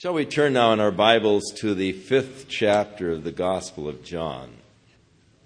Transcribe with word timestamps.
Shall 0.00 0.14
we 0.14 0.26
turn 0.26 0.52
now 0.52 0.72
in 0.72 0.78
our 0.78 0.92
Bibles 0.92 1.50
to 1.56 1.74
the 1.74 1.90
fifth 1.90 2.46
chapter 2.48 3.10
of 3.10 3.24
the 3.24 3.32
Gospel 3.32 3.88
of 3.88 4.04
John? 4.04 4.48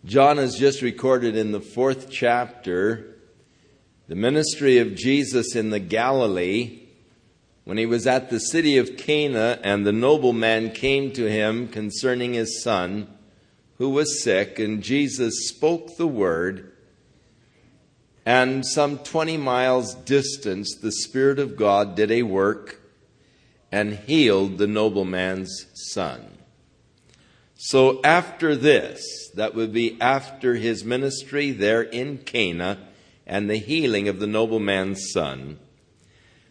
John 0.04 0.36
has 0.36 0.56
just 0.56 0.82
recorded 0.82 1.38
in 1.38 1.52
the 1.52 1.60
fourth 1.62 2.10
chapter 2.10 3.16
the 4.08 4.14
ministry 4.14 4.76
of 4.76 4.94
Jesus 4.94 5.56
in 5.56 5.70
the 5.70 5.80
Galilee 5.80 6.80
when 7.64 7.78
he 7.78 7.86
was 7.86 8.06
at 8.06 8.28
the 8.28 8.40
city 8.40 8.76
of 8.76 8.98
Cana 8.98 9.58
and 9.64 9.86
the 9.86 9.90
nobleman 9.90 10.72
came 10.72 11.12
to 11.12 11.30
him 11.30 11.66
concerning 11.66 12.34
his 12.34 12.62
son 12.62 13.08
who 13.78 13.88
was 13.88 14.22
sick, 14.22 14.58
and 14.58 14.82
Jesus 14.82 15.48
spoke 15.48 15.96
the 15.96 16.06
word. 16.06 16.70
And 18.26 18.66
some 18.66 18.98
20 18.98 19.38
miles 19.38 19.94
distance, 19.94 20.76
the 20.76 20.92
Spirit 20.92 21.38
of 21.38 21.56
God 21.56 21.94
did 21.94 22.10
a 22.10 22.24
work 22.24 22.81
and 23.72 23.94
healed 23.94 24.58
the 24.58 24.66
nobleman's 24.66 25.66
son. 25.74 26.38
So 27.56 28.02
after 28.04 28.54
this, 28.54 29.30
that 29.34 29.54
would 29.54 29.72
be 29.72 29.98
after 30.00 30.56
his 30.56 30.84
ministry 30.84 31.50
there 31.52 31.82
in 31.82 32.18
Cana 32.18 32.86
and 33.26 33.48
the 33.48 33.56
healing 33.56 34.08
of 34.08 34.20
the 34.20 34.26
nobleman's 34.26 35.10
son, 35.10 35.58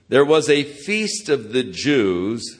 there 0.09 0.25
was 0.25 0.49
a 0.49 0.63
feast 0.63 1.29
of 1.29 1.53
the 1.53 1.63
Jews, 1.63 2.59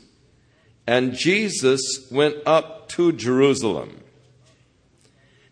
and 0.86 1.16
Jesus 1.16 2.08
went 2.12 2.36
up 2.46 2.88
to 2.90 3.12
Jerusalem. 3.12 4.02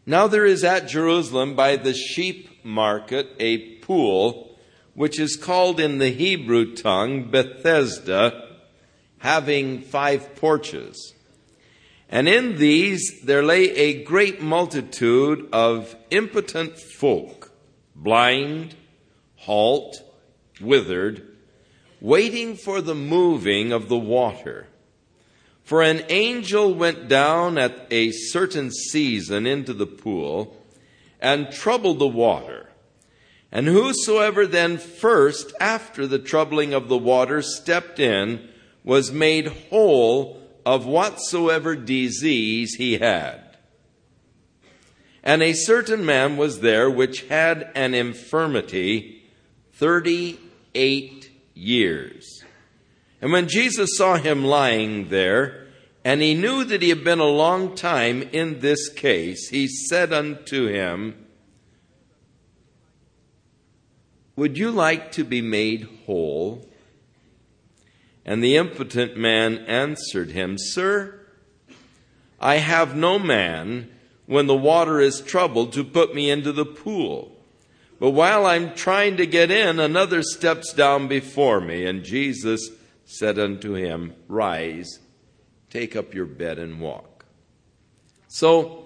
Now 0.06 0.28
there 0.28 0.46
is 0.46 0.64
at 0.64 0.88
Jerusalem 0.88 1.56
by 1.56 1.78
the 1.78 1.94
sheep 1.94 2.64
market 2.64 3.30
a 3.40 3.76
pool, 3.78 4.58
which 4.94 5.20
is 5.20 5.36
called 5.36 5.80
in 5.80 5.98
the 5.98 6.10
Hebrew 6.10 6.76
tongue 6.76 7.32
Bethesda 7.32 8.49
having 9.20 9.82
five 9.82 10.36
porches. 10.36 11.14
And 12.10 12.28
in 12.28 12.58
these 12.58 13.22
there 13.24 13.44
lay 13.44 13.70
a 13.70 14.04
great 14.04 14.42
multitude 14.42 15.48
of 15.54 15.96
impotent 16.10 16.80
folk, 16.80 17.52
blind, 17.96 18.76
halt, 19.36 20.02
withered, 20.60 21.26
waiting 22.02 22.56
for 22.56 22.82
the 22.82 22.96
moving 22.96 23.72
of 23.72 23.90
the 23.90 23.98
water. 23.98 24.68
For 25.64 25.84
an 25.84 26.04
angel 26.10 26.74
went 26.74 27.08
down 27.08 27.60
at 27.60 27.86
a 27.92 28.12
certain 28.12 28.72
season 28.72 29.46
into 29.46 29.74
the 29.74 29.86
pool 29.86 30.58
and 31.20 31.52
troubled 31.52 32.00
the 32.00 32.08
water. 32.08 32.70
And 33.52 33.68
whosoever 33.68 34.48
then 34.48 34.78
first, 34.78 35.54
after 35.60 36.08
the 36.08 36.20
troubling 36.20 36.74
of 36.74 36.88
the 36.88 36.98
water, 36.98 37.42
stepped 37.42 38.00
in, 38.00 38.50
was 38.84 39.12
made 39.12 39.48
whole 39.70 40.42
of 40.66 40.86
whatsoever 40.86 41.76
disease 41.76 42.76
he 42.76 42.98
had. 42.98 43.58
And 45.24 45.42
a 45.44 45.54
certain 45.54 46.06
man 46.06 46.38
was 46.38 46.62
there 46.62 46.90
which 46.90 47.28
had 47.28 47.72
an 47.76 47.94
infirmity 47.94 49.24
38 49.74 51.32
years. 51.54 52.44
And 53.22 53.32
when 53.32 53.48
Jesus 53.48 53.92
saw 53.98 54.16
him 54.16 54.46
lying 54.46 55.10
there, 55.10 55.68
and 56.04 56.22
he 56.22 56.34
knew 56.34 56.64
that 56.64 56.82
he 56.82 56.90
had 56.90 57.04
been 57.04 57.20
a 57.20 57.26
long 57.26 57.76
time 57.76 58.24
in 58.32 58.60
this 58.60 58.90
case, 58.90 59.50
he 59.50 59.68
said 59.68 60.14
unto 60.14 60.68
him, 60.68 61.26
Would 64.36 64.58
you 64.58 64.72
like 64.72 65.12
to 65.14 65.26
be 65.26 65.42
made 65.42 65.90
whole? 66.06 66.66
And 68.30 68.44
the 68.44 68.58
impotent 68.58 69.18
man 69.18 69.58
answered 69.66 70.30
him, 70.30 70.56
Sir, 70.60 71.20
I 72.40 72.58
have 72.58 72.96
no 72.96 73.18
man 73.18 73.90
when 74.28 74.46
the 74.46 74.56
water 74.56 75.00
is 75.00 75.20
troubled 75.20 75.74
to 75.74 75.84
put 75.84 76.14
me 76.14 76.30
into 76.30 76.52
the 76.52 76.64
pool. 76.64 77.36
But 78.00 78.12
while 78.12 78.46
I'm 78.46 78.76
trying 78.76 79.18
to 79.18 79.26
get 79.26 79.50
in, 79.50 79.80
another 79.80 80.22
steps 80.22 80.74
down 80.74 81.08
before 81.08 81.60
me. 81.60 81.88
And 81.88 82.04
Jesus 82.04 82.70
said 83.04 83.40
unto 83.40 83.74
him, 83.74 84.14
Rise, 84.28 85.00
take 85.72 85.96
up 85.96 86.14
your 86.14 86.28
bed 86.28 86.60
and 86.60 86.80
walk. 86.80 87.26
So, 88.28 88.86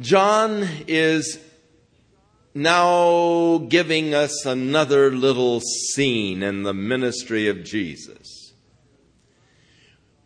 John 0.00 0.66
is 0.88 1.38
now 2.54 3.58
giving 3.68 4.14
us 4.14 4.46
another 4.46 5.10
little 5.10 5.60
scene 5.60 6.42
in 6.42 6.62
the 6.62 6.72
ministry 6.72 7.48
of 7.48 7.64
Jesus. 7.64 8.54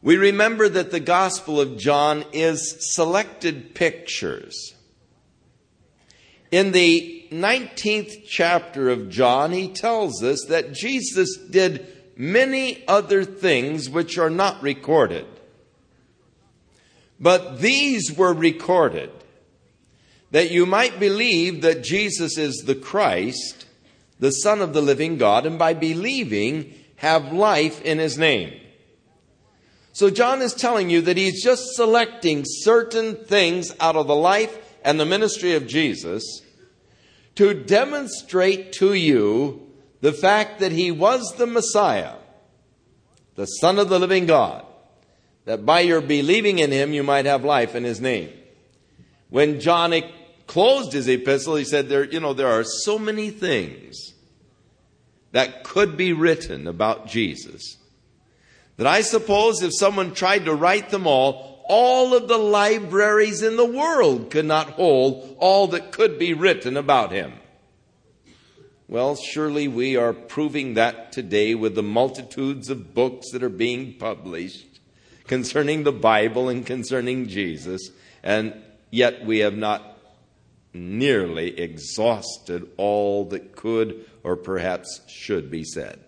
We 0.03 0.17
remember 0.17 0.69
that 0.69 0.91
the 0.91 1.01
Gospel 1.01 1.61
of 1.61 1.79
John 1.79 2.25
is 2.33 2.77
selected 2.95 3.75
pictures. 3.75 4.75
In 6.51 6.73
the 6.73 7.27
19th 7.31 8.27
chapter 8.27 8.91
of 8.91 9.09
John, 9.09 9.53
he 9.53 9.69
tells 9.69 10.23
us 10.23 10.45
that 10.49 10.73
Jesus 10.73 11.37
did 11.37 11.87
many 12.17 12.87
other 12.87 13.25
things 13.25 13.89
which 13.89 14.19
are 14.19 14.31
not 14.31 14.63
recorded. 14.63 15.27
But 17.19 17.61
these 17.61 18.13
were 18.13 18.33
recorded 18.33 19.11
that 20.31 20.51
you 20.51 20.67
might 20.67 21.01
believe 21.01 21.63
that 21.63 21.83
Jesus 21.83 22.37
is 22.37 22.65
the 22.67 22.75
Christ, 22.75 23.67
the 24.21 24.31
Son 24.31 24.61
of 24.61 24.73
the 24.73 24.83
living 24.83 25.17
God, 25.17 25.47
and 25.47 25.59
by 25.59 25.75
believing 25.75 26.75
have 26.97 27.33
life 27.33 27.81
in 27.83 27.99
his 27.99 28.19
name. 28.19 28.53
So 29.93 30.11
John 30.11 30.43
is 30.43 30.55
telling 30.55 30.91
you 30.91 31.01
that 31.03 31.17
he's 31.17 31.43
just 31.43 31.75
selecting 31.75 32.45
certain 32.45 33.17
things 33.17 33.75
out 33.81 33.97
of 33.97 34.07
the 34.07 34.15
life 34.15 34.57
and 34.85 34.99
the 34.99 35.07
ministry 35.07 35.55
of 35.55 35.67
Jesus 35.67 36.43
to 37.35 37.55
demonstrate 37.55 38.73
to 38.75 38.95
you 38.95 39.69
the 40.01 40.13
fact 40.13 40.61
that 40.61 40.73
he 40.73 40.91
was 40.91 41.35
the 41.37 41.47
Messiah, 41.47 42.15
the 43.35 43.47
Son 43.47 43.79
of 43.79 43.89
the 43.89 43.99
living 43.99 44.27
God, 44.27 44.65
that 45.45 45.67
by 45.67 45.81
your 45.81 46.01
believing 46.01 46.59
in 46.59 46.71
him 46.71 46.93
you 46.93 47.03
might 47.03 47.27
have 47.27 47.45
life 47.45 47.75
in 47.75 47.85
his 47.85 48.01
name. 48.01 48.31
When 49.31 49.61
John 49.61 49.93
closed 50.49 50.93
his 50.93 51.07
epistle, 51.07 51.55
he 51.55 51.65
said, 51.65 51.89
there, 51.89 52.03
you 52.03 52.19
know, 52.19 52.33
there 52.33 52.49
are 52.49 52.65
so 52.65 52.99
many 52.99 53.31
things 53.31 54.15
that 55.31 55.63
could 55.63 55.97
be 55.97 56.13
written 56.13 56.67
about 56.67 57.07
Jesus 57.07 57.77
that 58.79 58.87
I 58.87 59.03
suppose 59.03 59.63
if 59.63 59.73
someone 59.77 60.15
tried 60.15 60.47
to 60.47 60.55
write 60.55 60.91
them 60.91 61.07
all, 61.07 61.65
all 61.69 62.15
of 62.15 62.29
the 62.29 62.39
libraries 62.39 63.43
in 63.43 63.57
the 63.57 63.65
world 63.65 64.31
could 64.31 64.47
not 64.47 64.71
hold 64.71 65.37
all 65.39 65.67
that 65.69 65.93
could 65.93 66.19
be 66.19 66.33
written 66.33 66.77
about 66.77 67.13
him. 67.13 67.35
Well, 68.87 69.17
surely 69.17 69.69
we 69.69 69.97
are 69.97 70.15
proving 70.15 70.75
that 70.75 71.13
today 71.13 71.55
with 71.55 71.75
the 71.75 71.83
multitudes 71.83 72.71
of 72.71 72.95
books 72.95 73.33
that 73.33 73.43
are 73.43 73.51
being 73.51 73.95
published 73.99 74.81
concerning 75.27 75.83
the 75.83 75.93
Bible 75.93 76.49
and 76.49 76.65
concerning 76.65 77.29
Jesus, 77.29 77.91
and 78.23 78.55
yet 78.91 79.27
we 79.27 79.41
have 79.41 79.57
not 79.57 79.98
nearly 80.79 81.59
exhausted 81.59 82.71
all 82.77 83.25
that 83.27 83.55
could 83.55 84.05
or 84.23 84.37
perhaps 84.37 85.01
should 85.09 85.51
be 85.51 85.65
said. 85.65 86.01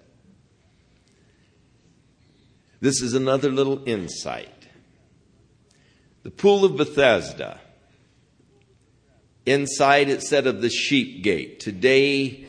This 2.80 3.02
is 3.02 3.12
another 3.12 3.50
little 3.50 3.82
insight. 3.86 4.68
The 6.22 6.30
pool 6.30 6.64
of 6.64 6.76
Bethesda. 6.76 7.60
Inside 9.46 10.08
it 10.08 10.22
said 10.22 10.46
of 10.46 10.62
the 10.62 10.70
sheep 10.70 11.22
gate. 11.22 11.60
Today 11.60 12.46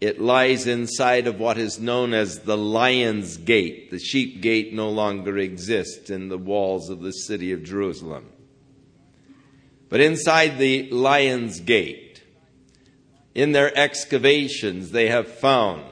it 0.00 0.20
lies 0.20 0.66
inside 0.66 1.26
of 1.26 1.40
what 1.40 1.58
is 1.58 1.80
known 1.80 2.12
as 2.12 2.40
the 2.40 2.56
lion's 2.56 3.38
gate. 3.38 3.90
The 3.90 3.98
sheep 3.98 4.42
gate 4.42 4.72
no 4.72 4.90
longer 4.90 5.38
exists 5.38 6.10
in 6.10 6.28
the 6.28 6.38
walls 6.38 6.90
of 6.90 7.00
the 7.00 7.12
city 7.12 7.52
of 7.52 7.64
Jerusalem. 7.64 8.30
But 9.88 10.00
inside 10.00 10.58
the 10.58 10.90
lion's 10.90 11.60
gate, 11.60 12.22
in 13.34 13.52
their 13.52 13.76
excavations, 13.76 14.90
they 14.90 15.08
have 15.08 15.28
found 15.28 15.84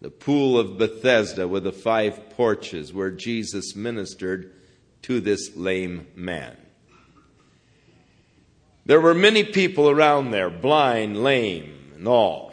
the 0.00 0.10
pool 0.10 0.58
of 0.58 0.78
Bethesda 0.78 1.46
with 1.46 1.64
the 1.64 1.72
five 1.72 2.30
porches 2.30 2.92
where 2.92 3.10
Jesus 3.10 3.76
ministered 3.76 4.52
to 5.02 5.20
this 5.20 5.56
lame 5.56 6.06
man. 6.16 6.56
There 8.84 9.00
were 9.00 9.14
many 9.14 9.44
people 9.44 9.88
around 9.88 10.32
there, 10.32 10.50
blind, 10.50 11.22
lame, 11.22 11.92
and 11.94 12.08
all. 12.08 12.52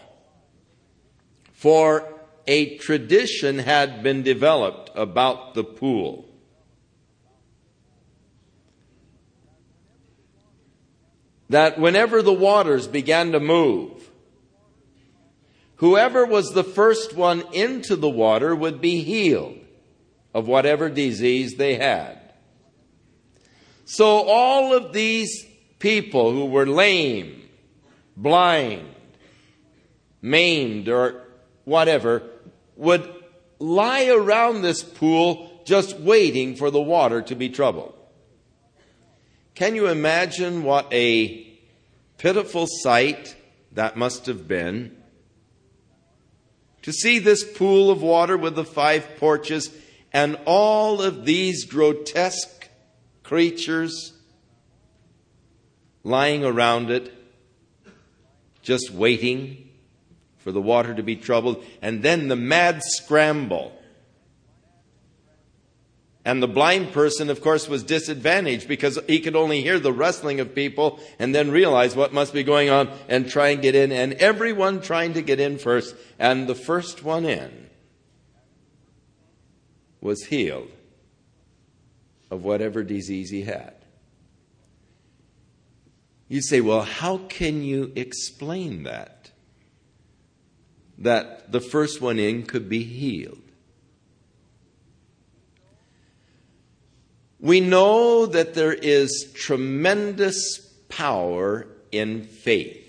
For 1.53 2.07
a 2.45 2.77
tradition 2.77 3.59
had 3.59 4.03
been 4.03 4.21
developed 4.21 4.91
about 4.95 5.55
the 5.55 5.63
pool. 5.63 6.28
That 11.49 11.79
whenever 11.79 12.21
the 12.21 12.33
waters 12.33 12.87
began 12.87 13.31
to 13.31 13.39
move, 13.39 14.09
whoever 15.77 16.25
was 16.25 16.53
the 16.53 16.63
first 16.63 17.15
one 17.15 17.43
into 17.53 17.95
the 17.95 18.09
water 18.09 18.55
would 18.55 18.79
be 18.81 19.03
healed. 19.03 19.57
of 20.33 20.47
whatever 20.47 20.89
disease 20.89 21.55
they 21.55 21.75
had. 21.75 22.17
So 23.85 24.05
all 24.05 24.75
of 24.75 24.93
these 24.93 25.45
people 25.79 26.31
who 26.31 26.45
were 26.45 26.67
lame, 26.67 27.49
blind, 28.15 28.87
maimed, 30.21 30.87
or 30.87 31.23
whatever 31.65 32.23
would 32.75 33.11
lie 33.57 34.07
around 34.07 34.61
this 34.61 34.83
pool 34.83 35.61
just 35.65 35.99
waiting 35.99 36.55
for 36.55 36.69
the 36.69 36.79
water 36.81 37.21
to 37.23 37.35
be 37.35 37.49
troubled. 37.49 37.95
Can 39.59 39.75
you 39.75 39.87
imagine 39.87 40.63
what 40.63 40.87
a 40.93 41.45
pitiful 42.17 42.65
sight 42.65 43.35
that 43.73 43.97
must 43.97 44.25
have 44.27 44.47
been? 44.47 44.95
To 46.83 46.93
see 46.93 47.19
this 47.19 47.43
pool 47.43 47.91
of 47.91 48.01
water 48.01 48.37
with 48.37 48.55
the 48.55 48.63
five 48.63 49.17
porches 49.17 49.69
and 50.13 50.39
all 50.45 51.01
of 51.01 51.25
these 51.25 51.65
grotesque 51.65 52.69
creatures 53.21 54.13
lying 56.05 56.45
around 56.45 56.89
it, 56.89 57.13
just 58.61 58.91
waiting 58.91 59.71
for 60.37 60.53
the 60.53 60.61
water 60.61 60.93
to 60.93 61.03
be 61.03 61.17
troubled, 61.17 61.65
and 61.81 62.01
then 62.01 62.29
the 62.29 62.37
mad 62.37 62.81
scramble. 62.81 63.77
And 66.25 66.43
the 66.43 66.47
blind 66.47 66.91
person, 66.91 67.29
of 67.29 67.41
course, 67.41 67.69
was 67.69 67.83
disadvantaged 67.83 68.67
because 68.67 68.99
he 69.07 69.19
could 69.19 69.35
only 69.35 69.61
hear 69.61 69.79
the 69.79 69.93
rustling 69.93 70.39
of 70.39 70.53
people 70.53 70.99
and 71.17 71.33
then 71.33 71.49
realize 71.49 71.95
what 71.95 72.13
must 72.13 72.33
be 72.33 72.43
going 72.43 72.69
on 72.69 72.89
and 73.07 73.29
try 73.29 73.49
and 73.49 73.61
get 73.61 73.73
in. 73.73 73.91
And 73.91 74.13
everyone 74.13 74.81
trying 74.81 75.13
to 75.13 75.21
get 75.21 75.39
in 75.39 75.57
first. 75.57 75.95
And 76.19 76.47
the 76.47 76.55
first 76.55 77.03
one 77.03 77.25
in 77.25 77.69
was 80.01 80.25
healed 80.25 80.69
of 82.29 82.43
whatever 82.43 82.83
disease 82.83 83.29
he 83.29 83.43
had. 83.43 83.73
You 86.27 86.41
say, 86.41 86.61
well, 86.61 86.83
how 86.83 87.17
can 87.17 87.63
you 87.63 87.91
explain 87.95 88.83
that? 88.83 89.31
That 90.97 91.51
the 91.51 91.61
first 91.61 92.01
one 92.01 92.19
in 92.19 92.43
could 92.43 92.69
be 92.69 92.83
healed. 92.83 93.48
We 97.39 97.61
know 97.61 98.25
that 98.25 98.53
there 98.53 98.73
is 98.73 99.31
tremendous 99.33 100.59
power 100.89 101.67
in 101.91 102.23
faith. 102.23 102.85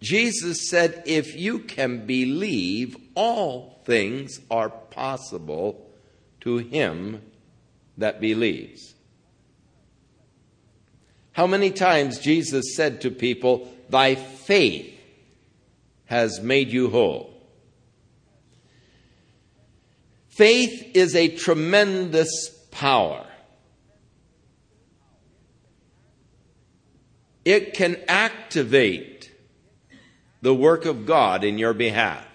Jesus 0.00 0.68
said, 0.70 1.02
If 1.06 1.36
you 1.36 1.58
can 1.58 2.06
believe, 2.06 2.96
all 3.14 3.80
things 3.84 4.38
are 4.50 4.68
possible 4.70 5.90
to 6.42 6.58
him 6.58 7.22
that 7.98 8.20
believes. 8.20 8.94
How 11.32 11.46
many 11.46 11.70
times 11.70 12.20
Jesus 12.20 12.76
said 12.76 13.00
to 13.00 13.10
people, 13.10 13.68
Thy 13.90 14.14
faith 14.14 14.92
has 16.06 16.40
made 16.40 16.68
you 16.68 16.90
whole. 16.90 17.35
Faith 20.36 20.90
is 20.92 21.16
a 21.16 21.28
tremendous 21.28 22.50
power. 22.70 23.26
It 27.42 27.72
can 27.72 27.96
activate 28.06 29.32
the 30.42 30.54
work 30.54 30.84
of 30.84 31.06
God 31.06 31.42
in 31.42 31.56
your 31.56 31.72
behalf. 31.72 32.26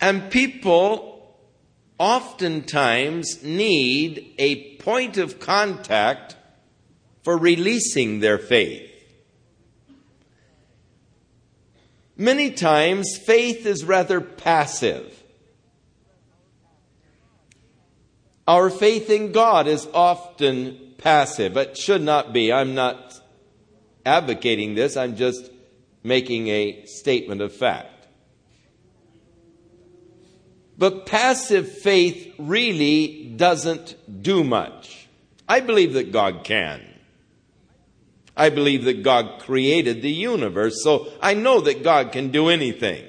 And 0.00 0.28
people 0.28 1.38
oftentimes 1.96 3.44
need 3.44 4.34
a 4.40 4.74
point 4.78 5.18
of 5.18 5.38
contact 5.38 6.34
for 7.22 7.38
releasing 7.38 8.18
their 8.18 8.38
faith. 8.38 8.90
Many 12.16 12.52
times, 12.52 13.16
faith 13.16 13.66
is 13.66 13.84
rather 13.84 14.20
passive. 14.20 15.22
Our 18.46 18.70
faith 18.70 19.10
in 19.10 19.32
God 19.32 19.66
is 19.66 19.88
often 19.92 20.94
passive. 20.98 21.56
It 21.56 21.76
should 21.76 22.02
not 22.02 22.32
be. 22.32 22.52
I'm 22.52 22.74
not 22.74 23.20
advocating 24.06 24.74
this, 24.74 24.96
I'm 24.96 25.16
just 25.16 25.50
making 26.02 26.48
a 26.48 26.84
statement 26.84 27.40
of 27.40 27.52
fact. 27.54 28.06
But 30.76 31.06
passive 31.06 31.68
faith 31.70 32.34
really 32.38 33.32
doesn't 33.36 34.22
do 34.22 34.44
much. 34.44 35.08
I 35.48 35.60
believe 35.60 35.94
that 35.94 36.12
God 36.12 36.44
can. 36.44 36.93
I 38.36 38.50
believe 38.50 38.84
that 38.84 39.02
God 39.02 39.40
created 39.40 40.02
the 40.02 40.10
universe, 40.10 40.82
so 40.82 41.08
I 41.20 41.34
know 41.34 41.60
that 41.60 41.84
God 41.84 42.12
can 42.12 42.30
do 42.30 42.48
anything. 42.48 43.04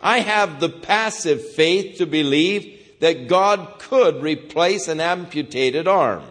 I 0.00 0.20
have 0.20 0.60
the 0.60 0.68
passive 0.68 1.44
faith 1.44 1.98
to 1.98 2.06
believe 2.06 2.78
that 3.00 3.28
God 3.28 3.78
could 3.78 4.22
replace 4.22 4.88
an 4.88 5.00
amputated 5.00 5.88
arm. 5.88 6.24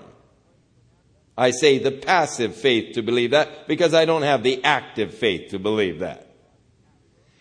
I 1.38 1.52
say 1.52 1.78
the 1.78 1.92
passive 1.92 2.56
faith 2.56 2.96
to 2.96 3.02
believe 3.02 3.32
that 3.32 3.68
because 3.68 3.94
I 3.94 4.06
don't 4.06 4.24
have 4.24 4.44
the 4.44 4.64
active 4.64 5.14
faith 5.14 5.52
to 5.52 5.60
believe 5.60 6.00
that. 6.00 6.28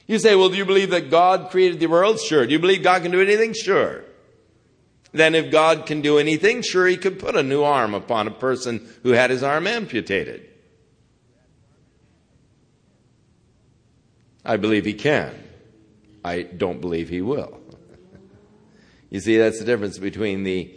You 0.06 0.19
say, 0.19 0.35
well, 0.37 0.49
do 0.49 0.56
you 0.56 0.65
believe 0.65 0.91
that 0.91 1.11
God 1.11 1.50
created 1.50 1.81
the 1.81 1.87
world? 1.87 2.19
Sure. 2.21 2.47
Do 2.47 2.53
you 2.53 2.59
believe 2.59 2.83
God 2.83 3.03
can 3.03 3.11
do 3.11 3.21
anything? 3.21 3.53
Sure. 3.53 4.05
Then 5.12 5.34
if 5.34 5.50
God 5.50 5.87
can 5.87 6.00
do 6.00 6.19
anything, 6.19 6.62
sure, 6.62 6.87
he 6.87 6.96
could 6.96 7.19
put 7.19 7.37
a 7.37 7.43
new 7.43 7.62
arm 7.62 7.94
upon 7.94 8.26
a 8.26 8.32
person 8.32 8.87
who 9.02 9.10
had 9.10 9.31
his 9.31 9.43
arm 9.43 9.66
amputated. 9.66 10.46
I 14.44 14.56
believe 14.56 14.84
he 14.84 14.94
can. 14.94 15.34
I 16.25 16.43
don't 16.43 16.81
believe 16.81 17.08
he 17.08 17.22
will. 17.22 17.60
you 19.10 19.20
see, 19.20 19.37
that's 19.38 19.58
the 19.58 19.64
difference 19.64 19.99
between 19.99 20.44
the 20.44 20.75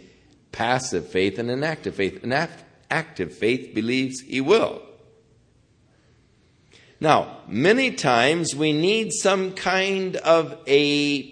passive 0.50 1.08
faith 1.08 1.38
and 1.38 1.50
an 1.50 1.64
active 1.64 1.94
faith. 1.94 2.22
An 2.22 2.48
active 2.90 3.34
faith 3.34 3.74
believes 3.74 4.20
he 4.20 4.40
will. 4.40 4.82
Now, 7.00 7.38
many 7.48 7.92
times 7.92 8.54
we 8.54 8.72
need 8.72 9.12
some 9.12 9.54
kind 9.54 10.16
of 10.16 10.56
a 10.68 11.31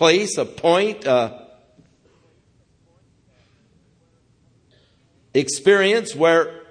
place, 0.00 0.38
a 0.38 0.46
point, 0.46 1.04
a 1.04 1.46
experience 5.34 6.16
where 6.16 6.62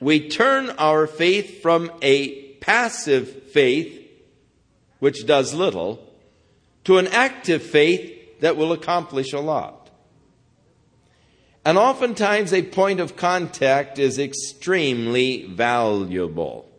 we 0.00 0.30
turn 0.30 0.70
our 0.78 1.06
faith 1.06 1.60
from 1.60 1.92
a 2.00 2.54
passive 2.60 3.50
faith, 3.52 4.08
which 5.00 5.26
does 5.26 5.52
little, 5.52 6.02
to 6.84 6.96
an 6.96 7.08
active 7.08 7.62
faith 7.62 8.40
that 8.40 8.56
will 8.56 8.72
accomplish 8.72 9.34
a 9.34 9.40
lot. 9.40 9.90
And 11.62 11.76
oftentimes, 11.76 12.54
a 12.54 12.62
point 12.62 13.00
of 13.00 13.16
contact 13.16 13.98
is 13.98 14.18
extremely 14.18 15.44
valuable. 15.48 16.70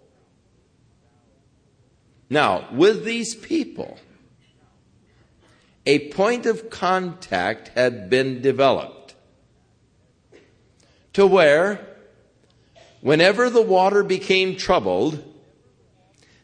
Now, 2.31 2.67
with 2.71 3.05
these 3.05 3.35
people, 3.35 3.99
a 5.85 6.09
point 6.09 6.45
of 6.45 6.69
contact 6.69 7.69
had 7.69 8.09
been 8.09 8.41
developed 8.41 9.15
to 11.13 11.25
where, 11.25 11.85
whenever 13.01 13.49
the 13.49 13.61
water 13.61 14.03
became 14.03 14.57
troubled, 14.57 15.23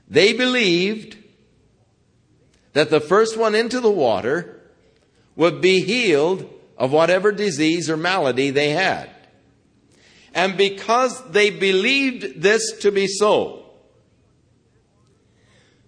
they 0.07 0.33
believed 0.33 1.17
that 2.73 2.89
the 2.89 3.01
first 3.01 3.37
one 3.37 3.55
into 3.55 3.79
the 3.79 3.91
water 3.91 4.61
would 5.35 5.59
be 5.59 5.81
healed 5.81 6.49
of 6.77 6.91
whatever 6.91 7.31
disease 7.31 7.89
or 7.89 7.97
malady 7.97 8.49
they 8.49 8.69
had. 8.69 9.09
And 10.33 10.57
because 10.57 11.21
they 11.31 11.49
believed 11.49 12.41
this 12.41 12.79
to 12.79 12.91
be 12.91 13.07
so, 13.07 13.65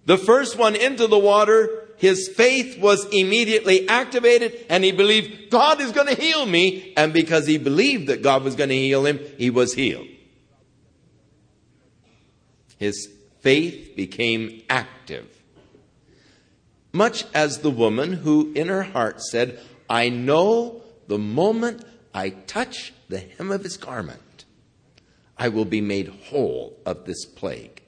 the 0.05 0.17
first 0.17 0.57
one 0.57 0.75
into 0.75 1.07
the 1.07 1.17
water, 1.19 1.82
his 2.03 2.27
faith 2.27 2.77
was 2.79 3.05
immediately 3.13 3.87
activated 3.87 4.65
and 4.69 4.83
he 4.83 4.91
believed 4.91 5.49
God 5.49 5.79
is 5.79 5.93
going 5.93 6.13
to 6.13 6.21
heal 6.21 6.45
me. 6.45 6.91
And 6.97 7.13
because 7.13 7.47
he 7.47 7.57
believed 7.57 8.07
that 8.07 8.21
God 8.21 8.43
was 8.43 8.57
going 8.57 8.71
to 8.71 8.75
heal 8.75 9.05
him, 9.05 9.21
he 9.37 9.49
was 9.49 9.73
healed. 9.73 10.09
His 12.77 13.07
faith 13.39 13.95
became 13.95 14.63
active. 14.69 15.29
Much 16.91 17.23
as 17.33 17.59
the 17.59 17.71
woman 17.71 18.11
who 18.11 18.51
in 18.53 18.67
her 18.67 18.83
heart 18.83 19.21
said, 19.21 19.57
I 19.89 20.09
know 20.09 20.81
the 21.07 21.17
moment 21.17 21.85
I 22.13 22.31
touch 22.31 22.91
the 23.07 23.19
hem 23.19 23.49
of 23.49 23.63
his 23.63 23.77
garment, 23.77 24.43
I 25.37 25.47
will 25.47 25.63
be 25.63 25.79
made 25.79 26.09
whole 26.09 26.77
of 26.85 27.05
this 27.05 27.23
plague. 27.23 27.82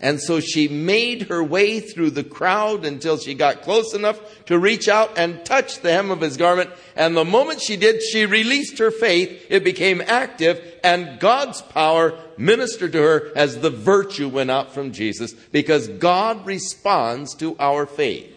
And 0.00 0.20
so 0.20 0.38
she 0.38 0.68
made 0.68 1.22
her 1.22 1.42
way 1.42 1.80
through 1.80 2.10
the 2.10 2.22
crowd 2.22 2.84
until 2.84 3.18
she 3.18 3.34
got 3.34 3.62
close 3.62 3.94
enough 3.94 4.44
to 4.44 4.58
reach 4.58 4.88
out 4.88 5.18
and 5.18 5.44
touch 5.44 5.80
the 5.80 5.90
hem 5.90 6.12
of 6.12 6.20
his 6.20 6.36
garment. 6.36 6.70
And 6.94 7.16
the 7.16 7.24
moment 7.24 7.60
she 7.60 7.76
did, 7.76 8.00
she 8.02 8.24
released 8.24 8.78
her 8.78 8.92
faith. 8.92 9.46
It 9.50 9.64
became 9.64 10.00
active 10.00 10.62
and 10.84 11.18
God's 11.18 11.62
power 11.62 12.16
ministered 12.36 12.92
to 12.92 13.02
her 13.02 13.32
as 13.34 13.58
the 13.58 13.70
virtue 13.70 14.28
went 14.28 14.52
out 14.52 14.72
from 14.72 14.92
Jesus 14.92 15.32
because 15.32 15.88
God 15.88 16.46
responds 16.46 17.34
to 17.36 17.56
our 17.58 17.84
faith. 17.84 18.34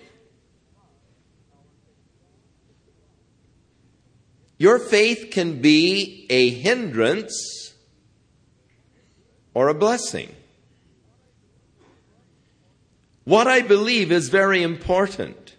Your 4.57 4.79
faith 4.79 5.29
can 5.31 5.61
be 5.61 6.25
a 6.29 6.49
hindrance 6.49 7.73
or 9.53 9.69
a 9.69 9.73
blessing. 9.75 10.35
What 13.23 13.47
I 13.47 13.61
believe 13.61 14.11
is 14.11 14.29
very 14.29 14.63
important. 14.63 15.55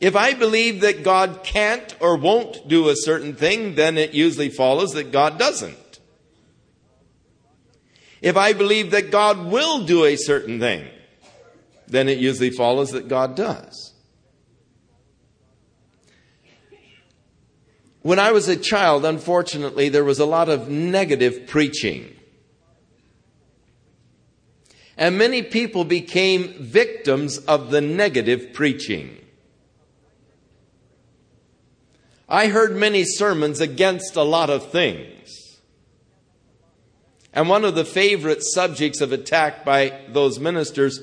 If 0.00 0.16
I 0.16 0.32
believe 0.32 0.80
that 0.80 1.04
God 1.04 1.40
can't 1.44 1.94
or 2.00 2.16
won't 2.16 2.66
do 2.66 2.88
a 2.88 2.96
certain 2.96 3.34
thing, 3.34 3.74
then 3.74 3.98
it 3.98 4.12
usually 4.12 4.48
follows 4.48 4.92
that 4.92 5.12
God 5.12 5.38
doesn't. 5.38 6.00
If 8.22 8.36
I 8.36 8.52
believe 8.52 8.90
that 8.90 9.10
God 9.10 9.46
will 9.46 9.84
do 9.84 10.04
a 10.04 10.16
certain 10.16 10.58
thing, 10.58 10.88
then 11.86 12.08
it 12.08 12.18
usually 12.18 12.50
follows 12.50 12.92
that 12.92 13.08
God 13.08 13.34
does. 13.34 13.92
When 18.02 18.18
I 18.18 18.32
was 18.32 18.48
a 18.48 18.56
child, 18.56 19.04
unfortunately, 19.04 19.90
there 19.90 20.04
was 20.04 20.18
a 20.18 20.24
lot 20.24 20.48
of 20.48 20.68
negative 20.68 21.46
preaching. 21.46 22.16
And 25.00 25.16
many 25.16 25.42
people 25.42 25.84
became 25.84 26.52
victims 26.58 27.38
of 27.38 27.70
the 27.70 27.80
negative 27.80 28.52
preaching. 28.52 29.16
I 32.28 32.48
heard 32.48 32.76
many 32.76 33.04
sermons 33.04 33.62
against 33.62 34.14
a 34.14 34.22
lot 34.22 34.50
of 34.50 34.70
things. 34.70 35.58
And 37.32 37.48
one 37.48 37.64
of 37.64 37.74
the 37.74 37.84
favorite 37.86 38.42
subjects 38.42 39.00
of 39.00 39.10
attack 39.10 39.64
by 39.64 40.02
those 40.10 40.38
ministers 40.38 41.00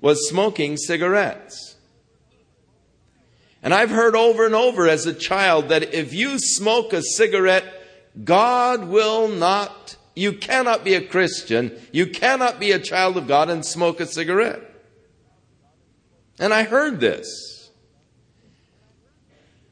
was 0.00 0.28
smoking 0.28 0.76
cigarettes. 0.76 1.76
And 3.62 3.72
I've 3.72 3.90
heard 3.90 4.16
over 4.16 4.44
and 4.44 4.56
over 4.56 4.88
as 4.88 5.06
a 5.06 5.14
child 5.14 5.68
that 5.68 5.94
if 5.94 6.12
you 6.12 6.40
smoke 6.40 6.92
a 6.92 7.00
cigarette, 7.00 7.64
God 8.24 8.88
will 8.88 9.28
not 9.28 9.96
you 10.16 10.32
cannot 10.32 10.82
be 10.82 10.94
a 10.94 11.06
Christian, 11.06 11.78
you 11.92 12.06
cannot 12.06 12.58
be 12.58 12.72
a 12.72 12.78
child 12.78 13.18
of 13.18 13.28
God 13.28 13.50
and 13.50 13.64
smoke 13.64 14.00
a 14.00 14.06
cigarette. 14.06 14.62
And 16.38 16.52
I 16.52 16.64
heard 16.64 17.00
this. 17.00 17.70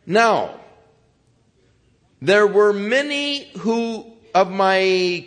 Now, 0.06 0.60
there 2.20 2.46
were 2.46 2.74
many 2.74 3.48
who, 3.58 4.12
of 4.34 4.50
my 4.50 5.26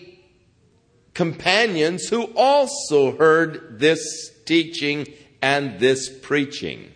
companions, 1.15 2.07
who 2.07 2.25
also 2.35 3.17
heard 3.17 3.79
this 3.79 4.31
teaching 4.45 5.07
and 5.41 5.79
this 5.79 6.09
preaching. 6.09 6.91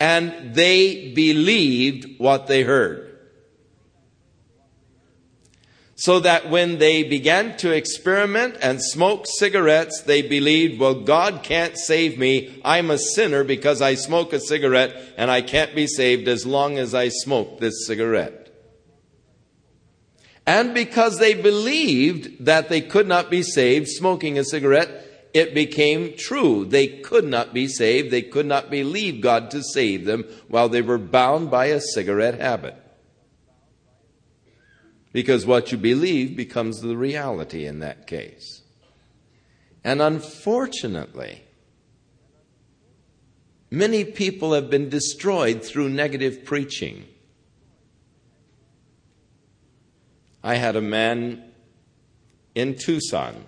And 0.00 0.56
they 0.56 1.12
believed 1.12 2.18
what 2.18 2.48
they 2.48 2.64
heard 2.64 3.11
so 6.02 6.18
that 6.18 6.50
when 6.50 6.78
they 6.78 7.04
began 7.04 7.56
to 7.56 7.70
experiment 7.70 8.56
and 8.60 8.82
smoke 8.82 9.24
cigarettes, 9.24 10.02
they 10.02 10.20
believed, 10.20 10.80
well, 10.80 10.96
God 10.96 11.44
can't 11.44 11.78
save 11.78 12.18
me. 12.18 12.60
I'm 12.64 12.90
a 12.90 12.98
sinner 12.98 13.44
because 13.44 13.80
I 13.80 13.94
smoke 13.94 14.32
a 14.32 14.40
cigarette 14.40 14.96
and 15.16 15.30
I 15.30 15.42
can't 15.42 15.76
be 15.76 15.86
saved 15.86 16.26
as 16.26 16.44
long 16.44 16.76
as 16.76 16.92
I 16.92 17.08
smoke 17.08 17.60
this 17.60 17.86
cigarette. 17.86 18.52
And 20.44 20.74
because 20.74 21.20
they 21.20 21.34
believed 21.34 22.46
that 22.46 22.68
they 22.68 22.80
could 22.80 23.06
not 23.06 23.30
be 23.30 23.44
saved 23.44 23.86
smoking 23.86 24.40
a 24.40 24.44
cigarette, 24.44 25.30
it 25.32 25.54
became 25.54 26.16
true. 26.16 26.64
They 26.64 26.88
could 26.88 27.26
not 27.26 27.54
be 27.54 27.68
saved. 27.68 28.10
They 28.10 28.22
could 28.22 28.46
not 28.46 28.72
believe 28.72 29.20
God 29.20 29.52
to 29.52 29.62
save 29.62 30.04
them 30.04 30.24
while 30.48 30.68
they 30.68 30.82
were 30.82 30.98
bound 30.98 31.48
by 31.48 31.66
a 31.66 31.80
cigarette 31.80 32.40
habit. 32.40 32.81
Because 35.12 35.44
what 35.44 35.70
you 35.70 35.78
believe 35.78 36.36
becomes 36.36 36.80
the 36.80 36.96
reality 36.96 37.66
in 37.66 37.80
that 37.80 38.06
case. 38.06 38.62
And 39.84 40.00
unfortunately, 40.00 41.42
many 43.70 44.04
people 44.04 44.54
have 44.54 44.70
been 44.70 44.88
destroyed 44.88 45.62
through 45.62 45.90
negative 45.90 46.44
preaching. 46.44 47.04
I 50.42 50.54
had 50.54 50.76
a 50.76 50.80
man 50.80 51.44
in 52.54 52.76
Tucson 52.76 53.44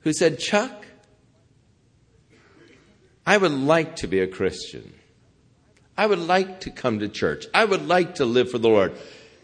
who 0.00 0.12
said, 0.12 0.38
Chuck, 0.38 0.86
I 3.26 3.36
would 3.36 3.52
like 3.52 3.96
to 3.96 4.06
be 4.06 4.20
a 4.20 4.26
Christian. 4.26 4.95
I 5.96 6.06
would 6.06 6.18
like 6.18 6.60
to 6.60 6.70
come 6.70 6.98
to 6.98 7.08
church. 7.08 7.46
I 7.54 7.64
would 7.64 7.86
like 7.86 8.16
to 8.16 8.24
live 8.24 8.50
for 8.50 8.58
the 8.58 8.68
Lord. 8.68 8.92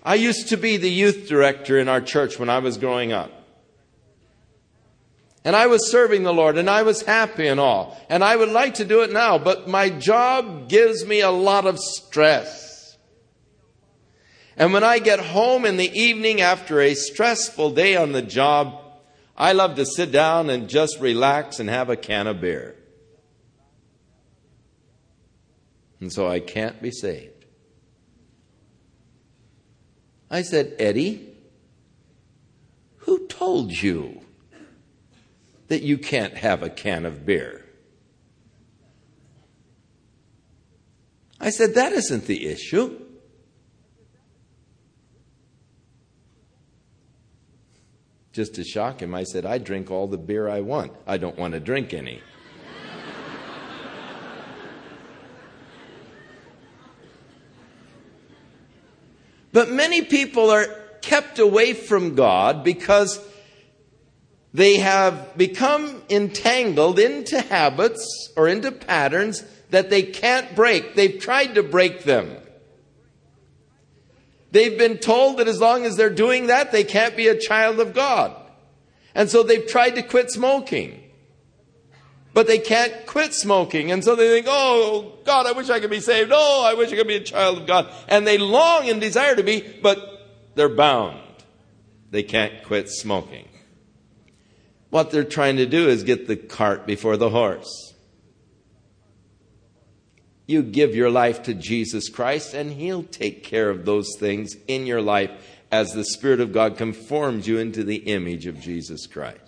I 0.03 0.17
used 0.17 0.49
to 0.49 0.57
be 0.57 0.77
the 0.77 0.91
youth 0.91 1.29
director 1.29 1.79
in 1.79 1.89
our 1.89 2.01
church 2.01 2.39
when 2.39 2.51
I 2.51 2.59
was 2.59 2.77
growing 2.77 3.13
up. 3.13 3.31
And 5.45 5.57
I 5.57 5.67
was 5.67 5.91
serving 5.91 6.23
the 6.23 6.35
Lord 6.35 6.57
and 6.57 6.71
I 6.71 6.83
was 6.83 7.03
happy 7.03 7.49
and 7.49 7.59
all. 7.59 7.99
And 8.09 8.23
I 8.23 8.37
would 8.37 8.51
like 8.51 8.75
to 8.75 8.85
do 8.85 9.03
it 9.03 9.13
now, 9.13 9.39
but 9.39 9.69
my 9.69 9.89
job 9.89 10.69
gives 10.69 11.05
me 11.05 11.21
a 11.21 11.31
lot 11.31 11.67
of 11.67 11.79
stress. 11.79 12.97
And 14.57 14.73
when 14.73 14.85
I 14.85 14.99
get 14.99 15.19
home 15.19 15.65
in 15.65 15.79
the 15.79 15.91
evening 15.99 16.41
after 16.41 16.81
a 16.81 16.95
stressful 16.95 17.73
day 17.73 17.97
on 17.97 18.13
the 18.13 18.23
job, 18.23 18.79
I 19.37 19.53
love 19.53 19.77
to 19.77 19.87
sit 19.87 20.13
down 20.13 20.51
and 20.51 20.69
just 20.69 21.01
relax 21.01 21.59
and 21.59 21.69
have 21.69 21.89
a 21.89 21.97
can 21.97 22.27
of 22.27 22.41
beer. 22.41 22.77
And 26.03 26.13
so 26.13 26.29
I 26.29 26.41
can't 26.41 26.83
be 26.83 26.91
saved. 26.91 27.45
I 30.29 30.43
said, 30.43 30.75
Eddie, 30.81 31.29
who 32.97 33.29
told 33.29 33.71
you 33.71 34.21
that 35.69 35.83
you 35.83 35.99
can't 35.99 36.35
have 36.35 36.65
a 36.65 36.69
can 36.69 37.07
of 37.07 37.25
beer? 37.25 37.65
I 41.41 41.51
said, 41.51 41.75
that 41.75 41.93
isn't 41.93 42.27
the 42.27 42.49
issue. 42.49 43.01
Just 48.33 48.57
to 48.57 48.65
shock 48.65 49.01
him, 49.01 49.15
I 49.15 49.23
said, 49.23 49.47
I 49.47 49.59
drink 49.59 49.89
all 49.89 50.09
the 50.09 50.19
beer 50.19 50.49
I 50.49 50.63
want. 50.63 50.95
I 51.07 51.17
don't 51.17 51.39
want 51.39 51.55
to 51.55 51.61
drink 51.61 51.95
any. 51.95 52.21
But 59.53 59.71
many 59.71 60.03
people 60.03 60.51
are 60.51 60.67
kept 61.03 61.39
away 61.39 61.75
from 61.75 62.15
God 62.15 62.65
because 62.65 63.21
they 64.55 64.79
have 64.79 65.37
become 65.37 66.03
entangled 66.09 66.99
into 66.99 67.41
habits 67.41 68.33
or 68.37 68.49
into 68.49 68.73
patterns 68.73 69.45
that 69.71 69.91
they 69.91 70.03
can't 70.03 70.55
break. 70.55 70.95
They've 70.95 71.19
tried 71.19 71.55
to 71.55 71.63
break 71.63 72.05
them. 72.05 72.37
They've 74.51 74.77
been 74.77 74.99
told 74.99 75.39
that 75.39 75.49
as 75.49 75.61
long 75.61 75.87
as 75.87 75.97
they're 75.97 76.11
doing 76.11 76.49
that, 76.49 76.73
they 76.73 76.85
can't 76.85 77.17
be 77.17 77.29
a 77.29 77.39
child 77.39 77.81
of 77.81 77.95
God. 77.95 78.37
And 79.15 79.31
so 79.31 79.43
they've 79.43 79.67
tried 79.67 79.95
to 79.97 80.03
quit 80.03 80.31
smoking 80.31 81.02
but 82.35 82.47
they 82.47 82.59
can't 82.59 83.07
quit 83.07 83.35
smoking. 83.35 83.91
And 83.91 84.03
so 84.03 84.17
they 84.17 84.29
think, 84.29 84.47
oh, 84.49 85.19
God, 85.25 85.47
I 85.47 85.53
wish 85.53 85.71
I 85.71 85.81
could 85.81 85.91
be 85.91 86.01
saved. 86.01 86.31
Oh, 86.33 86.65
I 86.65 86.75
wish 86.75 86.93
I 86.93 86.97
could 86.97 87.09
be 87.09 87.17
a 87.17 87.21
child 87.21 87.59
of 87.59 87.67
God. 87.67 87.93
And 88.09 88.27
they 88.27 88.39
long 88.39 88.89
and 88.89 89.01
desire 89.01 89.37
to 89.37 89.43
be, 89.43 89.61
but 89.83 89.99
they're 90.55 90.69
bound. 90.69 91.21
They 92.11 92.23
can't 92.23 92.63
quit 92.65 92.89
smoking. 92.89 93.49
What 94.91 95.11
they're 95.11 95.25
trying 95.25 95.57
to 95.57 95.67
do 95.67 95.89
is 95.89 96.03
get 96.05 96.27
the 96.27 96.37
cart 96.37 96.87
before 96.87 97.17
the 97.17 97.31
horse. 97.31 97.95
You 100.47 100.63
give 100.63 100.95
your 100.95 101.11
life 101.11 101.45
to 101.45 101.55
Jesus 101.55 102.11
Christ, 102.11 102.53
and 102.53 102.73
He'll 102.73 103.05
take 103.05 103.43
care 103.43 103.71
of 103.71 103.87
those 103.87 104.09
things 104.19 104.57
in 104.69 104.87
your 104.87 105.01
life 105.01 105.31
as 105.71 105.93
the 105.93 106.05
Spirit 106.05 106.41
of 106.41 106.53
God 106.53 106.77
conforms 106.77 107.49
you 107.49 107.59
into 107.59 107.83
the 107.85 107.97
image 107.97 108.47
of 108.47 108.61
Jesus 108.61 109.07
Christ. 109.07 109.42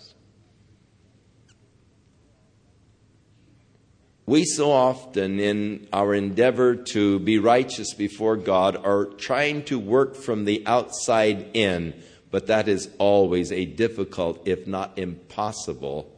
We 4.27 4.45
so 4.45 4.71
often, 4.71 5.39
in 5.39 5.87
our 5.93 6.15
endeavor 6.15 6.77
to 6.77 7.19
be 7.19 7.39
righteous 7.39 7.93
before 7.93 8.37
God, 8.37 8.77
are 8.77 9.05
trying 9.05 9.65
to 9.65 9.79
work 9.79 10.17
from 10.17 10.45
the 10.45 10.63
outside 10.67 11.51
in, 11.53 11.95
but 12.31 12.47
that 12.47 12.67
is 12.67 12.89
always 12.99 13.53
a 13.53 13.67
difficult, 13.67 14.47
if 14.47 14.67
not 14.67 14.99
impossible, 14.99 16.11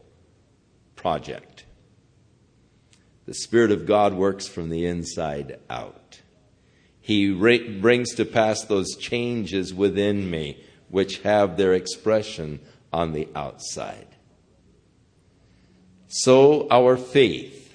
project. 0.95 1.65
The 3.27 3.35
Spirit 3.35 3.73
of 3.73 3.87
God 3.87 4.15
works 4.15 4.47
from 4.47 4.69
the 4.69 4.87
inside 4.87 5.59
out. 5.69 6.21
He 7.01 7.33
brings 7.33 8.15
to 8.15 8.25
pass 8.25 8.63
those 8.63 8.97
changes 8.97 9.75
within 9.75 10.31
me 10.31 10.63
which 10.89 11.23
have 11.23 11.57
their 11.57 11.75
expression 11.75 12.61
on 12.93 13.13
the 13.13 13.29
outside. 13.35 14.07
So 16.09 16.69
our 16.71 16.97
faith 16.97 17.66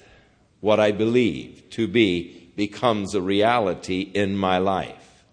what 0.62 0.78
I 0.78 0.92
believe 0.92 1.68
to 1.70 1.86
be 1.88 2.50
becomes 2.56 3.14
a 3.14 3.20
reality 3.20 4.00
in 4.14 4.36
my 4.36 4.58
life. 4.58 5.24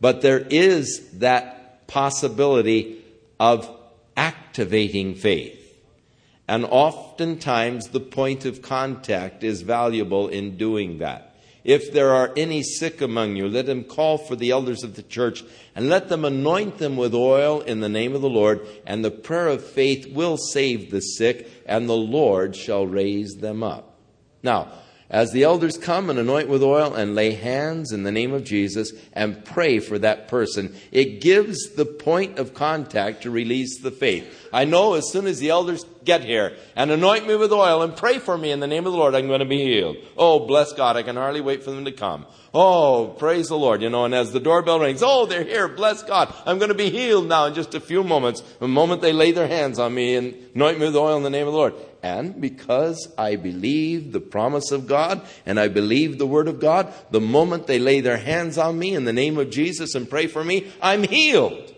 But 0.00 0.22
there 0.22 0.40
is 0.40 1.10
that 1.18 1.86
possibility 1.86 3.04
of 3.38 3.70
activating 4.16 5.14
faith. 5.14 5.62
And 6.48 6.64
oftentimes 6.64 7.88
the 7.88 8.00
point 8.00 8.46
of 8.46 8.62
contact 8.62 9.44
is 9.44 9.60
valuable 9.60 10.28
in 10.28 10.56
doing 10.56 10.98
that. 10.98 11.36
If 11.62 11.92
there 11.92 12.12
are 12.12 12.32
any 12.34 12.62
sick 12.62 13.02
among 13.02 13.36
you, 13.36 13.48
let 13.48 13.66
them 13.66 13.84
call 13.84 14.16
for 14.16 14.36
the 14.36 14.52
elders 14.52 14.84
of 14.84 14.94
the 14.94 15.02
church 15.02 15.44
and 15.74 15.90
let 15.90 16.08
them 16.08 16.24
anoint 16.24 16.78
them 16.78 16.96
with 16.96 17.14
oil 17.14 17.60
in 17.60 17.80
the 17.80 17.88
name 17.90 18.14
of 18.14 18.22
the 18.22 18.30
Lord, 18.30 18.66
and 18.86 19.04
the 19.04 19.10
prayer 19.10 19.48
of 19.48 19.62
faith 19.62 20.10
will 20.10 20.38
save 20.38 20.90
the 20.90 21.00
sick, 21.00 21.50
and 21.66 21.88
the 21.88 21.96
Lord 21.96 22.56
shall 22.56 22.86
raise 22.86 23.34
them 23.34 23.62
up. 23.62 23.95
Now, 24.42 24.68
as 25.08 25.30
the 25.30 25.44
elders 25.44 25.78
come 25.78 26.10
and 26.10 26.18
anoint 26.18 26.48
with 26.48 26.64
oil 26.64 26.94
and 26.94 27.14
lay 27.14 27.32
hands 27.32 27.92
in 27.92 28.02
the 28.02 28.10
name 28.10 28.32
of 28.32 28.42
Jesus 28.42 28.92
and 29.12 29.44
pray 29.44 29.78
for 29.78 30.00
that 30.00 30.26
person, 30.26 30.74
it 30.90 31.20
gives 31.20 31.74
the 31.76 31.84
point 31.84 32.40
of 32.40 32.54
contact 32.54 33.22
to 33.22 33.30
release 33.30 33.80
the 33.80 33.92
faith. 33.92 34.48
I 34.52 34.64
know 34.64 34.94
as 34.94 35.12
soon 35.12 35.26
as 35.28 35.38
the 35.38 35.50
elders 35.50 35.84
get 36.04 36.24
here 36.24 36.56
and 36.74 36.90
anoint 36.90 37.26
me 37.26 37.36
with 37.36 37.52
oil 37.52 37.82
and 37.82 37.96
pray 37.96 38.18
for 38.18 38.36
me 38.36 38.50
in 38.50 38.58
the 38.58 38.66
name 38.66 38.84
of 38.84 38.92
the 38.92 38.98
Lord, 38.98 39.14
I'm 39.14 39.28
going 39.28 39.40
to 39.40 39.44
be 39.44 39.62
healed. 39.62 39.96
Oh, 40.16 40.46
bless 40.46 40.72
God. 40.72 40.96
I 40.96 41.04
can 41.04 41.14
hardly 41.14 41.40
wait 41.40 41.62
for 41.62 41.70
them 41.70 41.84
to 41.84 41.92
come. 41.92 42.26
Oh, 42.52 43.14
praise 43.18 43.48
the 43.48 43.58
Lord. 43.58 43.82
You 43.82 43.90
know, 43.90 44.06
and 44.06 44.14
as 44.14 44.32
the 44.32 44.40
doorbell 44.40 44.80
rings, 44.80 45.02
oh, 45.04 45.26
they're 45.26 45.44
here. 45.44 45.68
Bless 45.68 46.02
God. 46.02 46.34
I'm 46.46 46.58
going 46.58 46.70
to 46.70 46.74
be 46.74 46.90
healed 46.90 47.28
now 47.28 47.46
in 47.46 47.54
just 47.54 47.74
a 47.74 47.80
few 47.80 48.02
moments. 48.02 48.40
The 48.40 48.66
moment 48.66 49.02
they 49.02 49.12
lay 49.12 49.30
their 49.30 49.46
hands 49.46 49.78
on 49.78 49.94
me 49.94 50.16
and 50.16 50.34
anoint 50.54 50.80
me 50.80 50.86
with 50.86 50.96
oil 50.96 51.16
in 51.16 51.22
the 51.22 51.30
name 51.30 51.46
of 51.46 51.52
the 51.52 51.58
Lord. 51.58 51.74
And 52.06 52.40
because 52.40 53.12
I 53.18 53.34
believe 53.34 54.12
the 54.12 54.20
promise 54.20 54.70
of 54.70 54.86
God 54.86 55.22
and 55.44 55.58
I 55.58 55.66
believe 55.66 56.18
the 56.18 56.26
word 56.26 56.46
of 56.46 56.60
God, 56.60 56.94
the 57.10 57.20
moment 57.20 57.66
they 57.66 57.80
lay 57.80 58.00
their 58.00 58.16
hands 58.16 58.58
on 58.58 58.78
me 58.78 58.94
in 58.94 59.04
the 59.04 59.12
name 59.12 59.38
of 59.38 59.50
Jesus 59.50 59.96
and 59.96 60.08
pray 60.08 60.28
for 60.28 60.44
me, 60.44 60.70
I'm 60.80 61.02
healed. 61.02 61.74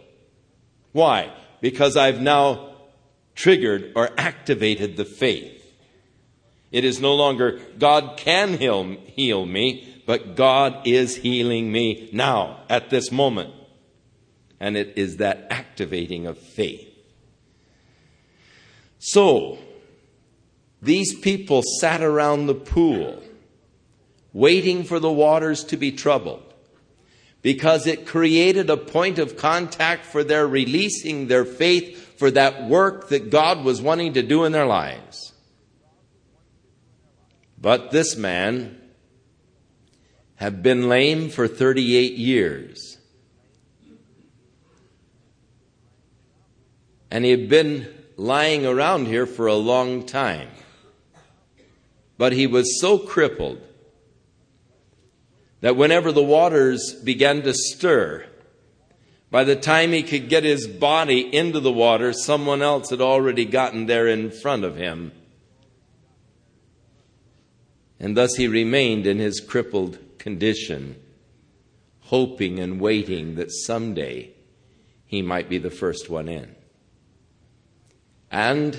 Why? 0.93 1.33
Because 1.63 1.97
I've 1.97 2.21
now 2.21 2.75
triggered 3.37 3.93
or 3.97 4.11
activated 4.19 4.99
the 4.99 5.07
faith. 5.07 5.65
It 6.71 6.85
is 6.85 7.01
no 7.01 7.15
longer 7.15 7.59
God 7.79 8.19
can 8.19 8.59
heal, 8.59 8.99
heal 9.07 9.47
me, 9.47 10.03
but 10.05 10.37
God 10.37 10.87
is 10.87 11.17
healing 11.17 11.73
me 11.73 12.11
now, 12.13 12.65
at 12.69 12.91
this 12.91 13.11
moment. 13.11 13.55
And 14.61 14.77
it 14.77 14.93
is 14.99 15.17
that 15.17 15.47
activating 15.49 16.27
of 16.27 16.37
faith. 16.37 16.85
So, 18.99 19.59
these 20.81 21.15
people 21.19 21.63
sat 21.81 22.03
around 22.03 22.47
the 22.47 22.55
pool, 22.55 23.23
waiting 24.33 24.85
for 24.85 25.01
the 25.01 25.11
waters 25.11 25.65
to 25.65 25.77
be 25.77 25.93
troubled, 25.93 26.43
because 27.43 27.87
it 27.87 28.07
created 28.07 28.71
a 28.71 28.77
point 28.77 29.19
of 29.19 29.37
contact 29.37 30.05
for 30.05 30.23
their 30.23 30.47
releasing 30.47 31.27
their 31.27 31.45
faith 31.45 32.19
for 32.19 32.31
that 32.31 32.69
work 32.69 33.09
that 33.09 33.31
God 33.31 33.65
was 33.65 33.83
wanting 33.83 34.15
to 34.15 34.23
do 34.23 34.45
in 34.45 34.53
their 34.53 34.67
lives. 34.67 35.33
But 37.61 37.91
this 37.91 38.17
man 38.17 38.81
had 40.37 40.63
been 40.63 40.89
lame 40.89 41.31
for 41.31 41.49
38 41.49 42.15
years. 42.15 42.99
And 47.11 47.25
he 47.25 47.33
had 47.33 47.49
been 47.49 47.93
lying 48.17 48.65
around 48.65 49.07
here 49.07 49.27
for 49.27 49.47
a 49.47 49.55
long 49.55 50.07
time. 50.07 50.49
But 52.19 52.33
he 52.33 52.47
was 52.47 52.81
so 52.81 52.99
crippled 52.99 53.63
that 55.61 55.77
whenever 55.77 56.13
the 56.13 56.23
waters 56.23 56.93
began 56.93 57.43
to 57.43 57.55
stir, 57.55 58.27
by 59.31 59.45
the 59.45 59.57
time 59.57 59.93
he 59.93 60.03
could 60.03 60.29
get 60.29 60.45
his 60.45 60.67
body 60.67 61.21
into 61.35 61.61
the 61.61 61.73
water, 61.73 62.13
someone 62.13 62.61
else 62.61 62.91
had 62.91 63.01
already 63.01 63.45
gotten 63.45 63.87
there 63.87 64.07
in 64.07 64.31
front 64.31 64.65
of 64.65 64.77
him. 64.77 65.13
And 68.01 68.17
thus 68.17 68.37
he 68.37 68.49
remained 68.49 69.07
in 69.07 69.19
his 69.19 69.41
crippled 69.41 69.99
condition, 70.19 71.01
hoping 72.03 72.59
and 72.59 72.81
waiting 72.81 73.35
that 73.37 73.53
someday 73.53 74.31
he 75.05 75.23
might 75.23 75.49
be 75.49 75.59
the 75.59 75.71
first 75.71 76.09
one 76.09 76.29
in. 76.29 76.55
And 78.31 78.79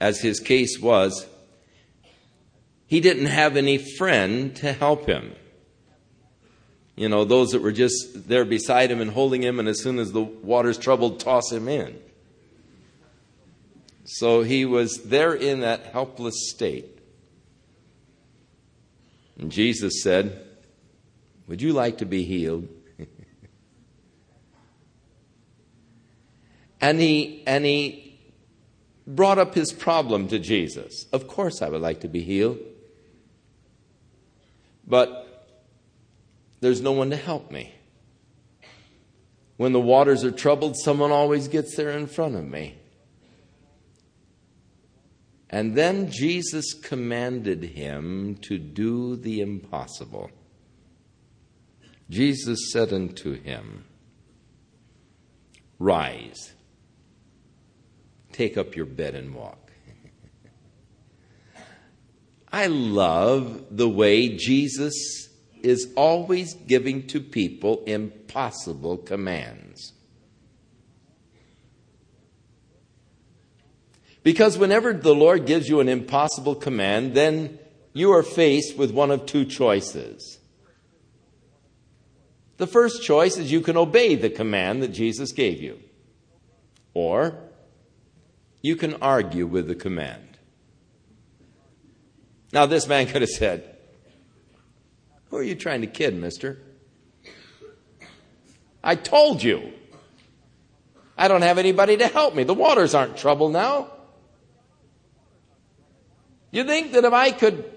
as 0.00 0.20
his 0.20 0.40
case 0.40 0.78
was, 0.78 1.26
he 2.90 3.00
didn't 3.00 3.26
have 3.26 3.56
any 3.56 3.78
friend 3.78 4.54
to 4.56 4.74
help 4.74 5.06
him 5.06 5.32
you 7.00 7.08
know, 7.08 7.24
those 7.24 7.52
that 7.52 7.62
were 7.62 7.72
just 7.72 8.28
there 8.28 8.44
beside 8.44 8.90
him 8.90 9.00
and 9.00 9.10
holding 9.10 9.42
him, 9.42 9.58
and 9.58 9.66
as 9.66 9.80
soon 9.80 9.98
as 9.98 10.12
the 10.12 10.20
water's 10.20 10.76
troubled, 10.76 11.18
toss 11.18 11.50
him 11.50 11.66
in. 11.66 11.98
So 14.04 14.42
he 14.42 14.66
was 14.66 15.04
there 15.04 15.32
in 15.32 15.60
that 15.60 15.86
helpless 15.86 16.50
state. 16.50 16.98
And 19.38 19.50
Jesus 19.50 20.02
said, 20.02 20.44
Would 21.46 21.62
you 21.62 21.72
like 21.72 21.96
to 21.98 22.04
be 22.04 22.22
healed? 22.24 22.68
and 26.82 27.00
he 27.00 27.42
and 27.46 27.64
he 27.64 28.20
brought 29.06 29.38
up 29.38 29.54
his 29.54 29.72
problem 29.72 30.28
to 30.28 30.38
Jesus. 30.38 31.06
Of 31.14 31.26
course 31.26 31.62
I 31.62 31.70
would 31.70 31.80
like 31.80 32.00
to 32.00 32.08
be 32.08 32.20
healed. 32.20 32.58
But 34.90 35.46
there's 36.60 36.80
no 36.82 36.92
one 36.92 37.10
to 37.10 37.16
help 37.16 37.50
me. 37.50 37.72
When 39.56 39.72
the 39.72 39.80
waters 39.80 40.24
are 40.24 40.32
troubled, 40.32 40.76
someone 40.76 41.12
always 41.12 41.46
gets 41.46 41.76
there 41.76 41.90
in 41.90 42.08
front 42.08 42.34
of 42.34 42.44
me. 42.44 42.76
And 45.48 45.76
then 45.76 46.10
Jesus 46.10 46.74
commanded 46.74 47.62
him 47.62 48.36
to 48.42 48.58
do 48.58 49.16
the 49.16 49.40
impossible. 49.40 50.30
Jesus 52.08 52.72
said 52.72 52.92
unto 52.92 53.40
him, 53.40 53.84
Rise, 55.78 56.52
take 58.32 58.56
up 58.56 58.74
your 58.74 58.86
bed 58.86 59.14
and 59.14 59.34
walk. 59.34 59.59
I 62.52 62.66
love 62.66 63.64
the 63.70 63.88
way 63.88 64.36
Jesus 64.36 65.28
is 65.62 65.92
always 65.96 66.54
giving 66.54 67.06
to 67.08 67.20
people 67.20 67.84
impossible 67.84 68.96
commands. 68.96 69.92
Because 74.22 74.58
whenever 74.58 74.92
the 74.92 75.14
Lord 75.14 75.46
gives 75.46 75.68
you 75.68 75.80
an 75.80 75.88
impossible 75.88 76.54
command, 76.54 77.14
then 77.14 77.58
you 77.92 78.12
are 78.12 78.22
faced 78.22 78.76
with 78.76 78.90
one 78.90 79.10
of 79.10 79.26
two 79.26 79.44
choices. 79.44 80.38
The 82.58 82.66
first 82.66 83.02
choice 83.02 83.38
is 83.38 83.50
you 83.50 83.62
can 83.62 83.76
obey 83.76 84.16
the 84.16 84.28
command 84.28 84.82
that 84.82 84.88
Jesus 84.88 85.32
gave 85.32 85.62
you, 85.62 85.80
or 86.92 87.38
you 88.60 88.76
can 88.76 88.94
argue 88.96 89.46
with 89.46 89.66
the 89.66 89.74
command. 89.74 90.29
Now, 92.52 92.66
this 92.66 92.86
man 92.88 93.06
could 93.06 93.22
have 93.22 93.30
said, 93.30 93.76
who 95.30 95.36
are 95.36 95.42
you 95.42 95.54
trying 95.54 95.82
to 95.82 95.86
kid, 95.86 96.14
mister? 96.14 96.58
I 98.82 98.96
told 98.96 99.42
you. 99.42 99.72
I 101.16 101.28
don't 101.28 101.42
have 101.42 101.58
anybody 101.58 101.98
to 101.98 102.08
help 102.08 102.34
me. 102.34 102.44
The 102.44 102.54
waters 102.54 102.94
aren't 102.94 103.16
troubled 103.16 103.52
now. 103.52 103.88
You 106.50 106.64
think 106.64 106.92
that 106.92 107.04
if 107.04 107.12
I 107.12 107.30
could 107.30 107.70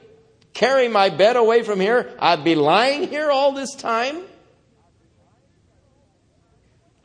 carry 0.53 0.88
my 0.88 1.09
bed 1.09 1.36
away 1.36 1.62
from 1.62 1.79
here, 1.79 2.15
I'd 2.19 2.43
be 2.43 2.55
lying 2.55 3.07
here 3.07 3.29
all 3.29 3.51
this 3.51 3.75
time? 3.75 4.23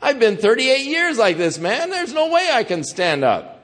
I've 0.01 0.19
been 0.19 0.37
38 0.37 0.87
years 0.87 1.19
like 1.19 1.37
this, 1.37 1.59
man. 1.59 1.91
There's 1.91 2.15
no 2.15 2.29
way 2.29 2.49
I 2.53 2.63
can 2.63 2.85
stand 2.85 3.25
up. 3.25 3.58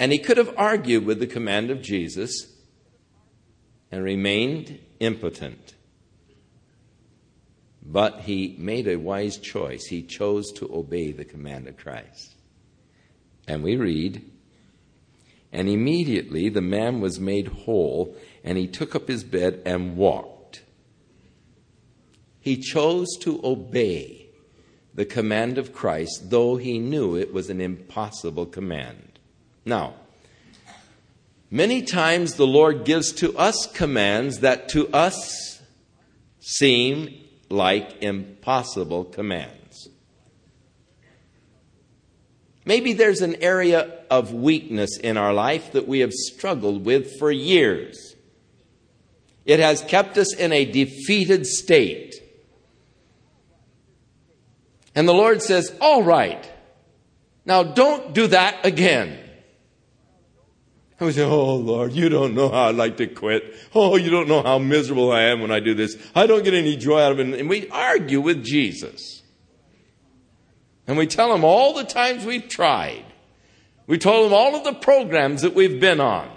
And 0.00 0.12
he 0.12 0.18
could 0.18 0.38
have 0.38 0.54
argued 0.56 1.04
with 1.04 1.20
the 1.20 1.26
command 1.26 1.70
of 1.70 1.82
Jesus 1.82 2.50
and 3.92 4.02
remained 4.02 4.80
impotent. 4.98 5.74
But 7.84 8.20
he 8.20 8.56
made 8.58 8.88
a 8.88 8.96
wise 8.96 9.36
choice. 9.36 9.84
He 9.84 10.02
chose 10.02 10.52
to 10.52 10.74
obey 10.74 11.12
the 11.12 11.26
command 11.26 11.68
of 11.68 11.76
Christ. 11.76 12.34
And 13.46 13.62
we 13.62 13.76
read, 13.76 14.24
And 15.52 15.68
immediately 15.68 16.48
the 16.48 16.62
man 16.62 17.02
was 17.02 17.20
made 17.20 17.48
whole, 17.48 18.16
and 18.42 18.56
he 18.56 18.66
took 18.66 18.94
up 18.94 19.06
his 19.06 19.22
bed 19.22 19.60
and 19.66 19.98
walked. 19.98 20.62
He 22.40 22.56
chose 22.56 23.18
to 23.20 23.38
obey 23.44 24.30
the 24.94 25.04
command 25.04 25.58
of 25.58 25.74
Christ, 25.74 26.30
though 26.30 26.56
he 26.56 26.78
knew 26.78 27.16
it 27.16 27.34
was 27.34 27.50
an 27.50 27.60
impossible 27.60 28.46
command. 28.46 29.09
Now, 29.64 29.94
many 31.50 31.82
times 31.82 32.34
the 32.34 32.46
Lord 32.46 32.84
gives 32.84 33.12
to 33.14 33.36
us 33.36 33.66
commands 33.66 34.40
that 34.40 34.68
to 34.70 34.88
us 34.88 35.60
seem 36.40 37.20
like 37.48 38.02
impossible 38.02 39.04
commands. 39.04 39.88
Maybe 42.64 42.92
there's 42.92 43.22
an 43.22 43.42
area 43.42 43.98
of 44.10 44.32
weakness 44.32 44.96
in 44.98 45.16
our 45.16 45.32
life 45.32 45.72
that 45.72 45.88
we 45.88 46.00
have 46.00 46.12
struggled 46.12 46.84
with 46.84 47.18
for 47.18 47.30
years. 47.30 48.14
It 49.44 49.60
has 49.60 49.82
kept 49.82 50.18
us 50.18 50.34
in 50.34 50.52
a 50.52 50.64
defeated 50.64 51.46
state. 51.46 52.14
And 54.94 55.08
the 55.08 55.14
Lord 55.14 55.42
says, 55.42 55.74
All 55.80 56.02
right, 56.02 56.48
now 57.44 57.62
don't 57.62 58.12
do 58.12 58.26
that 58.28 58.64
again. 58.64 59.18
And 61.00 61.06
we 61.06 61.14
say, 61.14 61.24
Oh 61.24 61.56
Lord, 61.56 61.92
you 61.92 62.10
don't 62.10 62.34
know 62.34 62.50
how 62.50 62.68
I'd 62.68 62.74
like 62.74 62.98
to 62.98 63.06
quit. 63.06 63.54
Oh, 63.74 63.96
you 63.96 64.10
don't 64.10 64.28
know 64.28 64.42
how 64.42 64.58
miserable 64.58 65.10
I 65.10 65.22
am 65.22 65.40
when 65.40 65.50
I 65.50 65.58
do 65.58 65.72
this. 65.74 65.96
I 66.14 66.26
don't 66.26 66.44
get 66.44 66.52
any 66.52 66.76
joy 66.76 67.00
out 67.00 67.12
of 67.12 67.20
it. 67.20 67.40
And 67.40 67.48
we 67.48 67.70
argue 67.70 68.20
with 68.20 68.44
Jesus. 68.44 69.22
And 70.86 70.98
we 70.98 71.06
tell 71.06 71.34
him 71.34 71.42
all 71.42 71.72
the 71.72 71.84
times 71.84 72.26
we've 72.26 72.48
tried. 72.48 73.04
We 73.86 73.96
told 73.96 74.26
him 74.26 74.34
all 74.34 74.54
of 74.54 74.64
the 74.64 74.74
programs 74.74 75.40
that 75.40 75.54
we've 75.54 75.80
been 75.80 76.00
on. 76.00 76.30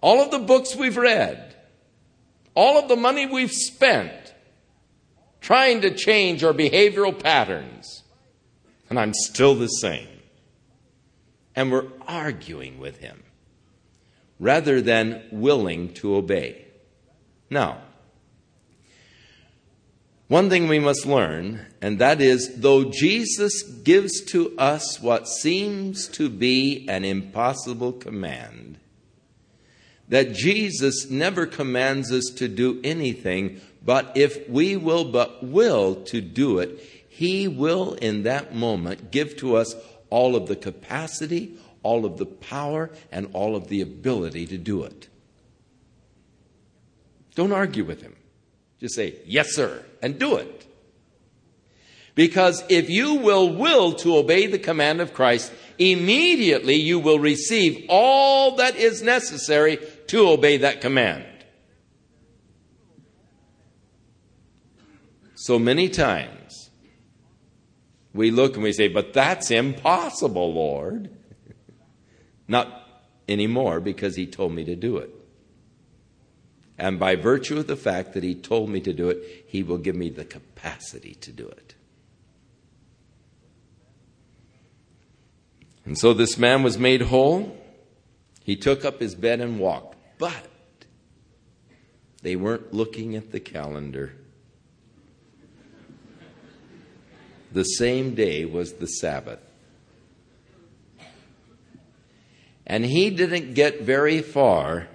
All 0.00 0.22
of 0.22 0.30
the 0.30 0.38
books 0.38 0.76
we've 0.76 0.96
read. 0.96 1.56
All 2.54 2.78
of 2.78 2.88
the 2.88 2.96
money 2.96 3.26
we've 3.26 3.50
spent 3.50 4.32
trying 5.40 5.80
to 5.80 5.92
change 5.92 6.44
our 6.44 6.52
behavioral 6.52 7.20
patterns 7.20 8.03
and 8.94 9.00
I'm 9.00 9.12
still 9.12 9.56
the 9.56 9.66
same. 9.66 10.06
And 11.56 11.72
we're 11.72 11.88
arguing 12.06 12.78
with 12.78 12.98
him 12.98 13.24
rather 14.38 14.80
than 14.80 15.24
willing 15.32 15.92
to 15.94 16.14
obey. 16.14 16.64
Now, 17.50 17.78
one 20.28 20.48
thing 20.48 20.68
we 20.68 20.78
must 20.78 21.06
learn, 21.06 21.66
and 21.82 21.98
that 21.98 22.20
is 22.20 22.60
though 22.60 22.84
Jesus 22.84 23.64
gives 23.64 24.20
to 24.26 24.56
us 24.58 25.00
what 25.00 25.26
seems 25.26 26.06
to 26.08 26.28
be 26.28 26.86
an 26.88 27.04
impossible 27.04 27.92
command, 27.92 28.78
that 30.08 30.34
Jesus 30.34 31.10
never 31.10 31.46
commands 31.46 32.12
us 32.12 32.26
to 32.36 32.46
do 32.46 32.80
anything, 32.84 33.60
but 33.84 34.12
if 34.14 34.48
we 34.48 34.76
will 34.76 35.04
but 35.04 35.42
will 35.42 35.96
to 36.04 36.20
do 36.20 36.60
it, 36.60 36.80
he 37.16 37.46
will, 37.46 37.94
in 37.94 38.24
that 38.24 38.56
moment, 38.56 39.12
give 39.12 39.36
to 39.36 39.54
us 39.54 39.76
all 40.10 40.34
of 40.34 40.48
the 40.48 40.56
capacity, 40.56 41.56
all 41.84 42.04
of 42.04 42.16
the 42.16 42.26
power, 42.26 42.90
and 43.12 43.30
all 43.34 43.54
of 43.54 43.68
the 43.68 43.82
ability 43.82 44.48
to 44.48 44.58
do 44.58 44.82
it. 44.82 45.06
Don't 47.36 47.52
argue 47.52 47.84
with 47.84 48.02
Him. 48.02 48.16
Just 48.80 48.96
say, 48.96 49.14
Yes, 49.26 49.54
sir, 49.54 49.84
and 50.02 50.18
do 50.18 50.34
it. 50.38 50.66
Because 52.16 52.64
if 52.68 52.90
you 52.90 53.14
will 53.14 53.48
will 53.54 53.92
to 53.92 54.16
obey 54.16 54.48
the 54.48 54.58
command 54.58 55.00
of 55.00 55.14
Christ, 55.14 55.52
immediately 55.78 56.74
you 56.74 56.98
will 56.98 57.20
receive 57.20 57.86
all 57.88 58.56
that 58.56 58.74
is 58.74 59.02
necessary 59.02 59.78
to 60.08 60.30
obey 60.30 60.56
that 60.56 60.80
command. 60.80 61.26
So 65.36 65.60
many 65.60 65.88
times, 65.88 66.43
we 68.14 68.30
look 68.30 68.54
and 68.54 68.62
we 68.62 68.72
say, 68.72 68.88
But 68.88 69.12
that's 69.12 69.50
impossible, 69.50 70.54
Lord. 70.54 71.10
Not 72.46 73.02
anymore 73.28 73.80
because 73.80 74.16
He 74.16 74.26
told 74.26 74.52
me 74.52 74.64
to 74.64 74.76
do 74.76 74.96
it. 74.98 75.10
And 76.78 76.98
by 76.98 77.16
virtue 77.16 77.58
of 77.58 77.66
the 77.66 77.76
fact 77.76 78.14
that 78.14 78.22
He 78.22 78.34
told 78.34 78.70
me 78.70 78.80
to 78.80 78.92
do 78.92 79.10
it, 79.10 79.44
He 79.48 79.62
will 79.62 79.78
give 79.78 79.96
me 79.96 80.08
the 80.08 80.24
capacity 80.24 81.14
to 81.16 81.32
do 81.32 81.46
it. 81.48 81.74
And 85.84 85.98
so 85.98 86.14
this 86.14 86.38
man 86.38 86.62
was 86.62 86.78
made 86.78 87.02
whole. 87.02 87.58
He 88.42 88.56
took 88.56 88.84
up 88.84 89.00
his 89.00 89.14
bed 89.14 89.40
and 89.40 89.58
walked. 89.58 89.96
But 90.18 90.48
they 92.22 92.36
weren't 92.36 92.72
looking 92.72 93.16
at 93.16 93.32
the 93.32 93.40
calendar. 93.40 94.14
The 97.54 97.64
same 97.64 98.14
day 98.14 98.44
was 98.44 98.74
the 98.74 98.86
Sabbath. 98.86 99.38
And 102.66 102.84
he 102.84 103.10
didn't 103.10 103.54
get 103.54 103.82
very 103.82 104.20
far 104.20 104.88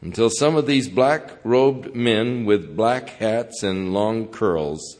until 0.00 0.30
some 0.30 0.56
of 0.56 0.66
these 0.66 0.88
black 0.88 1.44
robed 1.44 1.94
men 1.94 2.44
with 2.44 2.76
black 2.76 3.10
hats 3.10 3.62
and 3.62 3.92
long 3.92 4.28
curls 4.28 4.98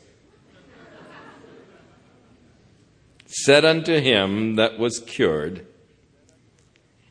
said 3.27 3.65
unto 3.65 4.01
him 4.01 4.57
that 4.57 4.79
was 4.79 4.99
cured, 4.99 5.65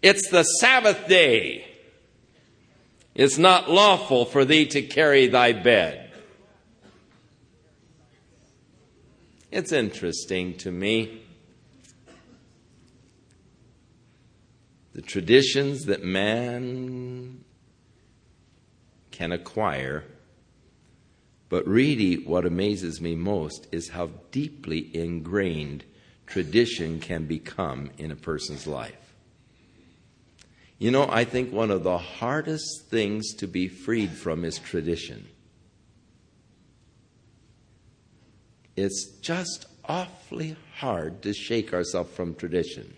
It's 0.01 0.29
the 0.29 0.43
Sabbath 0.43 1.07
day. 1.07 1.65
It's 3.15 3.37
not 3.37 3.69
lawful 3.69 4.25
for 4.25 4.45
thee 4.45 4.65
to 4.67 4.81
carry 4.81 5.27
thy 5.27 5.53
bed. 5.53 6.08
It's 9.51 9.71
interesting 9.71 10.55
to 10.57 10.71
me. 10.71 11.23
The 14.93 15.01
traditions 15.01 15.85
that 15.85 16.03
man 16.03 17.43
can 19.11 19.31
acquire, 19.31 20.03
but 21.47 21.67
really 21.67 22.15
what 22.15 22.45
amazes 22.45 23.01
me 23.01 23.15
most 23.15 23.67
is 23.71 23.89
how 23.89 24.11
deeply 24.31 24.95
ingrained 24.95 25.83
tradition 26.27 26.99
can 26.99 27.25
become 27.25 27.89
in 27.97 28.11
a 28.11 28.15
person's 28.15 28.67
life. 28.67 29.15
You 30.77 30.91
know, 30.91 31.07
I 31.09 31.23
think 31.23 31.51
one 31.51 31.71
of 31.71 31.83
the 31.83 31.97
hardest 31.97 32.87
things 32.89 33.33
to 33.35 33.47
be 33.47 33.67
freed 33.67 34.11
from 34.11 34.45
is 34.45 34.59
tradition. 34.59 35.27
It's 38.79 39.05
just 39.21 39.65
awfully 39.83 40.55
hard 40.77 41.21
to 41.23 41.33
shake 41.33 41.73
ourselves 41.73 42.13
from 42.13 42.35
tradition. 42.35 42.93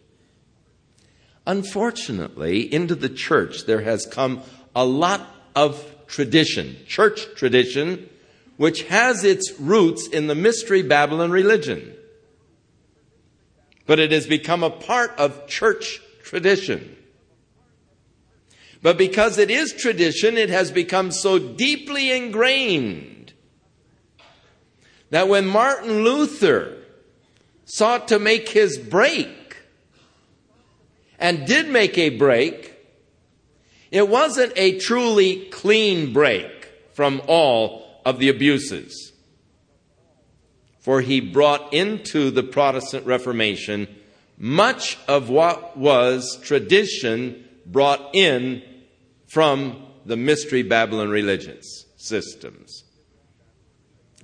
Unfortunately, 1.47 2.71
into 2.71 2.93
the 2.93 3.09
church 3.09 3.65
there 3.65 3.81
has 3.81 4.05
come 4.05 4.43
a 4.75 4.85
lot 4.85 5.27
of 5.55 5.83
tradition, 6.05 6.77
church 6.87 7.25
tradition, 7.35 8.07
which 8.57 8.83
has 8.83 9.23
its 9.23 9.59
roots 9.59 10.07
in 10.07 10.27
the 10.27 10.35
Mystery 10.35 10.83
Babylon 10.83 11.31
religion. 11.31 11.95
But 13.87 13.99
it 13.99 14.11
has 14.11 14.27
become 14.27 14.63
a 14.63 14.69
part 14.69 15.17
of 15.17 15.47
church 15.47 15.99
tradition. 16.23 16.95
But 18.83 18.99
because 18.99 19.39
it 19.39 19.49
is 19.49 19.73
tradition, 19.73 20.37
it 20.37 20.49
has 20.49 20.71
become 20.71 21.11
so 21.11 21.39
deeply 21.39 22.11
ingrained 22.11 23.10
that 25.11 25.27
when 25.27 25.45
Martin 25.45 26.03
Luther 26.03 26.77
sought 27.65 28.07
to 28.07 28.17
make 28.17 28.49
his 28.49 28.77
break 28.77 29.57
and 31.19 31.45
did 31.45 31.69
make 31.69 31.97
a 31.97 32.09
break, 32.09 32.75
it 33.91 34.09
wasn't 34.09 34.53
a 34.55 34.79
truly 34.79 35.45
clean 35.51 36.11
break 36.11 36.71
from 36.93 37.21
all 37.27 38.01
of 38.05 38.19
the 38.19 38.29
abuses. 38.29 39.13
For 40.79 41.01
he 41.01 41.19
brought 41.19 41.73
into 41.73 42.31
the 42.31 42.43
Protestant 42.43 43.05
Reformation 43.05 43.87
much 44.37 44.97
of 45.07 45.29
what 45.29 45.77
was 45.77 46.39
tradition 46.41 47.47
brought 47.67 48.15
in 48.15 48.63
from 49.27 49.85
the 50.05 50.17
Mystery 50.17 50.63
Babylon 50.63 51.09
religions 51.09 51.85
systems. 51.97 52.80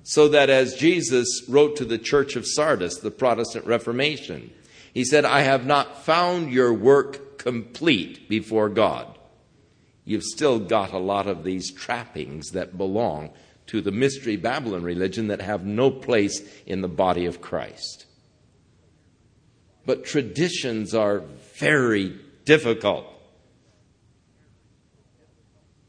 So 0.09 0.29
that 0.29 0.49
as 0.49 0.73
Jesus 0.75 1.43
wrote 1.49 1.75
to 1.75 1.83
the 1.83 1.97
church 1.97 2.37
of 2.37 2.47
Sardis, 2.47 2.99
the 2.99 3.11
Protestant 3.11 3.65
Reformation, 3.65 4.51
he 4.93 5.03
said, 5.03 5.25
I 5.25 5.41
have 5.41 5.65
not 5.65 6.05
found 6.05 6.49
your 6.49 6.73
work 6.73 7.37
complete 7.37 8.29
before 8.29 8.69
God. 8.69 9.19
You've 10.05 10.23
still 10.23 10.59
got 10.59 10.93
a 10.93 10.97
lot 10.97 11.27
of 11.27 11.43
these 11.43 11.73
trappings 11.73 12.51
that 12.51 12.77
belong 12.77 13.31
to 13.65 13.81
the 13.81 13.91
Mystery 13.91 14.37
Babylon 14.37 14.83
religion 14.83 15.27
that 15.27 15.41
have 15.41 15.65
no 15.65 15.91
place 15.91 16.41
in 16.65 16.79
the 16.79 16.87
body 16.87 17.25
of 17.25 17.41
Christ. 17.41 18.05
But 19.85 20.05
traditions 20.05 20.95
are 20.95 21.19
very 21.59 22.17
difficult 22.45 23.07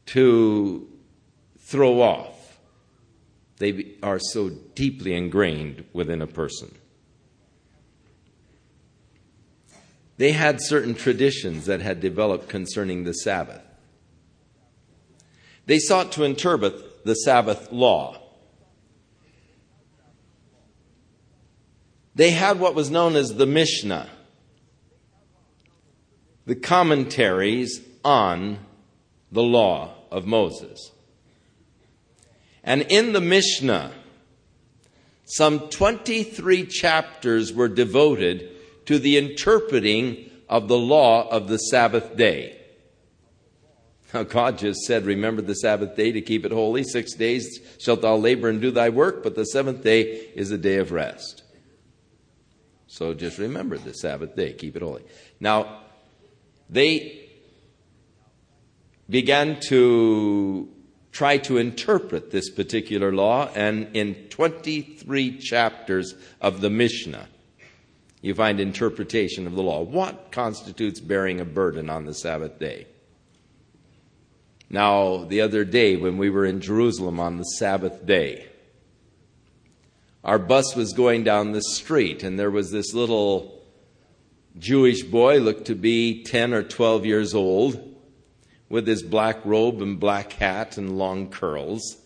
to 0.07 0.89
throw 1.59 2.01
off. 2.01 2.38
They 3.59 3.95
are 4.01 4.19
so 4.19 4.49
deeply 4.49 5.13
ingrained 5.13 5.83
within 5.93 6.21
a 6.21 6.27
person. 6.27 6.75
They 10.17 10.31
had 10.31 10.59
certain 10.61 10.95
traditions 10.95 11.65
that 11.65 11.81
had 11.81 12.01
developed 12.01 12.49
concerning 12.49 13.03
the 13.03 13.13
Sabbath. 13.13 13.61
They 15.65 15.79
sought 15.79 16.11
to 16.13 16.23
interpret 16.23 17.05
the 17.05 17.13
Sabbath 17.13 17.71
law. 17.71 18.21
They 22.15 22.31
had 22.31 22.59
what 22.59 22.75
was 22.75 22.89
known 22.89 23.15
as 23.15 23.35
the 23.35 23.45
Mishnah, 23.45 24.09
the 26.45 26.55
commentaries 26.55 27.81
on 28.03 28.59
the 29.31 29.43
law 29.43 29.93
of 30.11 30.25
Moses. 30.25 30.91
And 32.63 32.83
in 32.83 33.13
the 33.13 33.21
Mishnah, 33.21 33.91
some 35.25 35.69
23 35.69 36.65
chapters 36.65 37.53
were 37.53 37.67
devoted 37.67 38.49
to 38.85 38.97
the 38.99 39.17
interpreting 39.17 40.29
of 40.49 40.67
the 40.67 40.77
law 40.77 41.29
of 41.29 41.47
the 41.47 41.57
Sabbath 41.57 42.15
day. 42.15 42.55
Now, 44.13 44.23
God 44.23 44.57
just 44.57 44.79
said, 44.81 45.05
Remember 45.05 45.43
the 45.43 45.53
Sabbath 45.53 45.95
day 45.95 46.11
to 46.11 46.21
keep 46.21 46.45
it 46.45 46.51
holy. 46.51 46.83
Six 46.83 47.13
days 47.13 47.59
shalt 47.79 48.01
thou 48.01 48.15
labor 48.15 48.49
and 48.49 48.59
do 48.59 48.71
thy 48.71 48.89
work, 48.89 49.21
but 49.21 49.35
the 49.35 49.45
seventh 49.45 49.83
day 49.83 50.29
is 50.33 50.49
a 50.49 50.57
day 50.57 50.77
of 50.77 50.91
rest. 50.91 51.43
So 52.87 53.13
just 53.13 53.37
remember 53.37 53.77
the 53.77 53.93
Sabbath 53.93 54.35
day, 54.35 54.53
keep 54.53 54.75
it 54.75 54.81
holy. 54.81 55.03
Now, 55.39 55.81
they 56.69 57.29
began 59.07 59.59
to 59.67 60.67
try 61.19 61.37
to 61.37 61.57
interpret 61.57 62.31
this 62.31 62.49
particular 62.49 63.11
law, 63.11 63.49
and 63.53 63.93
in 63.93 64.15
23 64.29 65.37
chapters 65.37 66.15
of 66.39 66.61
the 66.61 66.69
Mishnah, 66.69 67.27
you 68.21 68.33
find 68.33 68.57
interpretation 68.57 69.45
of 69.45 69.53
the 69.53 69.61
law. 69.61 69.81
What 69.81 70.31
constitutes 70.31 71.01
bearing 71.01 71.41
a 71.41 71.43
burden 71.43 71.89
on 71.89 72.05
the 72.05 72.13
Sabbath 72.13 72.57
day? 72.57 72.87
Now, 74.69 75.25
the 75.25 75.41
other 75.41 75.65
day 75.65 75.97
when 75.97 76.17
we 76.17 76.29
were 76.29 76.45
in 76.45 76.61
Jerusalem 76.61 77.19
on 77.19 77.35
the 77.35 77.43
Sabbath 77.43 78.05
day, 78.05 78.47
our 80.23 80.39
bus 80.39 80.73
was 80.73 80.93
going 80.93 81.25
down 81.25 81.51
the 81.51 81.61
street, 81.63 82.23
and 82.23 82.39
there 82.39 82.49
was 82.49 82.71
this 82.71 82.93
little 82.93 83.61
Jewish 84.57 85.03
boy, 85.03 85.39
looked 85.39 85.65
to 85.65 85.75
be 85.75 86.23
10 86.23 86.53
or 86.53 86.63
12 86.63 87.05
years 87.05 87.33
old, 87.35 87.88
with 88.69 88.87
his 88.87 89.03
black 89.03 89.43
robe 89.43 89.81
and 89.81 89.99
black 89.99 90.33
hat 90.33 90.77
and 90.77 90.97
long 90.97 91.29
curls. 91.29 91.97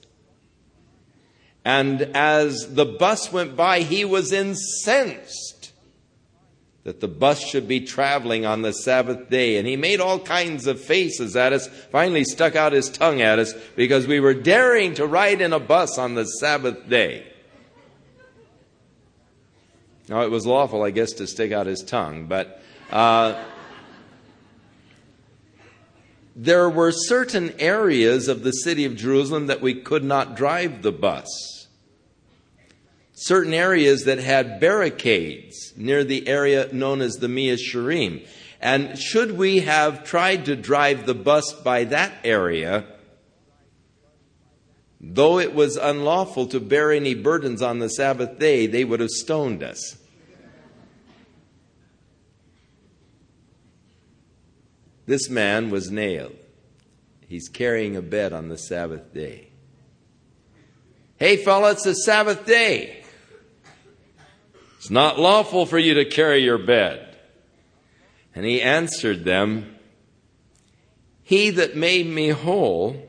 And 1.66 2.02
as 2.14 2.74
the 2.74 2.86
bus 2.86 3.32
went 3.32 3.56
by, 3.56 3.82
he 3.82 4.04
was 4.04 4.32
incensed 4.32 5.72
that 6.84 7.00
the 7.00 7.08
bus 7.08 7.42
should 7.42 7.68
be 7.68 7.80
traveling 7.80 8.46
on 8.46 8.62
the 8.62 8.74
Sabbath 8.74 9.30
day. 9.30 9.58
And 9.58 9.66
he 9.66 9.78
made 9.78 10.02
all 10.02 10.20
kinds 10.20 10.68
of 10.68 10.82
faces 10.82 11.36
at 11.36 11.54
us, 11.54 11.68
finally 11.68 12.26
stuck 12.26 12.56
out 12.56 12.74
his 12.74 12.90
tongue 12.90 13.22
at 13.22 13.40
us 13.40 13.54
because 13.76 14.06
we 14.06 14.20
were 14.20 14.34
daring 14.34 14.94
to 14.96 15.08
ride 15.08 15.40
in 15.40 15.54
a 15.54 15.60
bus 15.60 15.98
on 15.98 16.16
the 16.16 16.26
Sabbath 16.26 16.90
day. 16.90 17.26
Now, 20.10 20.24
it 20.24 20.32
was 20.32 20.46
lawful, 20.46 20.84
I 20.84 20.92
guess, 20.92 21.14
to 21.14 21.28
stick 21.28 21.54
out 21.54 21.66
his 21.66 21.82
tongue, 21.82 22.26
but 22.28 22.62
uh, 22.92 23.42
there 26.36 26.70
were 26.70 26.92
certain 26.92 27.54
areas 27.60 28.28
of 28.28 28.44
the 28.44 28.52
city 28.52 28.86
of 28.86 28.96
Jerusalem 28.96 29.48
that 29.48 29.62
we 29.62 29.76
could 29.76 30.04
not 30.04 30.36
drive 30.36 30.82
the 30.82 30.92
bus 30.92 31.64
certain 33.24 33.54
areas 33.54 34.04
that 34.04 34.20
had 34.20 34.60
barricades 34.60 35.74
near 35.78 36.04
the 36.04 36.28
area 36.28 36.68
known 36.74 37.02
as 37.02 37.16
the 37.16 37.30
Mea 37.30 37.56
Shearim. 37.56 38.28
And 38.60 38.98
should 38.98 39.38
we 39.38 39.62
have 39.62 40.04
tried 40.04 40.46
to 40.46 40.56
drive 40.56 41.06
the 41.06 41.14
bus 41.14 41.54
by 41.54 41.86
that 41.86 42.14
area, 42.24 42.86
though 45.00 45.40
it 45.40 45.54
was 45.54 45.78
unlawful 45.78 46.48
to 46.48 46.60
bear 46.60 46.92
any 46.92 47.14
burdens 47.14 47.62
on 47.62 47.80
the 47.80 47.90
Sabbath 47.90 48.40
day, 48.40 48.68
they 48.68 48.84
would 48.84 49.00
have 49.00 49.10
stoned 49.10 49.64
us. 49.64 49.98
This 55.06 55.30
man 55.30 55.70
was 55.70 55.92
nailed. 55.92 56.36
He's 57.28 57.50
carrying 57.50 57.96
a 57.96 58.02
bed 58.02 58.32
on 58.32 58.50
the 58.50 58.58
Sabbath 58.58 59.14
day. 59.14 59.50
Hey, 61.18 61.38
fella, 61.38 61.72
it's 61.72 61.84
the 61.84 61.94
Sabbath 61.94 62.46
day. 62.46 63.04
It's 64.78 64.90
not 64.90 65.20
lawful 65.20 65.66
for 65.66 65.80
you 65.80 65.94
to 65.96 66.06
carry 66.06 66.44
your 66.44 66.58
bed. 66.58 67.18
And 68.36 68.46
he 68.46 68.62
answered 68.62 69.24
them, 69.24 69.76
He 71.22 71.50
that 71.52 71.76
made 71.76 72.08
me 72.08 72.30
whole, 72.30 73.08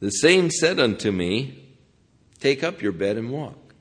the 0.00 0.10
same 0.10 0.50
said 0.50 0.78
unto 0.78 1.10
me, 1.10 1.76
Take 2.38 2.62
up 2.62 2.82
your 2.82 2.92
bed 2.92 3.16
and 3.16 3.30
walk. 3.30 3.74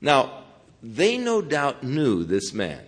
Now, 0.00 0.43
they 0.84 1.16
no 1.16 1.40
doubt 1.40 1.82
knew 1.82 2.24
this 2.24 2.52
man. 2.52 2.84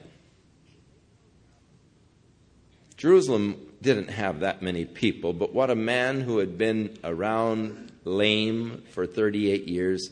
Jerusalem 2.99 3.57
didn't 3.81 4.09
have 4.09 4.41
that 4.41 4.61
many 4.61 4.85
people, 4.85 5.33
but 5.33 5.55
what 5.55 5.71
a 5.71 5.75
man 5.75 6.21
who 6.21 6.39
had 6.39 6.59
been 6.59 6.99
around 7.03 7.91
lame 8.05 8.85
for 8.91 9.07
38 9.07 9.67
years 9.67 10.11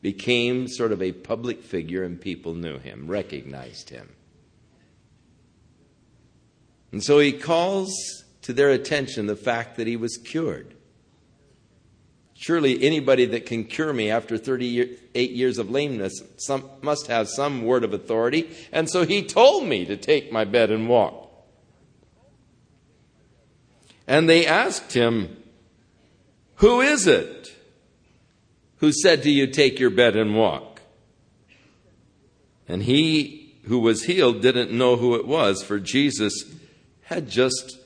became 0.00 0.68
sort 0.68 0.90
of 0.90 1.02
a 1.02 1.12
public 1.12 1.62
figure, 1.62 2.02
and 2.02 2.18
people 2.18 2.54
knew 2.54 2.78
him, 2.78 3.06
recognized 3.06 3.90
him. 3.90 4.08
And 6.92 7.04
so 7.04 7.18
he 7.18 7.32
calls 7.32 7.92
to 8.42 8.54
their 8.54 8.70
attention 8.70 9.26
the 9.26 9.36
fact 9.36 9.76
that 9.76 9.86
he 9.86 9.96
was 9.96 10.16
cured. 10.16 10.72
Surely 12.40 12.80
anybody 12.84 13.24
that 13.24 13.46
can 13.46 13.64
cure 13.64 13.92
me 13.92 14.12
after 14.12 14.38
38 14.38 15.30
years 15.32 15.58
of 15.58 15.70
lameness 15.70 16.22
some, 16.36 16.70
must 16.82 17.08
have 17.08 17.28
some 17.28 17.64
word 17.64 17.82
of 17.82 17.92
authority. 17.92 18.48
And 18.70 18.88
so 18.88 19.04
he 19.04 19.24
told 19.24 19.66
me 19.66 19.84
to 19.86 19.96
take 19.96 20.30
my 20.30 20.44
bed 20.44 20.70
and 20.70 20.88
walk. 20.88 21.32
And 24.06 24.28
they 24.28 24.46
asked 24.46 24.92
him, 24.92 25.36
Who 26.56 26.80
is 26.80 27.08
it 27.08 27.56
who 28.76 28.92
said 28.92 29.24
to 29.24 29.30
you, 29.30 29.48
Take 29.48 29.80
your 29.80 29.90
bed 29.90 30.14
and 30.14 30.36
walk? 30.36 30.80
And 32.68 32.84
he 32.84 33.56
who 33.64 33.80
was 33.80 34.04
healed 34.04 34.42
didn't 34.42 34.70
know 34.70 34.94
who 34.94 35.16
it 35.16 35.26
was, 35.26 35.64
for 35.64 35.80
Jesus 35.80 36.44
had 37.02 37.28
just 37.28 37.80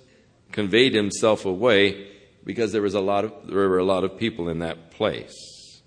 conveyed 0.51 0.93
himself 0.93 1.47
away 1.47 2.12
because 2.45 2.73
there 2.73 2.83
was 2.83 2.95
a 2.95 3.01
lot 3.01 3.25
of 3.25 3.47
there 3.47 3.69
were 3.69 3.79
a 3.79 3.85
lot 3.85 4.05
of 4.05 4.19
people 4.19 4.49
in 4.49 4.59
that 4.61 4.91
place. 4.91 5.83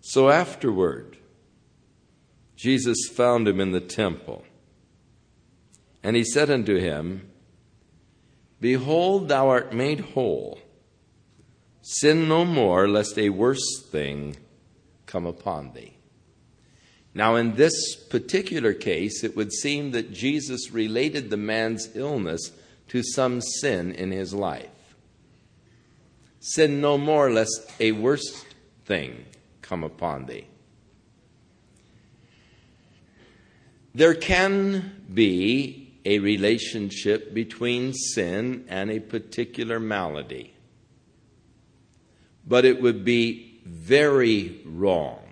So 0.00 0.30
afterward, 0.30 1.16
Jesus 2.56 3.08
found 3.08 3.48
him 3.48 3.60
in 3.60 3.72
the 3.72 3.80
temple. 3.80 4.44
And 6.02 6.14
he 6.14 6.24
said 6.24 6.50
unto 6.50 6.78
him, 6.78 7.28
Behold, 8.60 9.28
thou 9.28 9.48
art 9.48 9.72
made 9.72 10.00
whole. 10.00 10.60
Sin 11.82 12.28
no 12.28 12.44
more, 12.44 12.88
lest 12.88 13.18
a 13.18 13.30
worse 13.30 13.82
thing 13.90 14.36
come 15.06 15.26
upon 15.26 15.72
thee. 15.72 15.96
Now, 17.12 17.36
in 17.36 17.54
this 17.54 17.96
particular 17.96 18.74
case, 18.74 19.24
it 19.24 19.36
would 19.36 19.52
seem 19.52 19.90
that 19.92 20.12
Jesus 20.12 20.70
related 20.70 21.30
the 21.30 21.36
man's 21.36 21.96
illness 21.96 22.52
to 22.88 23.02
some 23.02 23.40
sin 23.40 23.90
in 23.92 24.10
his 24.10 24.34
life. 24.34 24.75
Sin 26.48 26.80
no 26.80 26.96
more, 26.96 27.28
lest 27.28 27.72
a 27.80 27.90
worse 27.90 28.44
thing 28.84 29.24
come 29.62 29.82
upon 29.82 30.26
thee. 30.26 30.46
There 33.92 34.14
can 34.14 35.02
be 35.12 35.98
a 36.04 36.20
relationship 36.20 37.34
between 37.34 37.92
sin 37.94 38.64
and 38.68 38.92
a 38.92 39.00
particular 39.00 39.80
malady. 39.80 40.54
But 42.46 42.64
it 42.64 42.80
would 42.80 43.04
be 43.04 43.60
very 43.64 44.60
wrong 44.64 45.26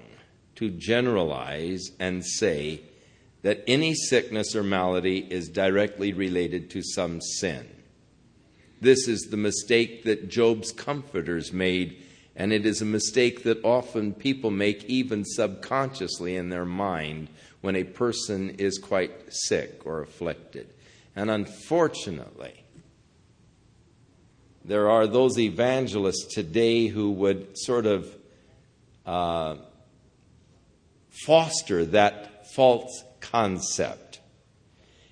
to 0.56 0.68
generalize 0.68 1.92
and 2.00 2.26
say 2.26 2.82
that 3.42 3.62
any 3.68 3.94
sickness 3.94 4.56
or 4.56 4.64
malady 4.64 5.18
is 5.30 5.48
directly 5.48 6.12
related 6.12 6.70
to 6.70 6.82
some 6.82 7.20
sin. 7.20 7.73
This 8.84 9.08
is 9.08 9.28
the 9.30 9.38
mistake 9.38 10.04
that 10.04 10.28
Job's 10.28 10.70
comforters 10.70 11.54
made, 11.54 12.04
and 12.36 12.52
it 12.52 12.66
is 12.66 12.82
a 12.82 12.84
mistake 12.84 13.44
that 13.44 13.64
often 13.64 14.12
people 14.12 14.50
make 14.50 14.84
even 14.84 15.24
subconsciously 15.24 16.36
in 16.36 16.50
their 16.50 16.66
mind 16.66 17.28
when 17.62 17.76
a 17.76 17.84
person 17.84 18.50
is 18.58 18.76
quite 18.76 19.32
sick 19.32 19.86
or 19.86 20.02
afflicted. 20.02 20.68
And 21.16 21.30
unfortunately, 21.30 22.62
there 24.66 24.90
are 24.90 25.06
those 25.06 25.38
evangelists 25.38 26.34
today 26.34 26.88
who 26.88 27.10
would 27.12 27.56
sort 27.56 27.86
of 27.86 28.14
uh, 29.06 29.56
foster 31.24 31.86
that 31.86 32.52
false 32.54 33.02
concept. 33.20 34.20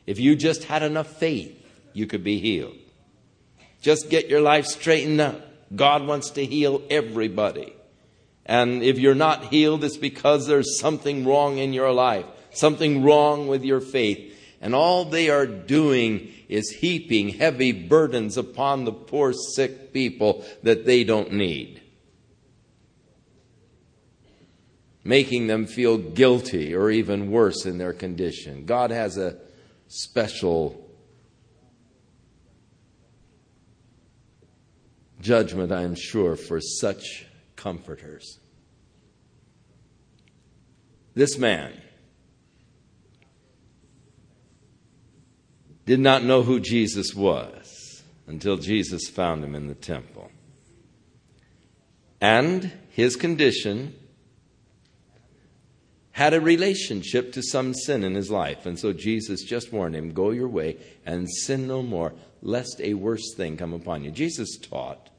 If 0.06 0.20
you 0.20 0.36
just 0.36 0.64
had 0.64 0.82
enough 0.82 1.16
faith, 1.18 1.58
you 1.94 2.06
could 2.06 2.22
be 2.22 2.38
healed. 2.38 2.76
Just 3.82 4.08
get 4.08 4.28
your 4.28 4.40
life 4.40 4.66
straightened 4.66 5.20
up. 5.20 5.40
God 5.74 6.06
wants 6.06 6.30
to 6.30 6.46
heal 6.46 6.82
everybody. 6.88 7.74
And 8.46 8.82
if 8.82 8.98
you're 8.98 9.14
not 9.14 9.46
healed, 9.46 9.84
it's 9.84 9.96
because 9.96 10.46
there's 10.46 10.78
something 10.78 11.26
wrong 11.26 11.58
in 11.58 11.72
your 11.72 11.92
life, 11.92 12.26
something 12.52 13.02
wrong 13.02 13.48
with 13.48 13.64
your 13.64 13.80
faith. 13.80 14.38
And 14.60 14.74
all 14.74 15.04
they 15.04 15.28
are 15.30 15.46
doing 15.46 16.32
is 16.48 16.70
heaping 16.70 17.30
heavy 17.30 17.72
burdens 17.72 18.36
upon 18.36 18.84
the 18.84 18.92
poor, 18.92 19.32
sick 19.32 19.92
people 19.92 20.44
that 20.62 20.86
they 20.86 21.02
don't 21.02 21.32
need. 21.32 21.80
Making 25.02 25.48
them 25.48 25.66
feel 25.66 25.98
guilty 25.98 26.74
or 26.74 26.90
even 26.90 27.32
worse 27.32 27.66
in 27.66 27.78
their 27.78 27.92
condition. 27.92 28.64
God 28.64 28.92
has 28.92 29.16
a 29.18 29.38
special 29.88 30.81
judgment, 35.22 35.72
I 35.72 35.82
am 35.82 35.94
sure, 35.94 36.36
for 36.36 36.60
such 36.60 37.26
comforters. 37.56 38.38
This 41.14 41.38
man 41.38 41.72
did 45.86 46.00
not 46.00 46.24
know 46.24 46.42
who 46.42 46.60
Jesus 46.60 47.14
was 47.14 48.02
until 48.26 48.56
Jesus 48.56 49.08
found 49.08 49.44
him 49.44 49.54
in 49.54 49.66
the 49.66 49.74
temple. 49.74 50.30
And 52.20 52.72
his 52.90 53.16
condition 53.16 53.94
had 56.12 56.34
a 56.34 56.40
relationship 56.40 57.32
to 57.32 57.42
some 57.42 57.74
sin 57.74 58.04
in 58.04 58.14
his 58.14 58.30
life. 58.30 58.64
And 58.64 58.78
so 58.78 58.92
Jesus 58.92 59.42
just 59.42 59.72
warned 59.72 59.96
him 59.96 60.12
go 60.12 60.30
your 60.30 60.48
way 60.48 60.76
and 61.04 61.28
sin 61.28 61.66
no 61.66 61.82
more, 61.82 62.12
lest 62.42 62.80
a 62.80 62.94
worse 62.94 63.34
thing 63.34 63.56
come 63.56 63.72
upon 63.72 64.04
you. 64.04 64.10
Jesus 64.10 64.56
taught 64.58 65.10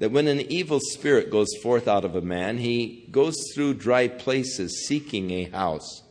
that 0.00 0.10
when 0.10 0.26
an 0.26 0.40
evil 0.50 0.80
spirit 0.80 1.30
goes 1.30 1.54
forth 1.62 1.86
out 1.86 2.06
of 2.06 2.16
a 2.16 2.22
man, 2.22 2.56
he 2.56 3.06
goes 3.10 3.36
through 3.54 3.74
dry 3.74 4.08
places 4.08 4.86
seeking 4.86 5.30
a 5.30 5.44
house 5.44 6.02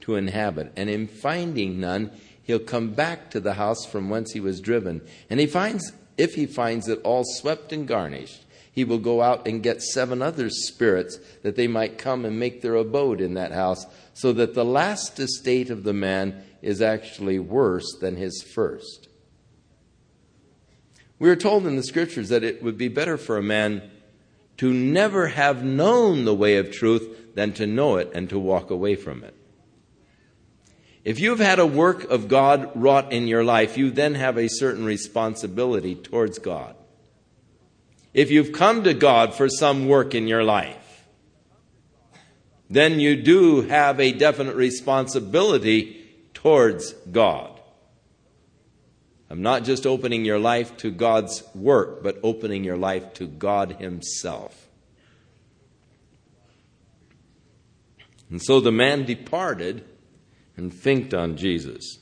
to 0.00 0.14
inhabit. 0.14 0.72
And 0.76 0.88
in 0.88 1.08
finding 1.08 1.80
none, 1.80 2.12
he'll 2.44 2.60
come 2.60 2.92
back 2.92 3.30
to 3.32 3.40
the 3.40 3.54
house 3.54 3.84
from 3.84 4.08
whence 4.08 4.32
he 4.32 4.38
was 4.38 4.60
driven. 4.60 5.02
And 5.28 5.40
he 5.40 5.46
finds, 5.46 5.92
if 6.16 6.34
he 6.34 6.46
finds 6.46 6.86
it 6.86 7.00
all 7.02 7.24
swept 7.24 7.72
and 7.72 7.86
garnished, 7.86 8.44
he 8.70 8.84
will 8.84 8.98
go 8.98 9.20
out 9.20 9.46
and 9.46 9.60
get 9.60 9.82
seven 9.82 10.22
other 10.22 10.48
spirits 10.48 11.18
that 11.42 11.56
they 11.56 11.66
might 11.66 11.98
come 11.98 12.24
and 12.24 12.38
make 12.38 12.62
their 12.62 12.76
abode 12.76 13.20
in 13.20 13.34
that 13.34 13.50
house, 13.50 13.84
so 14.14 14.32
that 14.34 14.54
the 14.54 14.64
last 14.64 15.18
estate 15.18 15.68
of 15.68 15.82
the 15.82 15.92
man 15.92 16.44
is 16.62 16.80
actually 16.80 17.40
worse 17.40 17.96
than 18.00 18.14
his 18.14 18.40
first. 18.54 19.01
We 21.22 21.30
are 21.30 21.36
told 21.36 21.68
in 21.68 21.76
the 21.76 21.84
scriptures 21.84 22.30
that 22.30 22.42
it 22.42 22.64
would 22.64 22.76
be 22.76 22.88
better 22.88 23.16
for 23.16 23.38
a 23.38 23.42
man 23.44 23.88
to 24.56 24.72
never 24.72 25.28
have 25.28 25.62
known 25.62 26.24
the 26.24 26.34
way 26.34 26.56
of 26.56 26.72
truth 26.72 27.36
than 27.36 27.52
to 27.52 27.64
know 27.64 27.94
it 27.94 28.10
and 28.12 28.28
to 28.30 28.40
walk 28.40 28.70
away 28.70 28.96
from 28.96 29.22
it. 29.22 29.32
If 31.04 31.20
you've 31.20 31.38
had 31.38 31.60
a 31.60 31.64
work 31.64 32.02
of 32.10 32.26
God 32.26 32.72
wrought 32.74 33.12
in 33.12 33.28
your 33.28 33.44
life, 33.44 33.78
you 33.78 33.92
then 33.92 34.16
have 34.16 34.36
a 34.36 34.48
certain 34.48 34.84
responsibility 34.84 35.94
towards 35.94 36.40
God. 36.40 36.74
If 38.12 38.32
you've 38.32 38.50
come 38.50 38.82
to 38.82 38.92
God 38.92 39.32
for 39.32 39.48
some 39.48 39.86
work 39.86 40.16
in 40.16 40.26
your 40.26 40.42
life, 40.42 41.06
then 42.68 42.98
you 42.98 43.14
do 43.14 43.60
have 43.60 44.00
a 44.00 44.10
definite 44.10 44.56
responsibility 44.56 46.04
towards 46.34 46.94
God. 46.94 47.51
I'm 49.32 49.40
not 49.40 49.64
just 49.64 49.86
opening 49.86 50.26
your 50.26 50.38
life 50.38 50.76
to 50.76 50.90
God's 50.90 51.42
work, 51.54 52.02
but 52.02 52.18
opening 52.22 52.64
your 52.64 52.76
life 52.76 53.14
to 53.14 53.26
God 53.26 53.76
Himself. 53.80 54.68
And 58.28 58.42
so 58.42 58.60
the 58.60 58.70
man 58.70 59.06
departed 59.06 59.86
and 60.54 60.70
thinked 60.72 61.14
on 61.14 61.38
Jesus. 61.38 61.98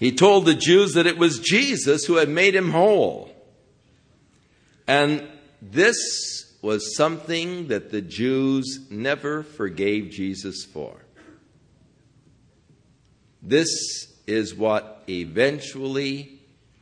He 0.00 0.10
told 0.10 0.44
the 0.44 0.56
Jews 0.56 0.94
that 0.94 1.06
it 1.06 1.18
was 1.18 1.38
Jesus 1.38 2.06
who 2.06 2.16
had 2.16 2.28
made 2.28 2.56
him 2.56 2.72
whole. 2.72 3.30
And 4.88 5.22
this 5.62 6.52
was 6.62 6.96
something 6.96 7.68
that 7.68 7.92
the 7.92 8.02
Jews 8.02 8.88
never 8.90 9.44
forgave 9.44 10.10
Jesus 10.10 10.64
for. 10.64 11.04
This 13.40 14.07
is 14.28 14.54
what 14.54 15.02
eventually 15.08 16.38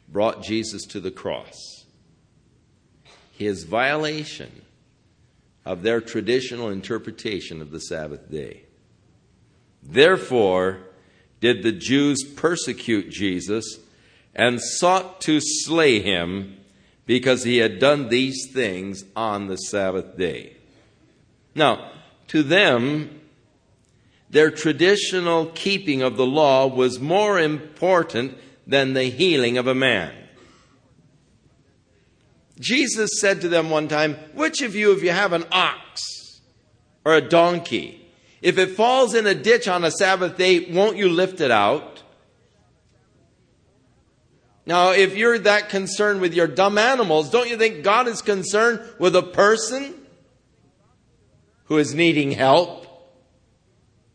brought 0.08 0.42
Jesus 0.42 0.84
to 0.86 1.00
the 1.00 1.12
cross. 1.12 1.86
His 3.32 3.64
violation 3.64 4.62
of 5.64 5.82
their 5.82 6.00
traditional 6.00 6.70
interpretation 6.70 7.62
of 7.62 7.70
the 7.70 7.80
Sabbath 7.80 8.30
day. 8.30 8.64
Therefore, 9.82 10.80
did 11.40 11.62
the 11.62 11.72
Jews 11.72 12.24
persecute 12.24 13.10
Jesus 13.10 13.78
and 14.34 14.60
sought 14.60 15.20
to 15.22 15.40
slay 15.40 16.00
him 16.00 16.56
because 17.06 17.44
he 17.44 17.58
had 17.58 17.78
done 17.78 18.08
these 18.08 18.50
things 18.52 19.04
on 19.14 19.46
the 19.46 19.56
Sabbath 19.56 20.16
day. 20.16 20.56
Now, 21.54 21.92
to 22.28 22.42
them, 22.42 23.20
their 24.30 24.50
traditional 24.50 25.46
keeping 25.46 26.02
of 26.02 26.16
the 26.16 26.26
law 26.26 26.66
was 26.66 27.00
more 27.00 27.38
important 27.38 28.36
than 28.66 28.94
the 28.94 29.04
healing 29.04 29.56
of 29.58 29.66
a 29.66 29.74
man. 29.74 30.12
Jesus 32.58 33.20
said 33.20 33.40
to 33.42 33.48
them 33.48 33.70
one 33.70 33.88
time, 33.88 34.14
Which 34.34 34.62
of 34.62 34.74
you, 34.74 34.92
if 34.92 35.02
you 35.02 35.10
have 35.10 35.32
an 35.32 35.44
ox 35.52 36.40
or 37.04 37.14
a 37.14 37.20
donkey, 37.20 38.02
if 38.40 38.58
it 38.58 38.70
falls 38.70 39.14
in 39.14 39.26
a 39.26 39.34
ditch 39.34 39.68
on 39.68 39.84
a 39.84 39.90
Sabbath 39.90 40.36
day, 40.36 40.72
won't 40.72 40.96
you 40.96 41.08
lift 41.08 41.40
it 41.40 41.50
out? 41.50 42.02
Now, 44.64 44.90
if 44.90 45.16
you're 45.16 45.38
that 45.38 45.68
concerned 45.68 46.20
with 46.20 46.34
your 46.34 46.48
dumb 46.48 46.76
animals, 46.76 47.30
don't 47.30 47.48
you 47.48 47.56
think 47.56 47.84
God 47.84 48.08
is 48.08 48.20
concerned 48.20 48.80
with 48.98 49.14
a 49.14 49.22
person 49.22 49.94
who 51.66 51.78
is 51.78 51.94
needing 51.94 52.32
help? 52.32 52.85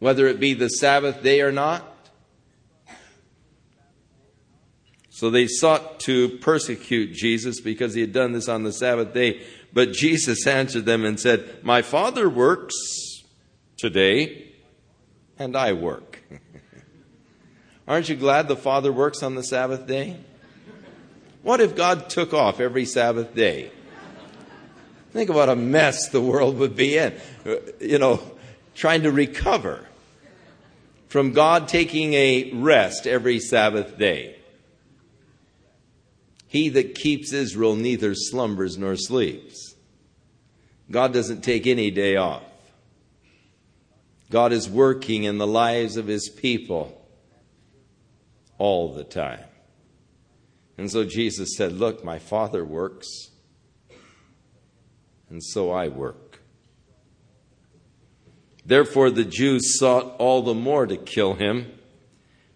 Whether 0.02 0.26
it 0.26 0.40
be 0.40 0.56
the 0.56 0.68
Sabbath 0.68 1.22
day 1.22 1.42
or 1.42 1.52
not. 1.52 1.88
So 5.12 5.30
they 5.30 5.46
sought 5.46 6.00
to 6.02 6.40
persecute 6.40 7.14
Jesus 7.14 7.62
because 7.62 7.94
he 7.94 8.02
had 8.02 8.12
done 8.12 8.32
this 8.32 8.50
on 8.50 8.64
the 8.64 8.74
Sabbath 8.74 9.14
day. 9.14 9.46
But 9.72 9.94
Jesus 9.94 10.48
answered 10.48 10.86
them 10.86 11.06
and 11.06 11.20
said, 11.20 11.64
My 11.64 11.84
Father 11.84 12.28
works 12.28 12.74
today, 13.78 14.54
and 15.38 15.56
I 15.56 15.74
work. 15.74 16.24
Aren't 17.88 18.10
you 18.10 18.16
glad 18.16 18.48
the 18.48 18.56
Father 18.56 18.92
works 18.92 19.22
on 19.22 19.36
the 19.36 19.44
Sabbath 19.44 19.86
day? 19.86 20.18
What 21.44 21.62
if 21.62 21.76
God 21.76 22.10
took 22.10 22.34
off 22.34 22.60
every 22.60 22.86
Sabbath 22.86 23.36
day? 23.36 23.70
Think 25.12 25.30
what 25.30 25.48
a 25.48 25.56
mess 25.56 26.10
the 26.10 26.22
world 26.22 26.58
would 26.58 26.76
be 26.76 26.98
in. 26.98 27.14
You 27.80 28.00
know, 28.00 28.20
trying 28.74 29.04
to 29.04 29.12
recover 29.12 29.88
from 31.12 31.34
God 31.34 31.68
taking 31.68 32.14
a 32.14 32.54
rest 32.54 33.06
every 33.06 33.38
Sabbath 33.38 33.98
day. 33.98 34.38
He 36.48 36.70
that 36.70 36.96
keeps 36.96 37.34
Israel 37.34 37.76
neither 37.76 38.16
slumbers 38.16 38.78
nor 38.78 38.96
sleeps. 38.96 39.76
God 40.90 41.12
doesn't 41.12 41.42
take 41.42 41.68
any 41.68 41.92
day 41.92 42.16
off. 42.16 42.46
God 44.30 44.54
is 44.54 44.70
working 44.70 45.26
in 45.26 45.38
the 45.38 45.46
lives 45.46 45.98
of 45.98 46.08
his 46.08 46.30
people 46.30 47.06
all 48.58 48.94
the 48.94 49.04
time. 49.04 49.44
And 50.78 50.90
so 50.90 51.04
Jesus 51.04 51.58
said, 51.58 51.74
Look, 51.74 52.06
my 52.06 52.20
Father 52.20 52.64
works, 52.64 53.32
and 55.30 55.44
so 55.44 55.72
I 55.72 55.90
work. 55.90 56.31
Therefore, 58.72 59.10
the 59.10 59.26
Jews 59.26 59.78
sought 59.78 60.16
all 60.18 60.44
the 60.44 60.54
more 60.54 60.88
to 60.88 60.96
kill 60.96 61.34
him, 61.34 61.78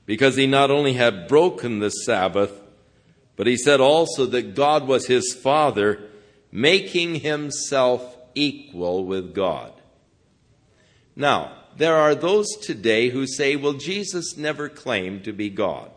because 0.05 0.38
he 0.38 0.47
not 0.47 0.72
only 0.72 0.93
had 0.93 1.28
broken 1.28 1.80
the 1.80 1.89
Sabbath, 1.89 2.53
but 3.36 3.47
he 3.47 3.57
said 3.57 3.82
also 3.82 4.26
that 4.28 4.55
God 4.55 4.88
was 4.88 5.07
his 5.07 5.34
Father, 5.34 5.99
making 6.53 7.16
himself 7.16 8.16
equal 8.34 9.03
with 9.03 9.36
God. 9.36 9.74
Now, 11.18 11.51
there 11.76 11.97
are 11.97 12.16
those 12.16 12.47
today 12.61 13.09
who 13.09 13.28
say, 13.28 13.57
well, 13.57 13.74
Jesus 13.74 14.38
never 14.38 14.70
claimed 14.70 15.26
to 15.26 15.34
be 15.34 15.49
God. 15.49 15.91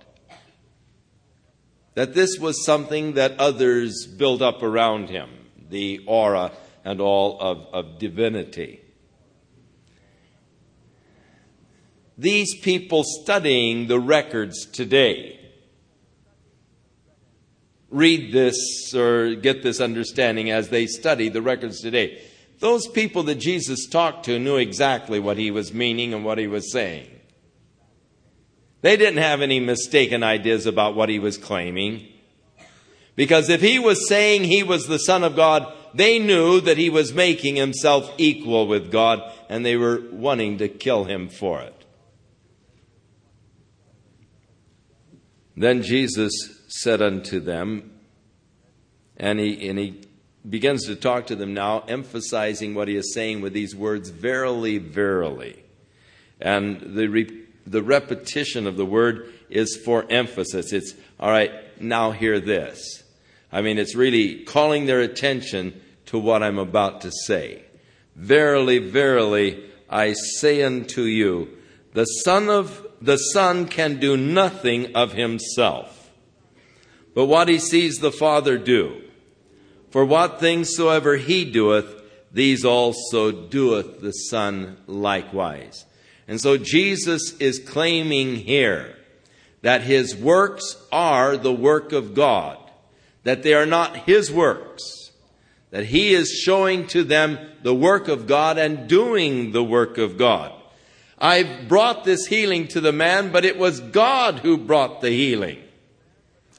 That 1.94 2.14
this 2.14 2.40
was 2.40 2.64
something 2.64 3.12
that 3.12 3.38
others 3.38 4.04
built 4.04 4.42
up 4.42 4.64
around 4.64 5.10
him, 5.10 5.30
the 5.70 6.00
aura 6.08 6.50
and 6.84 7.00
all 7.00 7.38
of, 7.38 7.66
of 7.72 8.00
divinity. 8.00 8.80
These 12.18 12.56
people 12.56 13.04
studying 13.04 13.86
the 13.86 14.00
records 14.00 14.66
today 14.66 15.38
read 17.90 18.32
this 18.32 18.92
or 18.94 19.36
get 19.36 19.62
this 19.62 19.80
understanding 19.80 20.50
as 20.50 20.68
they 20.68 20.86
study 20.86 21.28
the 21.28 21.40
records 21.40 21.80
today. 21.80 22.20
Those 22.58 22.88
people 22.88 23.22
that 23.24 23.36
Jesus 23.36 23.86
talked 23.86 24.24
to 24.24 24.38
knew 24.38 24.56
exactly 24.56 25.20
what 25.20 25.38
he 25.38 25.52
was 25.52 25.72
meaning 25.72 26.12
and 26.12 26.24
what 26.24 26.38
he 26.38 26.48
was 26.48 26.72
saying. 26.72 27.08
They 28.80 28.96
didn't 28.96 29.22
have 29.22 29.40
any 29.40 29.60
mistaken 29.60 30.22
ideas 30.22 30.66
about 30.66 30.96
what 30.96 31.08
he 31.08 31.18
was 31.18 31.38
claiming. 31.38 32.08
Because 33.16 33.48
if 33.48 33.60
he 33.60 33.78
was 33.78 34.08
saying 34.08 34.44
he 34.44 34.62
was 34.62 34.86
the 34.86 34.98
Son 34.98 35.24
of 35.24 35.34
God, 35.34 35.72
they 35.94 36.18
knew 36.18 36.60
that 36.60 36.78
he 36.78 36.90
was 36.90 37.12
making 37.12 37.56
himself 37.56 38.12
equal 38.18 38.66
with 38.66 38.92
God, 38.92 39.22
and 39.48 39.64
they 39.64 39.76
were 39.76 40.02
wanting 40.12 40.58
to 40.58 40.68
kill 40.68 41.04
him 41.04 41.28
for 41.28 41.60
it. 41.60 41.77
Then 45.58 45.82
Jesus 45.82 46.30
said 46.68 47.02
unto 47.02 47.40
them, 47.40 47.90
and 49.16 49.40
he, 49.40 49.68
and 49.68 49.76
he 49.76 50.00
begins 50.48 50.86
to 50.86 50.94
talk 50.94 51.26
to 51.26 51.36
them 51.36 51.52
now, 51.52 51.80
emphasizing 51.88 52.74
what 52.74 52.86
he 52.86 52.94
is 52.94 53.12
saying 53.12 53.40
with 53.40 53.54
these 53.54 53.74
words, 53.74 54.10
verily, 54.10 54.78
verily. 54.78 55.64
And 56.40 56.94
the, 56.94 57.08
re, 57.08 57.44
the 57.66 57.82
repetition 57.82 58.68
of 58.68 58.76
the 58.76 58.86
word 58.86 59.32
is 59.50 59.76
for 59.84 60.06
emphasis. 60.08 60.72
It's, 60.72 60.94
all 61.18 61.30
right, 61.30 61.52
now 61.80 62.12
hear 62.12 62.38
this. 62.38 63.02
I 63.50 63.60
mean, 63.60 63.78
it's 63.78 63.96
really 63.96 64.44
calling 64.44 64.86
their 64.86 65.00
attention 65.00 65.80
to 66.06 66.20
what 66.20 66.44
I'm 66.44 66.58
about 66.58 67.00
to 67.00 67.10
say. 67.10 67.64
Verily, 68.14 68.78
verily, 68.78 69.64
I 69.90 70.12
say 70.12 70.62
unto 70.62 71.02
you, 71.02 71.57
the 71.98 72.04
Son 72.04 72.48
of 72.48 72.86
the 73.02 73.16
Son 73.16 73.66
can 73.66 73.98
do 73.98 74.16
nothing 74.16 74.94
of 74.94 75.14
himself, 75.14 76.12
but 77.12 77.26
what 77.26 77.48
he 77.48 77.58
sees 77.58 77.98
the 77.98 78.12
Father 78.12 78.56
do. 78.56 79.02
For 79.90 80.04
what 80.04 80.38
things 80.38 80.76
soever 80.76 81.16
he 81.16 81.44
doeth, 81.44 82.00
these 82.30 82.64
also 82.64 83.32
doeth 83.32 84.00
the 84.00 84.12
Son 84.12 84.76
likewise. 84.86 85.86
And 86.28 86.40
so 86.40 86.56
Jesus 86.56 87.36
is 87.38 87.58
claiming 87.58 88.36
here 88.36 88.96
that 89.62 89.82
his 89.82 90.14
works 90.14 90.76
are 90.92 91.36
the 91.36 91.52
work 91.52 91.90
of 91.90 92.14
God, 92.14 92.58
that 93.24 93.42
they 93.42 93.54
are 93.54 93.66
not 93.66 94.06
his 94.06 94.30
works, 94.30 95.10
that 95.70 95.86
he 95.86 96.14
is 96.14 96.30
showing 96.30 96.86
to 96.86 97.02
them 97.02 97.40
the 97.64 97.74
work 97.74 98.06
of 98.06 98.28
God 98.28 98.56
and 98.56 98.88
doing 98.88 99.50
the 99.50 99.64
work 99.64 99.98
of 99.98 100.16
God. 100.16 100.54
I've 101.20 101.68
brought 101.68 102.04
this 102.04 102.26
healing 102.26 102.68
to 102.68 102.80
the 102.80 102.92
man, 102.92 103.32
but 103.32 103.44
it 103.44 103.58
was 103.58 103.80
God 103.80 104.40
who 104.40 104.56
brought 104.56 105.00
the 105.00 105.10
healing. 105.10 105.58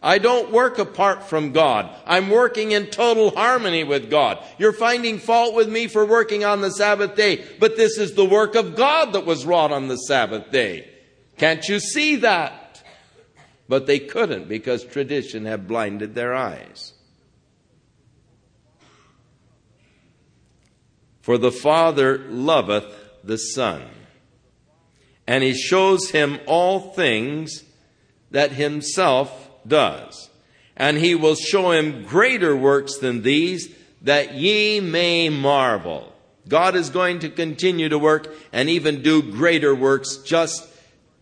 I 0.02 0.18
don't 0.18 0.52
work 0.52 0.80
apart 0.80 1.24
from 1.24 1.52
God. 1.52 1.90
I'm 2.06 2.30
working 2.30 2.72
in 2.72 2.88
total 2.88 3.32
harmony 3.32 3.84
with 3.84 4.10
God. 4.10 4.44
You're 4.58 4.74
finding 4.74 5.18
fault 5.18 5.56
with 5.56 5.70
me 5.70 5.88
for 5.88 6.06
working 6.06 6.46
on 6.46 6.62
the 6.62 6.72
Sabbath 6.72 7.16
day, 7.16 7.46
but 7.60 7.76
this 7.76 7.98
is 7.98 8.14
the 8.14 8.26
work 8.26 8.56
of 8.56 8.76
God 8.76 9.14
that 9.14 9.26
was 9.26 9.46
wrought 9.46 9.72
on 9.72 9.88
the 9.88 9.98
Sabbath 9.98 10.52
day. 10.52 10.90
Can't 11.38 11.68
you 11.68 11.80
see 11.80 12.18
that? 12.18 12.84
But 13.68 13.88
they 13.88 14.00
couldn't 14.00 14.48
because 14.48 14.84
tradition 14.84 15.46
had 15.46 15.68
blinded 15.68 16.16
their 16.16 16.34
eyes. 16.34 16.94
For 21.22 21.38
the 21.38 21.52
Father 21.52 22.18
loveth 22.30 22.86
the 23.24 23.38
Son 23.38 23.84
and 25.30 25.44
he 25.44 25.54
shows 25.54 26.10
him 26.10 26.40
all 26.48 26.80
things 26.80 27.64
that 28.32 28.52
himself 28.52 29.52
does. 29.66 30.28
And 30.76 30.98
he 30.98 31.14
will 31.14 31.36
show 31.36 31.70
him 31.70 32.04
greater 32.04 32.56
works 32.56 32.98
than 32.98 33.22
these, 33.22 33.72
that 34.02 34.34
ye 34.34 34.80
may 34.80 35.30
marvel. 35.30 36.12
God 36.48 36.76
is 36.76 36.90
going 36.90 37.20
to 37.20 37.30
continue 37.30 37.90
to 37.90 38.00
work 38.00 38.34
and 38.52 38.72
even 38.72 39.04
do 39.04 39.22
greater 39.22 39.76
works 39.76 40.18
just 40.18 40.68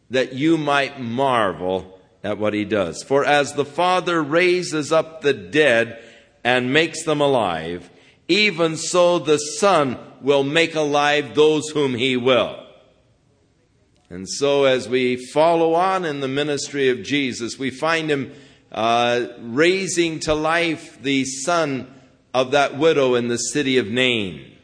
that 0.10 0.32
you 0.32 0.58
might 0.58 1.02
marvel 1.02 2.00
at 2.24 2.38
what 2.38 2.54
he 2.54 2.64
does. 2.64 3.04
For 3.04 3.26
as 3.26 3.56
the 3.56 3.66
Father 3.66 4.24
raises 4.24 4.94
up 4.94 5.20
the 5.20 5.34
dead 5.34 6.02
and 6.46 6.72
makes 6.72 7.04
them 7.04 7.20
alive, 7.20 7.90
even 8.30 8.78
so 8.78 9.20
the 9.20 9.38
Son 9.38 9.98
will 10.22 10.46
make 10.46 10.76
alive 10.76 11.36
those 11.36 11.68
whom 11.72 11.94
he 11.94 12.16
will. 12.16 12.67
And 14.10 14.28
so, 14.28 14.64
as 14.64 14.88
we 14.88 15.18
follow 15.18 15.74
on 15.74 16.06
in 16.06 16.22
the 16.22 16.30
ministry 16.30 16.90
of 16.90 17.04
Jesus, 17.04 17.60
we 17.60 17.70
find 17.70 18.10
him 18.10 18.32
uh, 18.72 19.28
raising 19.40 20.20
to 20.22 20.34
life 20.34 21.02
the 21.02 21.26
son 21.26 21.94
of 22.34 22.52
that 22.52 22.78
widow 22.78 23.16
in 23.16 23.28
the 23.28 23.38
city 23.38 23.78
of 23.78 23.88
Nain, 23.88 24.56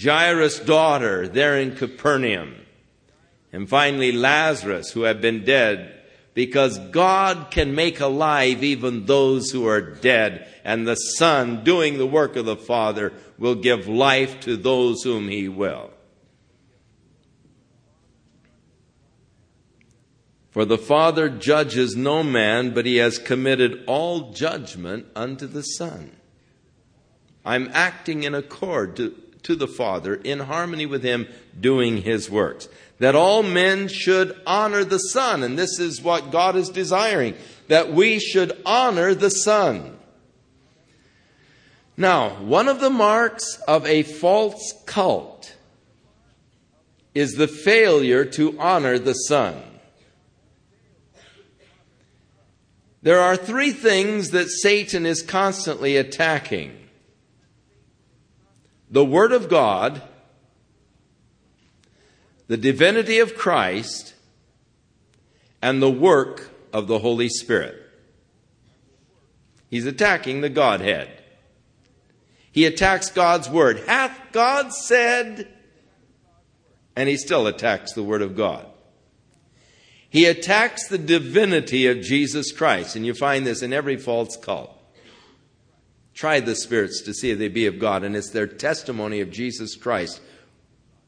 Jairus' 0.00 0.60
daughter 0.60 1.28
there 1.28 1.58
in 1.58 1.76
Capernaum, 1.76 2.54
and 3.52 3.68
finally 3.68 4.12
Lazarus, 4.12 4.90
who 4.92 5.02
had 5.02 5.20
been 5.20 5.44
dead, 5.44 6.00
because 6.32 6.78
God 6.78 7.50
can 7.50 7.74
make 7.74 8.00
alive 8.00 8.64
even 8.64 9.04
those 9.04 9.50
who 9.50 9.66
are 9.66 9.82
dead, 9.82 10.48
and 10.64 10.88
the 10.88 10.94
Son, 10.94 11.62
doing 11.62 11.98
the 11.98 12.06
work 12.06 12.36
of 12.36 12.46
the 12.46 12.56
Father, 12.56 13.12
will 13.36 13.54
give 13.54 13.86
life 13.86 14.40
to 14.40 14.56
those 14.56 15.02
whom 15.02 15.28
He 15.28 15.48
will. 15.48 15.91
For 20.52 20.66
the 20.66 20.78
Father 20.78 21.30
judges 21.30 21.96
no 21.96 22.22
man, 22.22 22.74
but 22.74 22.84
he 22.84 22.96
has 22.96 23.18
committed 23.18 23.84
all 23.86 24.32
judgment 24.32 25.06
unto 25.16 25.46
the 25.46 25.62
Son. 25.62 26.12
I'm 27.42 27.70
acting 27.72 28.24
in 28.24 28.34
accord 28.34 28.96
to, 28.96 29.16
to 29.44 29.56
the 29.56 29.66
Father, 29.66 30.14
in 30.14 30.40
harmony 30.40 30.84
with 30.84 31.02
him, 31.02 31.26
doing 31.58 32.02
his 32.02 32.30
works. 32.30 32.68
That 32.98 33.14
all 33.14 33.42
men 33.42 33.88
should 33.88 34.38
honor 34.46 34.84
the 34.84 34.98
Son, 34.98 35.42
and 35.42 35.58
this 35.58 35.80
is 35.80 36.02
what 36.02 36.30
God 36.30 36.54
is 36.54 36.68
desiring, 36.68 37.34
that 37.68 37.90
we 37.90 38.18
should 38.18 38.52
honor 38.66 39.14
the 39.14 39.30
Son. 39.30 39.96
Now, 41.96 42.36
one 42.42 42.68
of 42.68 42.80
the 42.80 42.90
marks 42.90 43.58
of 43.66 43.86
a 43.86 44.02
false 44.02 44.74
cult 44.84 45.56
is 47.14 47.32
the 47.32 47.48
failure 47.48 48.26
to 48.26 48.58
honor 48.60 48.98
the 48.98 49.14
Son. 49.14 49.71
There 53.02 53.18
are 53.18 53.36
three 53.36 53.72
things 53.72 54.30
that 54.30 54.48
Satan 54.48 55.06
is 55.06 55.22
constantly 55.22 55.96
attacking 55.96 56.78
the 58.88 59.04
Word 59.04 59.32
of 59.32 59.48
God, 59.48 60.02
the 62.46 62.58
divinity 62.58 63.18
of 63.18 63.34
Christ, 63.34 64.14
and 65.62 65.82
the 65.82 65.90
work 65.90 66.50
of 66.72 66.86
the 66.86 66.98
Holy 66.98 67.28
Spirit. 67.28 67.82
He's 69.70 69.86
attacking 69.86 70.42
the 70.42 70.50
Godhead. 70.50 71.08
He 72.52 72.66
attacks 72.66 73.10
God's 73.10 73.48
Word. 73.48 73.80
Hath 73.86 74.20
God 74.32 74.74
said? 74.74 75.48
And 76.94 77.08
he 77.08 77.16
still 77.16 77.46
attacks 77.46 77.94
the 77.94 78.02
Word 78.02 78.20
of 78.20 78.36
God. 78.36 78.66
He 80.12 80.26
attacks 80.26 80.88
the 80.88 80.98
divinity 80.98 81.86
of 81.86 82.02
Jesus 82.02 82.52
Christ, 82.52 82.96
and 82.96 83.06
you 83.06 83.14
find 83.14 83.46
this 83.46 83.62
in 83.62 83.72
every 83.72 83.96
false 83.96 84.36
cult. 84.36 84.70
Try 86.12 86.40
the 86.40 86.54
spirits 86.54 87.00
to 87.04 87.14
see 87.14 87.30
if 87.30 87.38
they 87.38 87.48
be 87.48 87.64
of 87.64 87.78
God, 87.78 88.04
and 88.04 88.14
it's 88.14 88.28
their 88.28 88.46
testimony 88.46 89.22
of 89.22 89.30
Jesus 89.30 89.74
Christ 89.74 90.20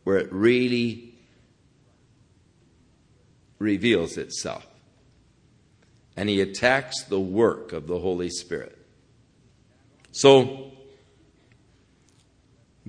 where 0.05 0.17
it 0.17 0.33
really 0.33 1.15
reveals 3.59 4.17
itself. 4.17 4.67
and 6.17 6.29
he 6.29 6.41
attacks 6.41 7.03
the 7.03 7.21
work 7.21 7.73
of 7.73 7.89
the 7.89 7.99
Holy 7.99 8.31
Spirit. 8.31 8.79
So, 10.13 10.71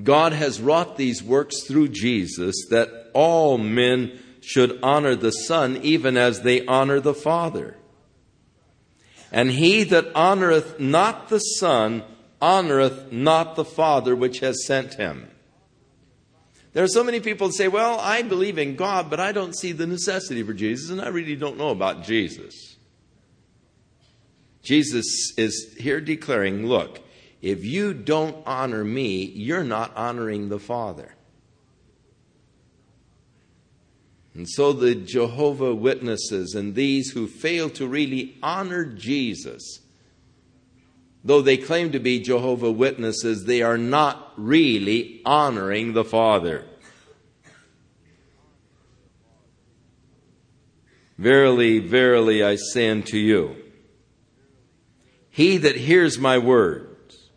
God 0.01 0.31
has 0.31 0.61
wrought 0.61 0.95
these 0.95 1.23
works 1.23 1.63
through 1.67 1.87
Jesus 1.87 2.67
that 2.69 3.09
all 3.13 3.57
men 3.57 4.19
should 4.45 4.79
honor 4.83 5.15
the 5.15 5.31
Son 5.31 5.79
even 5.81 6.17
as 6.17 6.41
they 6.41 6.65
honor 6.67 6.99
the 6.99 7.15
Father. 7.15 7.75
And 9.31 9.49
he 9.49 9.83
that 9.85 10.13
honoreth 10.13 10.79
not 10.79 11.29
the 11.29 11.39
Son 11.39 12.03
honoreth 12.39 13.11
not 13.11 13.55
the 13.55 13.65
Father 13.65 14.15
which 14.15 14.39
has 14.39 14.65
sent 14.65 14.93
him. 14.93 15.29
There 16.73 16.83
are 16.83 16.89
so 16.89 17.03
many 17.03 17.21
people 17.21 17.47
that 17.47 17.53
say, 17.53 17.67
Well, 17.67 17.99
I 17.99 18.21
believe 18.21 18.59
in 18.59 18.75
God, 18.75 19.09
but 19.09 19.19
I 19.19 19.31
don't 19.31 19.55
see 19.57 19.71
the 19.71 19.87
necessity 19.87 20.43
for 20.43 20.53
Jesus, 20.53 20.91
and 20.91 21.01
I 21.01 21.07
really 21.07 21.35
don't 21.35 21.57
know 21.57 21.69
about 21.69 22.03
Jesus. 22.03 22.75
Jesus 24.61 25.33
is 25.37 25.75
here 25.79 26.01
declaring, 26.01 26.67
Look, 26.67 27.01
if 27.41 27.65
you 27.65 27.93
don't 27.93 28.37
honor 28.45 28.83
me, 28.83 29.25
you're 29.25 29.63
not 29.63 29.95
honoring 29.95 30.49
the 30.49 30.59
Father. 30.59 31.14
And 34.35 34.49
so 34.49 34.73
the 34.73 34.95
Jehovah 34.95 35.73
Witnesses 35.73 36.55
and 36.55 36.75
these 36.75 37.11
who 37.11 37.25
fail 37.25 37.69
to 37.71 37.87
really 37.87 38.35
honor 38.43 38.83
Jesus, 38.83 39.79
though 41.23 41.41
they 41.41 41.55
claim 41.55 41.93
to 41.93 41.99
be 41.99 42.19
Jehovah 42.19 42.71
Witnesses, 42.71 43.45
they 43.45 43.61
are 43.61 43.77
not 43.77 44.33
really 44.35 45.21
honoring 45.25 45.93
the 45.93 46.03
Father. 46.03 46.65
Verily, 51.17 51.79
verily, 51.79 52.43
I 52.43 52.57
say 52.57 52.89
unto 52.89 53.15
you, 53.15 53.55
he 55.29 55.55
that 55.55 55.77
hears 55.77 56.19
my 56.19 56.37
words 56.39 57.29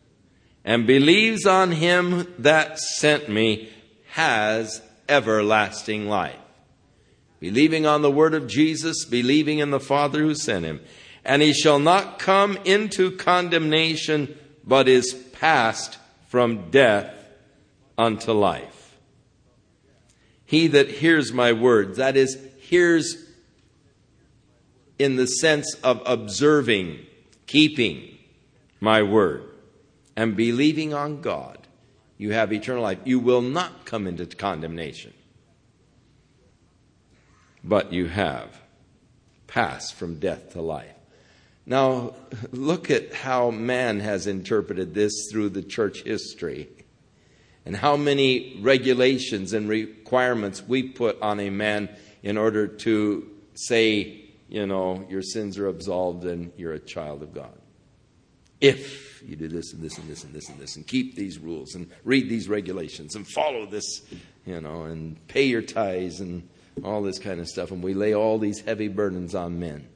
and 0.64 0.84
believes 0.84 1.46
on 1.46 1.70
him 1.70 2.34
that 2.40 2.80
sent 2.80 3.28
me 3.28 3.70
has 4.08 4.82
everlasting 5.08 6.08
life 6.08 6.34
believing 7.40 7.86
on 7.86 8.02
the 8.02 8.10
word 8.10 8.34
of 8.34 8.46
Jesus, 8.46 9.04
believing 9.04 9.58
in 9.58 9.70
the 9.70 9.80
Father 9.80 10.20
who 10.20 10.34
sent 10.34 10.64
him. 10.64 10.80
And 11.24 11.42
he 11.42 11.52
shall 11.52 11.78
not 11.78 12.18
come 12.18 12.56
into 12.64 13.10
condemnation, 13.10 14.36
but 14.64 14.88
is 14.88 15.14
passed 15.14 15.98
from 16.28 16.70
death 16.70 17.14
unto 17.96 18.32
life. 18.32 18.96
He 20.44 20.66
that 20.68 20.88
hears 20.88 21.32
my 21.32 21.52
words, 21.52 21.98
that 21.98 22.16
is, 22.16 22.38
hears 22.60 23.26
in 24.98 25.16
the 25.16 25.26
sense 25.26 25.74
of 25.84 26.02
observing, 26.06 26.98
keeping 27.46 28.16
my 28.80 29.02
word, 29.02 29.44
and 30.16 30.36
believing 30.36 30.94
on 30.94 31.20
God, 31.20 31.58
you 32.16 32.32
have 32.32 32.52
eternal 32.52 32.82
life. 32.82 32.98
You 33.04 33.20
will 33.20 33.42
not 33.42 33.84
come 33.84 34.06
into 34.06 34.26
condemnation 34.26 35.12
but 37.68 37.92
you 37.92 38.06
have 38.06 38.60
passed 39.46 39.94
from 39.94 40.18
death 40.18 40.52
to 40.54 40.62
life. 40.62 40.94
Now, 41.66 42.14
look 42.50 42.90
at 42.90 43.12
how 43.12 43.50
man 43.50 44.00
has 44.00 44.26
interpreted 44.26 44.94
this 44.94 45.28
through 45.30 45.50
the 45.50 45.62
church 45.62 46.02
history 46.02 46.68
and 47.66 47.76
how 47.76 47.96
many 47.98 48.58
regulations 48.62 49.52
and 49.52 49.68
requirements 49.68 50.66
we 50.66 50.82
put 50.82 51.20
on 51.20 51.40
a 51.40 51.50
man 51.50 51.90
in 52.22 52.38
order 52.38 52.66
to 52.66 53.28
say, 53.54 54.24
you 54.48 54.66
know, 54.66 55.04
your 55.10 55.20
sins 55.20 55.58
are 55.58 55.68
absolved 55.68 56.24
and 56.24 56.52
you're 56.56 56.72
a 56.72 56.78
child 56.78 57.22
of 57.22 57.34
God. 57.34 57.52
If 58.62 59.22
you 59.22 59.36
do 59.36 59.46
this 59.46 59.74
and 59.74 59.82
this 59.82 59.98
and 59.98 60.08
this 60.08 60.24
and 60.24 60.32
this 60.32 60.48
and 60.48 60.58
this 60.58 60.76
and 60.76 60.86
keep 60.86 61.16
these 61.16 61.38
rules 61.38 61.74
and 61.74 61.90
read 62.02 62.30
these 62.30 62.48
regulations 62.48 63.14
and 63.14 63.28
follow 63.28 63.66
this, 63.66 64.02
you 64.46 64.60
know, 64.62 64.84
and 64.84 65.28
pay 65.28 65.44
your 65.44 65.62
tithes 65.62 66.20
and 66.20 66.48
all 66.84 67.02
this 67.02 67.18
kind 67.18 67.40
of 67.40 67.48
stuff. 67.48 67.70
And 67.70 67.82
we 67.82 67.94
lay 67.94 68.14
all 68.14 68.38
these 68.38 68.60
heavy 68.60 68.88
burdens 68.88 69.34
on 69.34 69.58
men. 69.58 69.88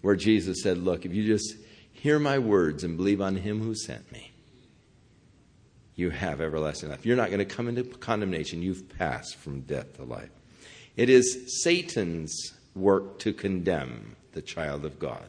Where 0.00 0.16
Jesus 0.16 0.62
said, 0.62 0.78
Look, 0.78 1.04
if 1.04 1.12
you 1.12 1.26
just 1.26 1.56
hear 1.92 2.18
my 2.18 2.38
words 2.38 2.84
and 2.84 2.96
believe 2.96 3.20
on 3.20 3.36
him 3.36 3.60
who 3.60 3.74
sent 3.74 4.10
me, 4.12 4.32
you 5.96 6.10
have 6.10 6.40
everlasting 6.40 6.90
life. 6.90 7.04
You're 7.04 7.16
not 7.16 7.30
going 7.30 7.40
to 7.40 7.44
come 7.44 7.68
into 7.68 7.82
condemnation. 7.82 8.62
You've 8.62 8.88
passed 8.98 9.36
from 9.36 9.62
death 9.62 9.96
to 9.96 10.04
life. 10.04 10.30
It 10.96 11.10
is 11.10 11.62
Satan's 11.62 12.54
work 12.74 13.18
to 13.20 13.32
condemn 13.32 14.16
the 14.32 14.42
child 14.42 14.84
of 14.84 15.00
God. 15.00 15.24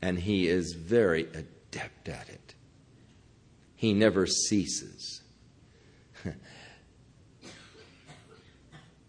And 0.00 0.20
he 0.20 0.46
is 0.46 0.74
very 0.74 1.22
adept 1.22 2.08
at 2.08 2.28
it. 2.28 2.54
He 3.74 3.92
never 3.92 4.26
ceases. 4.26 5.17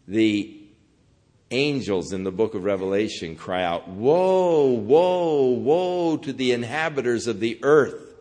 The 0.09 0.59
angels 1.51 2.11
in 2.11 2.23
the 2.23 2.31
book 2.31 2.55
of 2.55 2.63
Revelation 2.63 3.35
cry 3.35 3.63
out, 3.63 3.87
Woe, 3.87 4.71
woe, 4.71 5.49
woe 5.51 6.17
to 6.17 6.33
the 6.33 6.51
inhabitants 6.51 7.27
of 7.27 7.39
the 7.39 7.59
earth, 7.63 8.15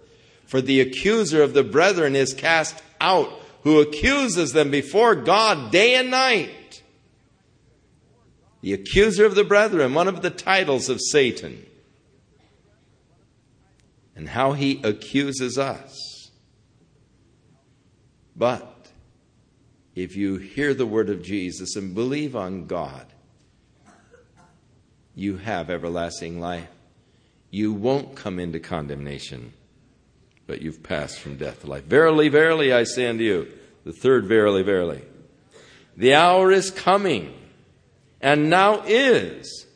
for 0.44 0.60
the 0.60 0.80
accuser 0.80 1.42
of 1.42 1.54
the 1.54 1.64
brethren 1.64 2.14
is 2.14 2.34
cast 2.34 2.82
out, 3.00 3.30
who 3.62 3.80
accuses 3.80 4.52
them 4.52 4.70
before 4.70 5.14
God 5.14 5.72
day 5.72 5.94
and 5.94 6.10
night. 6.10 6.82
The 8.60 8.74
accuser 8.74 9.24
of 9.24 9.34
the 9.34 9.44
brethren, 9.44 9.94
one 9.94 10.08
of 10.08 10.20
the 10.20 10.30
titles 10.30 10.90
of 10.90 11.00
Satan, 11.00 11.64
and 14.14 14.28
how 14.28 14.52
he 14.52 14.82
accuses 14.82 15.56
us. 15.56 16.30
But 18.36 18.77
if 19.98 20.14
you 20.14 20.36
hear 20.36 20.74
the 20.74 20.86
word 20.86 21.10
of 21.10 21.22
Jesus 21.22 21.74
and 21.74 21.92
believe 21.92 22.36
on 22.36 22.66
God, 22.66 23.04
you 25.16 25.38
have 25.38 25.70
everlasting 25.70 26.38
life. 26.38 26.68
You 27.50 27.72
won't 27.72 28.14
come 28.14 28.38
into 28.38 28.60
condemnation, 28.60 29.52
but 30.46 30.62
you've 30.62 30.84
passed 30.84 31.18
from 31.18 31.36
death 31.36 31.62
to 31.62 31.66
life. 31.66 31.84
Verily, 31.84 32.28
verily, 32.28 32.72
I 32.72 32.84
say 32.84 33.08
unto 33.08 33.24
you, 33.24 33.48
the 33.84 33.92
third 33.92 34.26
verily, 34.26 34.62
verily, 34.62 35.02
the 35.96 36.14
hour 36.14 36.52
is 36.52 36.70
coming, 36.70 37.34
and 38.20 38.48
now 38.48 38.82
is, 38.86 39.66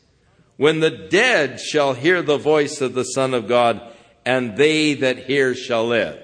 when 0.55 0.79
the 0.79 0.91
dead 0.91 1.59
shall 1.59 1.93
hear 1.93 2.21
the 2.21 2.37
voice 2.37 2.79
of 2.79 2.93
the 2.93 3.03
Son 3.03 3.33
of 3.33 3.49
God, 3.49 3.81
and 4.25 4.55
they 4.55 4.93
that 4.93 5.25
hear 5.25 5.53
shall 5.53 5.87
live. 5.87 6.21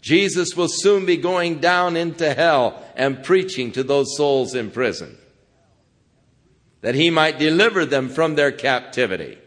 Jesus 0.00 0.56
will 0.56 0.68
soon 0.70 1.04
be 1.04 1.18
going 1.18 1.58
down 1.58 1.96
into 1.96 2.32
hell 2.32 2.82
and 2.96 3.22
preaching 3.22 3.72
to 3.72 3.82
those 3.82 4.16
souls 4.16 4.54
in 4.54 4.70
prison 4.70 5.16
that 6.80 6.94
he 6.94 7.10
might 7.10 7.38
deliver 7.38 7.84
them 7.84 8.08
from 8.08 8.34
their 8.34 8.52
captivity. 8.52 9.38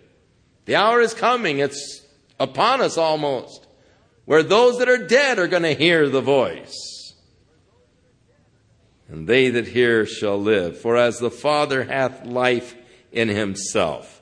The 0.66 0.76
hour 0.76 1.00
is 1.00 1.14
coming, 1.14 1.60
it's 1.60 2.06
upon 2.39 2.82
us 2.82 2.97
almost, 2.97 3.66
where 4.26 4.43
those 4.43 4.78
that 4.80 4.89
are 4.89 5.08
dead 5.08 5.39
are 5.39 5.47
going 5.47 5.64
to 5.64 5.74
hear 5.74 6.10
the 6.10 6.22
voice. 6.22 7.16
And 9.08 9.28
they 9.28 9.50
that 9.50 9.68
hear 9.68 10.06
shall 10.06 10.39
live. 10.39 10.80
For 10.80 10.97
as 10.97 11.20
the 11.20 11.32
Father 11.32 11.86
hath 11.86 12.26
life 12.26 12.76
in 13.12 13.30
himself, 13.30 14.22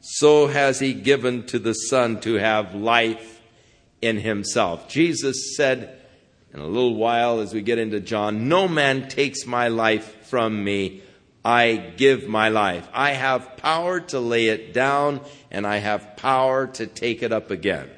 so 0.00 0.46
has 0.46 0.78
he 0.78 0.92
given 0.94 1.46
to 1.46 1.58
the 1.58 1.72
Son 1.72 2.20
to 2.20 2.34
have 2.34 2.74
life 2.74 3.40
in 4.00 4.18
himself. 4.18 4.88
Jesus 4.88 5.56
said 5.56 5.97
in 6.52 6.60
a 6.60 6.66
little 6.66 6.94
while 6.94 7.40
as 7.40 7.52
we 7.52 7.62
get 7.62 7.78
into 7.78 8.00
John, 8.00 8.48
No 8.48 8.68
man 8.68 9.08
takes 9.08 9.46
my 9.46 9.68
life 9.68 10.26
from 10.26 10.64
me. 10.64 11.02
I 11.44 11.76
give 11.96 12.28
my 12.28 12.48
life. 12.48 12.88
I 12.92 13.12
have 13.12 13.56
power 13.56 14.00
to 14.00 14.20
lay 14.20 14.46
it 14.46 14.72
down 14.72 15.20
and 15.50 15.66
I 15.66 15.78
have 15.78 16.16
power 16.16 16.66
to 16.66 16.86
take 16.86 17.22
it 17.22 17.32
up 17.32 17.50
again. 17.50 17.88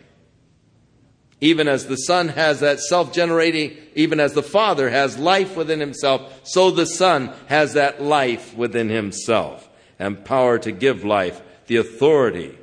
Even 1.40 1.68
as 1.68 1.86
the 1.86 1.96
Son 1.96 2.28
has 2.28 2.60
that 2.60 2.80
self 2.80 3.12
generating, 3.14 3.76
even 3.94 4.20
as 4.20 4.34
the 4.34 4.42
Father 4.42 4.90
has 4.90 5.18
life 5.18 5.56
within 5.56 5.80
himself, 5.80 6.40
so 6.44 6.70
the 6.70 6.86
Son 6.86 7.32
has 7.46 7.72
that 7.72 8.02
life 8.02 8.54
within 8.54 8.90
himself 8.90 9.68
and 9.98 10.24
power 10.24 10.58
to 10.58 10.70
give 10.70 11.02
life, 11.02 11.40
the 11.66 11.76
authority 11.76 12.58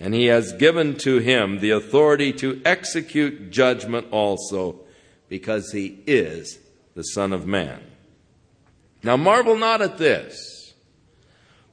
and 0.00 0.14
he 0.14 0.26
has 0.26 0.52
given 0.52 0.96
to 0.98 1.18
him 1.18 1.58
the 1.58 1.70
authority 1.70 2.32
to 2.34 2.60
execute 2.64 3.50
judgment 3.50 4.06
also, 4.10 4.80
because 5.28 5.72
he 5.72 5.98
is 6.06 6.58
the 6.94 7.02
Son 7.02 7.32
of 7.32 7.46
Man. 7.46 7.80
Now 9.02 9.16
marvel 9.16 9.56
not 9.56 9.82
at 9.82 9.98
this, 9.98 10.74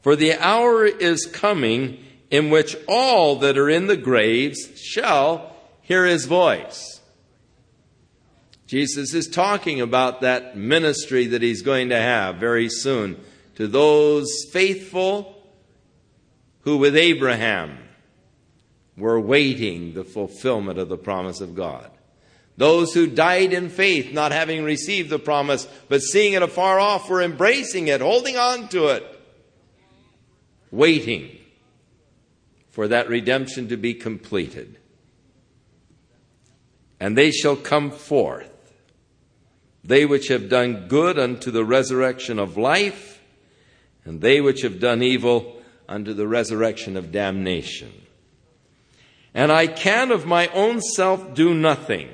for 0.02 0.16
the 0.16 0.34
hour 0.34 0.86
is 0.86 1.26
coming 1.26 2.04
in 2.30 2.50
which 2.50 2.76
all 2.88 3.38
that 3.38 3.58
are 3.58 3.70
in 3.70 3.88
the 3.88 3.98
graves 3.98 4.80
shall 4.80 5.56
hear 5.82 6.06
his 6.06 6.26
voice. 6.26 7.02
Jesus 8.68 9.14
is 9.14 9.28
talking 9.28 9.80
about 9.80 10.22
that 10.22 10.58
ministry 10.58 11.28
that 11.28 11.44
he's 11.44 11.62
going 11.62 11.90
to 11.90 11.98
have 11.98 12.38
very 12.38 12.68
soon 12.68 13.20
to 13.56 13.68
those 13.68 14.28
faithful 14.52 15.36
who 16.62 16.78
with 16.78 16.96
Abraham 16.96 17.78
were 18.98 19.20
waiting 19.20 19.94
the 19.94 20.04
fulfillment 20.04 20.80
of 20.80 20.90
the 20.90 20.98
promise 20.98 21.42
of 21.42 21.56
God. 21.56 21.92
Those 22.58 22.94
who 22.94 23.08
died 23.08 23.52
in 23.52 23.70
faith, 23.70 24.14
not 24.14 24.32
having 24.32 24.64
received 24.64 25.10
the 25.10 25.20
promise, 25.20 25.68
but 25.90 26.02
seeing 26.02 26.34
it 26.34 26.42
afar 26.42 26.80
off, 26.80 27.10
were 27.10 27.22
embracing 27.22 27.90
it, 27.90 28.00
holding 28.00 28.38
on 28.38 28.70
to 28.70 28.88
it, 28.88 29.04
waiting 30.72 31.38
for 32.70 32.88
that 32.88 33.10
redemption 33.10 33.68
to 33.70 33.78
be 33.78 33.94
completed. 33.94 34.78
And 37.00 37.18
they 37.18 37.32
shall 37.32 37.58
come 37.58 37.92
forth, 37.92 38.52
they 39.84 40.06
which 40.06 40.30
have 40.30 40.50
done 40.50 40.88
good 40.88 41.20
unto 41.20 41.52
the 41.52 41.66
resurrection 41.66 42.40
of 42.40 42.56
life, 42.56 43.22
and 44.06 44.22
they 44.22 44.40
which 44.40 44.62
have 44.62 44.80
done 44.80 45.04
evil 45.04 45.62
unto 45.90 46.14
the 46.14 46.28
resurrection 46.28 46.96
of 46.96 47.12
damnation. 47.12 48.05
And 49.36 49.52
I 49.52 49.68
can 49.68 50.12
of 50.12 50.26
my 50.26 50.48
own 50.48 50.82
self 50.82 51.34
do 51.34 51.54
nothing. 51.54 52.10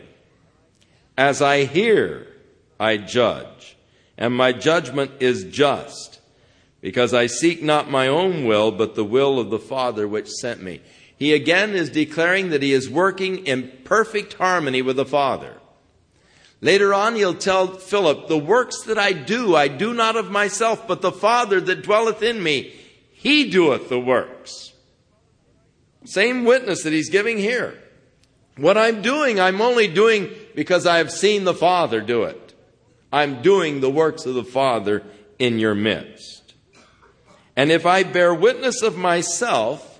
As 1.15 1.39
I 1.39 1.65
hear, 1.65 2.26
I 2.80 2.97
judge, 2.97 3.78
and 4.17 4.36
my 4.36 4.51
judgment 4.53 5.11
is 5.19 5.43
just, 5.43 6.19
because 6.82 7.13
I 7.13 7.28
seek 7.28 7.61
not 7.61 7.91
my 7.91 8.07
own 8.07 8.45
will, 8.45 8.72
but 8.72 8.95
the 8.95 9.05
will 9.05 9.39
of 9.39 9.51
the 9.51 9.59
Father 9.59 10.07
which 10.07 10.30
sent 10.30 10.63
me. 10.63 10.82
He 11.15 11.36
again 11.36 11.76
is 11.76 11.91
declaring 11.91 12.49
that 12.49 12.63
he 12.63 12.74
is 12.74 12.89
working 12.89 13.45
in 13.45 13.72
perfect 13.84 14.34
harmony 14.34 14.82
with 14.82 14.95
the 14.95 15.05
Father. 15.05 15.57
Later 16.59 16.91
on, 16.91 17.15
he'll 17.15 17.36
tell 17.36 17.67
Philip, 17.67 18.28
The 18.28 18.38
works 18.38 18.82
that 18.84 18.97
I 18.97 19.13
do, 19.13 19.55
I 19.55 19.67
do 19.67 19.93
not 19.93 20.15
of 20.15 20.32
myself, 20.32 20.88
but 20.88 21.01
the 21.01 21.11
Father 21.11 21.61
that 21.61 21.84
dwelleth 21.84 22.24
in 22.24 22.41
me, 22.41 22.74
he 23.11 23.51
doeth 23.51 23.89
the 23.89 23.99
works. 23.99 24.70
Same 26.06 26.45
witness 26.45 26.84
that 26.84 26.93
he's 26.93 27.10
giving 27.10 27.38
here. 27.38 27.78
What 28.58 28.78
I'm 28.78 29.02
doing, 29.02 29.39
I'm 29.39 29.62
only 29.62 29.88
doing 29.88 30.30
because 30.56 30.86
I 30.86 30.97
have 30.97 31.12
seen 31.12 31.43
the 31.43 31.54
Father 31.54 32.02
do 32.02 32.24
it. 32.24 32.54
I'm 33.14 33.41
doing 33.41 33.82
the 33.82 33.89
works 33.89 34.26
of 34.26 34.36
the 34.36 34.43
Father 34.43 35.04
in 35.39 35.60
your 35.60 35.76
midst. 35.76 36.54
And 37.56 37.72
if 37.72 37.86
I 37.86 38.04
bear 38.04 38.34
witness 38.34 38.82
of 38.82 38.97
myself, 38.97 39.91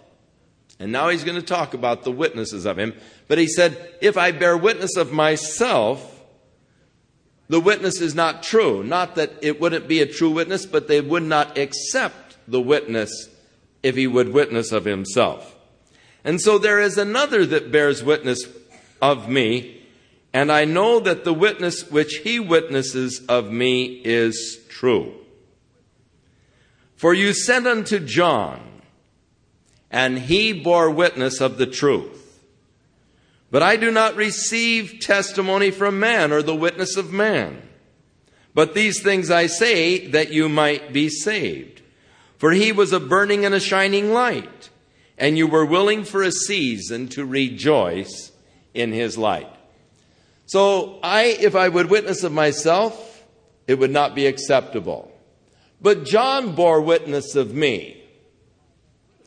and 0.82 0.92
now 0.92 1.10
he's 1.10 1.24
going 1.24 1.40
to 1.40 1.46
talk 1.46 1.76
about 1.76 2.04
the 2.04 2.12
witnesses 2.12 2.66
of 2.66 2.80
him. 2.80 2.96
But 3.28 3.38
he 3.38 3.48
said, 3.48 3.94
If 4.02 4.18
I 4.18 4.32
bear 4.32 4.58
witness 4.58 4.98
of 4.98 5.12
myself, 5.12 6.24
the 7.50 7.60
witness 7.60 8.02
is 8.02 8.16
not 8.16 8.42
true. 8.42 8.84
Not 8.84 9.14
that 9.16 9.32
it 9.42 9.62
wouldn't 9.62 9.88
be 9.88 10.02
a 10.02 10.08
true 10.08 10.32
witness, 10.32 10.66
but 10.66 10.88
they 10.88 11.00
would 11.00 11.22
not 11.22 11.56
accept 11.56 12.38
the 12.48 12.60
witness 12.60 13.30
if 13.84 13.96
he 13.96 14.08
would 14.08 14.30
witness 14.30 14.72
of 14.72 14.86
himself. 14.86 15.56
And 16.24 16.40
so 16.40 16.58
there 16.58 16.80
is 16.80 16.98
another 16.98 17.46
that 17.48 17.72
bears 17.72 18.04
witness 18.04 18.46
of 19.02 19.28
me, 19.28 19.82
and 20.34 20.52
I 20.52 20.66
know 20.66 21.00
that 21.00 21.24
the 21.24 21.34
witness 21.34 21.90
which 21.90 22.18
he 22.24 22.40
witnesses 22.40 23.22
of 23.28 23.52
me 23.52 24.02
is 24.04 24.60
true. 24.70 25.14
For 26.96 27.14
you 27.14 27.34
sent 27.34 27.66
unto 27.68 28.00
John, 28.00 28.62
and 29.90 30.20
he 30.20 30.54
bore 30.54 30.90
witness 30.90 31.42
of 31.42 31.58
the 31.58 31.66
truth. 31.66 32.40
But 33.52 33.62
I 33.62 33.76
do 33.76 33.92
not 33.92 34.16
receive 34.16 35.00
testimony 35.02 35.72
from 35.72 36.00
man 36.00 36.32
or 36.32 36.42
the 36.42 36.56
witness 36.56 36.96
of 36.96 37.12
man. 37.12 37.62
But 38.54 38.74
these 38.74 39.02
things 39.02 39.30
I 39.30 39.48
say 39.48 40.08
that 40.08 40.32
you 40.32 40.48
might 40.48 40.94
be 40.94 41.10
saved. 41.10 41.82
For 42.38 42.52
he 42.52 42.72
was 42.72 42.94
a 42.94 43.00
burning 43.00 43.46
and 43.46 43.54
a 43.54 43.60
shining 43.60 44.14
light, 44.14 44.71
and 45.22 45.38
you 45.38 45.46
were 45.46 45.64
willing 45.64 46.04
for 46.04 46.24
a 46.24 46.32
season 46.32 47.08
to 47.08 47.24
rejoice 47.24 48.32
in 48.74 48.92
his 48.92 49.20
light. 49.20 49.48
So 50.48 51.00
I, 51.04 51.38
if 51.40 51.56
I 51.56 51.70
would 51.70 51.92
witness 51.92 52.24
of 52.24 52.32
myself, 52.32 53.24
it 53.68 53.78
would 53.78 53.92
not 53.92 54.16
be 54.16 54.26
acceptable. 54.26 55.12
But 55.80 56.06
John 56.06 56.56
bore 56.56 56.82
witness 56.82 57.36
of 57.36 57.54
me. 57.54 58.04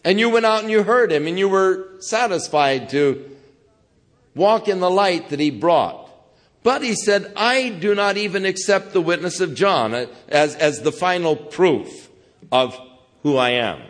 And 0.05 0.18
you 0.18 0.30
went 0.30 0.47
out 0.47 0.62
and 0.62 0.70
you 0.70 0.82
heard 0.82 1.12
him 1.12 1.28
and 1.28 1.38
you 1.38 1.49
were 1.49 1.88
satisfied 2.01 2.88
to 2.90 3.30
walk 4.34 4.66
in 4.66 4.80
the 4.80 4.90
light 4.90 5.28
that 5.28 5.38
he 5.38 5.51
brought. 5.51 6.11
But 6.64 6.82
he 6.82 6.97
said, 6.97 7.32
I 7.36 7.68
do 7.68 7.95
not 7.95 8.16
even 8.16 8.45
accept 8.45 8.92
the 8.92 9.01
witness 9.01 9.38
of 9.38 9.55
John 9.55 9.95
as, 10.28 10.57
as 10.57 10.80
the 10.80 10.92
final 10.92 11.36
proof 11.36 12.11
of 12.51 12.76
who 13.22 13.36
I 13.36 13.51
am. 13.51 13.80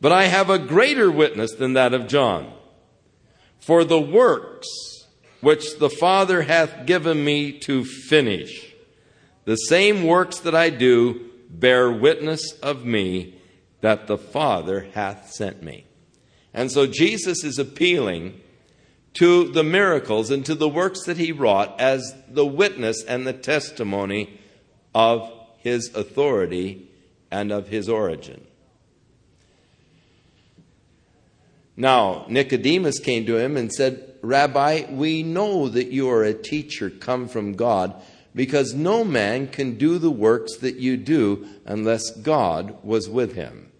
But 0.00 0.12
I 0.12 0.24
have 0.24 0.50
a 0.50 0.58
greater 0.58 1.10
witness 1.10 1.52
than 1.54 1.72
that 1.72 1.94
of 1.94 2.06
John. 2.06 2.52
For 3.58 3.84
the 3.84 4.00
works 4.00 4.68
which 5.40 5.78
the 5.78 5.90
Father 5.90 6.42
hath 6.42 6.86
given 6.86 7.24
me 7.24 7.52
to 7.60 7.84
finish, 7.84 8.74
the 9.44 9.56
same 9.56 10.04
works 10.04 10.40
that 10.40 10.54
I 10.54 10.70
do 10.70 11.30
bear 11.48 11.90
witness 11.90 12.52
of 12.62 12.84
me 12.84 13.34
that 13.80 14.06
the 14.06 14.18
Father 14.18 14.88
hath 14.94 15.30
sent 15.30 15.62
me. 15.62 15.86
And 16.52 16.70
so 16.70 16.86
Jesus 16.86 17.44
is 17.44 17.58
appealing 17.58 18.40
to 19.14 19.50
the 19.50 19.64
miracles 19.64 20.30
and 20.30 20.44
to 20.46 20.54
the 20.54 20.68
works 20.68 21.04
that 21.04 21.16
he 21.16 21.32
wrought 21.32 21.80
as 21.80 22.14
the 22.28 22.46
witness 22.46 23.04
and 23.04 23.26
the 23.26 23.32
testimony 23.32 24.38
of 24.94 25.30
his 25.58 25.94
authority 25.94 26.88
and 27.30 27.52
of 27.52 27.68
his 27.68 27.88
origin. 27.88 28.46
Now, 31.80 32.26
Nicodemus 32.28 32.98
came 32.98 33.24
to 33.26 33.36
him 33.36 33.56
and 33.56 33.72
said, 33.72 34.16
Rabbi, 34.20 34.86
we 34.90 35.22
know 35.22 35.68
that 35.68 35.92
you 35.92 36.10
are 36.10 36.24
a 36.24 36.34
teacher 36.34 36.90
come 36.90 37.28
from 37.28 37.52
God, 37.52 37.94
because 38.34 38.74
no 38.74 39.04
man 39.04 39.46
can 39.46 39.78
do 39.78 39.98
the 39.98 40.10
works 40.10 40.56
that 40.56 40.74
you 40.74 40.96
do 40.96 41.46
unless 41.64 42.10
God 42.10 42.82
was 42.82 43.08
with 43.08 43.36
him. 43.36 43.70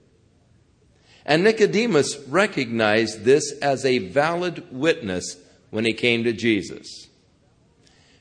And 1.27 1.43
Nicodemus 1.43 2.17
recognized 2.29 3.25
this 3.25 3.51
as 3.59 3.85
a 3.85 3.99
valid 3.99 4.73
witness 4.73 5.37
when 5.71 5.85
he 5.85 5.93
came 5.93 6.23
to 6.23 6.33
Jesus. 6.33 7.09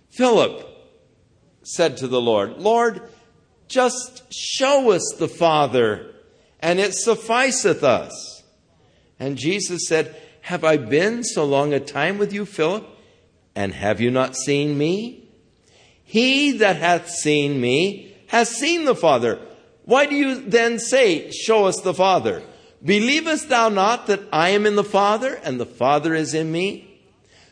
Philip 0.09 0.67
said 1.61 1.97
to 1.97 2.07
the 2.07 2.19
Lord, 2.19 2.57
Lord, 2.57 3.03
just 3.67 4.23
show 4.33 4.89
us 4.89 5.03
the 5.19 5.27
Father, 5.27 6.15
and 6.59 6.79
it 6.79 6.95
sufficeth 6.95 7.83
us. 7.83 8.36
And 9.19 9.37
Jesus 9.37 9.87
said, 9.87 10.15
Have 10.41 10.63
I 10.63 10.77
been 10.77 11.23
so 11.23 11.45
long 11.45 11.73
a 11.73 11.79
time 11.79 12.17
with 12.17 12.33
you, 12.33 12.45
Philip, 12.45 12.87
and 13.55 13.73
have 13.73 13.99
you 13.99 14.11
not 14.11 14.35
seen 14.35 14.77
me? 14.77 15.23
He 16.03 16.51
that 16.59 16.77
hath 16.77 17.09
seen 17.09 17.59
me 17.59 18.15
has 18.27 18.49
seen 18.49 18.85
the 18.85 18.95
Father. 18.95 19.39
Why 19.85 20.05
do 20.05 20.15
you 20.15 20.41
then 20.41 20.79
say, 20.79 21.31
Show 21.31 21.65
us 21.65 21.81
the 21.81 21.93
Father? 21.93 22.43
Believest 22.83 23.49
thou 23.49 23.69
not 23.69 24.07
that 24.07 24.21
I 24.31 24.49
am 24.49 24.65
in 24.65 24.75
the 24.75 24.83
Father, 24.83 25.39
and 25.43 25.59
the 25.59 25.65
Father 25.65 26.13
is 26.13 26.33
in 26.33 26.51
me? 26.51 27.01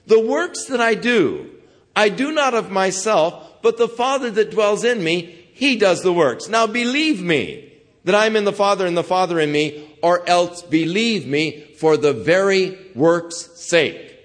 The 0.05 0.19
works 0.19 0.65
that 0.65 0.79
I 0.79 0.93
do, 0.93 1.49
I 1.95 2.09
do 2.09 2.31
not 2.31 2.53
of 2.53 2.69
myself, 2.69 3.61
but 3.61 3.77
the 3.77 3.87
Father 3.87 4.29
that 4.31 4.51
dwells 4.51 4.83
in 4.83 5.03
me, 5.03 5.47
he 5.53 5.77
does 5.77 6.03
the 6.03 6.13
works. 6.13 6.47
Now 6.47 6.67
believe 6.67 7.23
me 7.23 7.73
that 8.03 8.13
I 8.13 8.27
am 8.27 8.35
in 8.35 8.43
the 8.43 8.53
Father, 8.53 8.85
and 8.85 8.95
the 8.95 9.03
Father 9.03 9.39
in 9.39 9.51
me, 9.51 9.94
or 10.05 10.27
else 10.29 10.61
believe 10.61 11.25
me 11.25 11.61
for 11.79 11.97
the 11.97 12.13
very 12.13 12.77
works' 12.93 13.49
sake. 13.55 14.19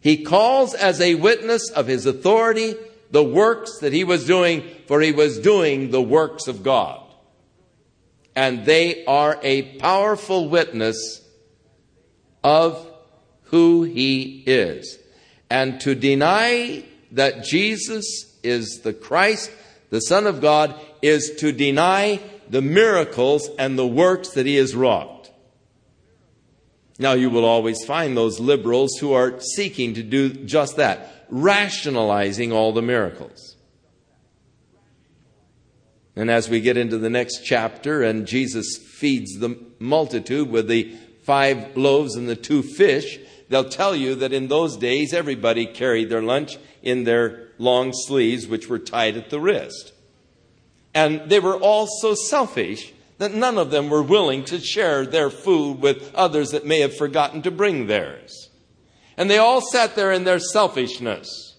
He 0.00 0.22
calls 0.22 0.74
as 0.74 1.00
a 1.00 1.14
witness 1.14 1.70
of 1.70 1.86
his 1.86 2.06
authority 2.06 2.74
the 3.10 3.24
works 3.24 3.78
that 3.78 3.92
he 3.92 4.04
was 4.04 4.26
doing, 4.26 4.62
for 4.86 5.00
he 5.00 5.12
was 5.12 5.38
doing 5.38 5.90
the 5.90 6.02
works 6.02 6.48
of 6.48 6.62
God 6.62 7.04
and 8.36 8.64
they 8.64 9.04
are 9.04 9.38
a 9.42 9.76
powerful 9.78 10.48
witness 10.48 11.22
of 12.42 12.86
who 13.44 13.84
he 13.84 14.42
is. 14.46 14.98
And 15.48 15.80
to 15.82 15.94
deny 15.94 16.84
that 17.12 17.44
Jesus 17.44 18.36
is 18.42 18.80
the 18.80 18.92
Christ, 18.92 19.50
the 19.90 20.00
Son 20.00 20.26
of 20.26 20.40
God, 20.40 20.74
is 21.00 21.36
to 21.36 21.52
deny 21.52 22.20
the 22.48 22.62
miracles 22.62 23.48
and 23.58 23.78
the 23.78 23.86
works 23.86 24.30
that 24.30 24.46
he 24.46 24.56
has 24.56 24.74
wrought. 24.74 25.10
Now, 26.98 27.14
you 27.14 27.28
will 27.28 27.44
always 27.44 27.84
find 27.84 28.16
those 28.16 28.38
liberals 28.38 28.98
who 29.00 29.12
are 29.12 29.40
seeking 29.40 29.94
to 29.94 30.02
do 30.02 30.30
just 30.30 30.76
that, 30.76 31.26
rationalizing 31.28 32.52
all 32.52 32.72
the 32.72 32.82
miracles. 32.82 33.56
And 36.16 36.30
as 36.30 36.48
we 36.48 36.60
get 36.60 36.76
into 36.76 36.98
the 36.98 37.10
next 37.10 37.40
chapter, 37.44 38.02
and 38.02 38.26
Jesus 38.26 38.78
feeds 38.78 39.38
the 39.38 39.58
multitude 39.80 40.48
with 40.48 40.68
the 40.68 40.94
five 41.24 41.76
loaves 41.76 42.14
and 42.14 42.28
the 42.28 42.36
two 42.36 42.62
fish, 42.62 43.18
they'll 43.48 43.68
tell 43.68 43.96
you 43.96 44.14
that 44.14 44.32
in 44.32 44.46
those 44.46 44.76
days 44.76 45.12
everybody 45.12 45.66
carried 45.66 46.10
their 46.10 46.22
lunch 46.22 46.58
in 46.82 47.02
their 47.02 47.48
long 47.58 47.92
sleeves, 47.92 48.46
which 48.46 48.68
were 48.68 48.78
tied 48.78 49.16
at 49.16 49.30
the 49.30 49.40
wrist. 49.40 49.92
And 50.94 51.28
they 51.28 51.40
were 51.40 51.56
all 51.56 51.88
so 52.00 52.14
selfish 52.14 52.93
that 53.18 53.34
none 53.34 53.58
of 53.58 53.70
them 53.70 53.88
were 53.88 54.02
willing 54.02 54.44
to 54.44 54.58
share 54.58 55.06
their 55.06 55.30
food 55.30 55.80
with 55.80 56.14
others 56.14 56.50
that 56.50 56.66
may 56.66 56.80
have 56.80 56.96
forgotten 56.96 57.42
to 57.42 57.50
bring 57.50 57.86
theirs. 57.86 58.50
And 59.16 59.30
they 59.30 59.38
all 59.38 59.60
sat 59.60 59.94
there 59.94 60.12
in 60.12 60.24
their 60.24 60.40
selfishness, 60.40 61.56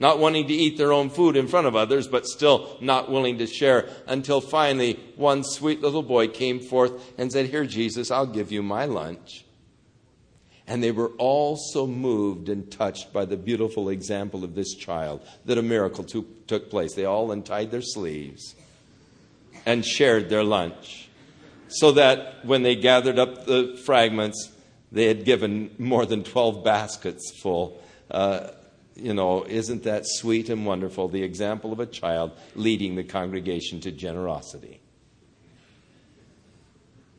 not 0.00 0.18
wanting 0.18 0.46
to 0.46 0.54
eat 0.54 0.78
their 0.78 0.92
own 0.92 1.10
food 1.10 1.36
in 1.36 1.48
front 1.48 1.66
of 1.66 1.76
others, 1.76 2.08
but 2.08 2.26
still 2.26 2.78
not 2.80 3.10
willing 3.10 3.38
to 3.38 3.46
share 3.46 3.88
until 4.06 4.40
finally 4.40 4.98
one 5.16 5.44
sweet 5.44 5.82
little 5.82 6.02
boy 6.02 6.28
came 6.28 6.60
forth 6.60 7.12
and 7.18 7.30
said, 7.30 7.46
Here, 7.46 7.66
Jesus, 7.66 8.10
I'll 8.10 8.26
give 8.26 8.50
you 8.50 8.62
my 8.62 8.86
lunch. 8.86 9.44
And 10.66 10.82
they 10.82 10.92
were 10.92 11.12
all 11.18 11.56
so 11.56 11.86
moved 11.86 12.48
and 12.48 12.70
touched 12.70 13.12
by 13.12 13.24
the 13.24 13.38
beautiful 13.38 13.88
example 13.88 14.44
of 14.44 14.54
this 14.54 14.74
child 14.74 15.26
that 15.46 15.56
a 15.58 15.62
miracle 15.62 16.04
took 16.04 16.70
place. 16.70 16.94
They 16.94 17.06
all 17.06 17.32
untied 17.32 17.70
their 17.70 17.82
sleeves 17.82 18.54
and 19.66 19.84
shared 19.84 20.28
their 20.28 20.44
lunch. 20.44 21.08
So 21.68 21.92
that 21.92 22.44
when 22.44 22.62
they 22.62 22.76
gathered 22.76 23.18
up 23.18 23.46
the 23.46 23.78
fragments, 23.84 24.50
they 24.90 25.06
had 25.06 25.24
given 25.24 25.74
more 25.78 26.06
than 26.06 26.24
12 26.24 26.64
baskets 26.64 27.32
full. 27.42 27.82
Uh, 28.10 28.48
you 28.94 29.14
know, 29.14 29.44
isn't 29.44 29.84
that 29.84 30.02
sweet 30.06 30.48
and 30.48 30.66
wonderful? 30.66 31.08
The 31.08 31.22
example 31.22 31.72
of 31.72 31.80
a 31.80 31.86
child 31.86 32.32
leading 32.54 32.96
the 32.96 33.04
congregation 33.04 33.80
to 33.80 33.92
generosity. 33.92 34.80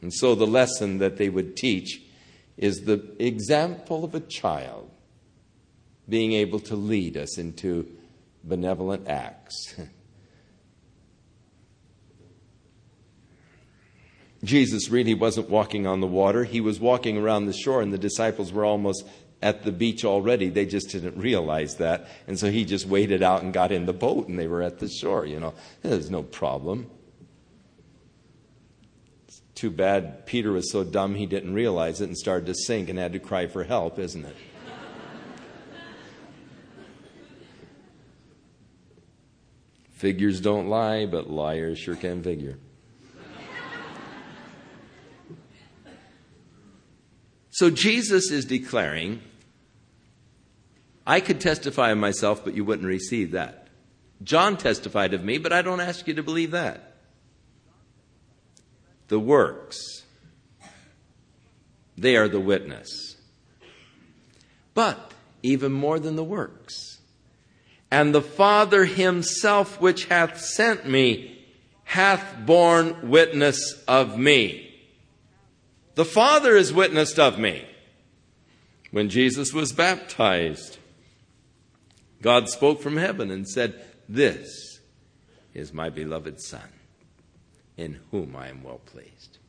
And 0.01 0.13
so 0.13 0.35
the 0.35 0.47
lesson 0.47 0.97
that 0.99 1.17
they 1.17 1.29
would 1.29 1.55
teach 1.55 2.01
is 2.57 2.81
the 2.85 3.15
example 3.19 4.03
of 4.03 4.15
a 4.15 4.19
child 4.19 4.89
being 6.07 6.33
able 6.33 6.59
to 6.59 6.75
lead 6.75 7.15
us 7.15 7.37
into 7.37 7.87
benevolent 8.43 9.07
acts. 9.07 9.75
Jesus 14.43 14.89
really 14.89 15.13
wasn't 15.13 15.49
walking 15.49 15.85
on 15.85 15.99
the 15.99 16.07
water. 16.07 16.45
He 16.45 16.61
was 16.61 16.79
walking 16.79 17.17
around 17.17 17.45
the 17.45 17.53
shore, 17.53 17.81
and 17.81 17.91
the 17.91 17.97
disciples 17.97 18.53
were 18.53 18.63
almost 18.63 19.05
at 19.41 19.63
the 19.63 19.71
beach 19.71 20.05
already. 20.05 20.49
They 20.49 20.65
just 20.65 20.89
didn't 20.89 21.17
realize 21.17 21.75
that. 21.77 22.07
And 22.27 22.39
so 22.39 22.49
he 22.49 22.65
just 22.65 22.85
waded 22.85 23.21
out 23.21 23.41
and 23.43 23.53
got 23.53 23.71
in 23.71 23.85
the 23.85 23.93
boat, 23.93 24.27
and 24.27 24.37
they 24.39 24.47
were 24.47 24.61
at 24.61 24.79
the 24.79 24.87
shore. 24.87 25.25
You 25.25 25.39
know, 25.39 25.53
there's 25.81 26.09
no 26.09 26.23
problem. 26.23 26.89
It's 29.27 29.41
Too 29.55 29.71
bad 29.71 30.25
Peter 30.25 30.51
was 30.53 30.71
so 30.71 30.85
dumb 30.85 31.15
he 31.15 31.25
didn't 31.25 31.53
realize 31.53 31.99
it 31.99 32.05
and 32.05 32.17
started 32.17 32.45
to 32.45 32.55
sink 32.55 32.87
and 32.89 32.97
had 32.97 33.13
to 33.13 33.19
cry 33.19 33.47
for 33.47 33.65
help, 33.65 33.99
isn't 33.99 34.25
it? 34.25 34.35
Figures 39.91 40.39
don't 40.39 40.69
lie, 40.69 41.05
but 41.05 41.29
liars 41.29 41.77
sure 41.77 41.97
can 41.97 42.23
figure. 42.23 42.57
So 47.59 47.69
Jesus 47.69 48.31
is 48.31 48.45
declaring, 48.45 49.19
I 51.05 51.19
could 51.19 51.41
testify 51.41 51.91
of 51.91 51.97
myself, 51.97 52.41
but 52.45 52.53
you 52.53 52.63
wouldn't 52.63 52.87
receive 52.87 53.31
that. 53.31 53.67
John 54.23 54.55
testified 54.55 55.13
of 55.13 55.25
me, 55.25 55.39
but 55.39 55.51
I 55.51 55.61
don't 55.61 55.81
ask 55.81 56.07
you 56.07 56.13
to 56.13 56.23
believe 56.23 56.51
that 56.51 56.95
the 59.09 59.19
works. 59.19 59.75
They 61.97 62.15
are 62.15 62.29
the 62.29 62.39
witness. 62.39 63.17
But 64.73 65.11
even 65.43 65.73
more 65.73 65.99
than 65.99 66.15
the 66.15 66.23
works. 66.23 66.99
And 67.91 68.15
the 68.15 68.21
Father 68.21 68.85
himself, 68.85 69.81
which 69.81 70.05
hath 70.05 70.39
sent 70.39 70.87
me, 70.87 71.45
hath 71.83 72.45
borne 72.45 73.09
witness 73.09 73.83
of 73.85 74.17
me. 74.17 74.68
The 75.99 76.05
Father 76.05 76.55
is 76.55 76.71
witnessed 76.71 77.19
of 77.19 77.37
me. 77.37 77.65
When 78.89 79.09
Jesus 79.09 79.51
was 79.51 79.73
baptized, 79.73 80.77
God 82.21 82.47
spoke 82.47 82.81
from 82.81 82.95
heaven 82.95 83.29
and 83.29 83.45
said, 83.45 83.83
This 84.07 84.79
is 85.53 85.73
my 85.73 85.89
beloved 85.89 86.39
Son 86.39 86.69
in 87.75 87.99
whom 88.11 88.33
I 88.33 88.47
am 88.47 88.63
well 88.63 88.79
pleased. 88.85 89.39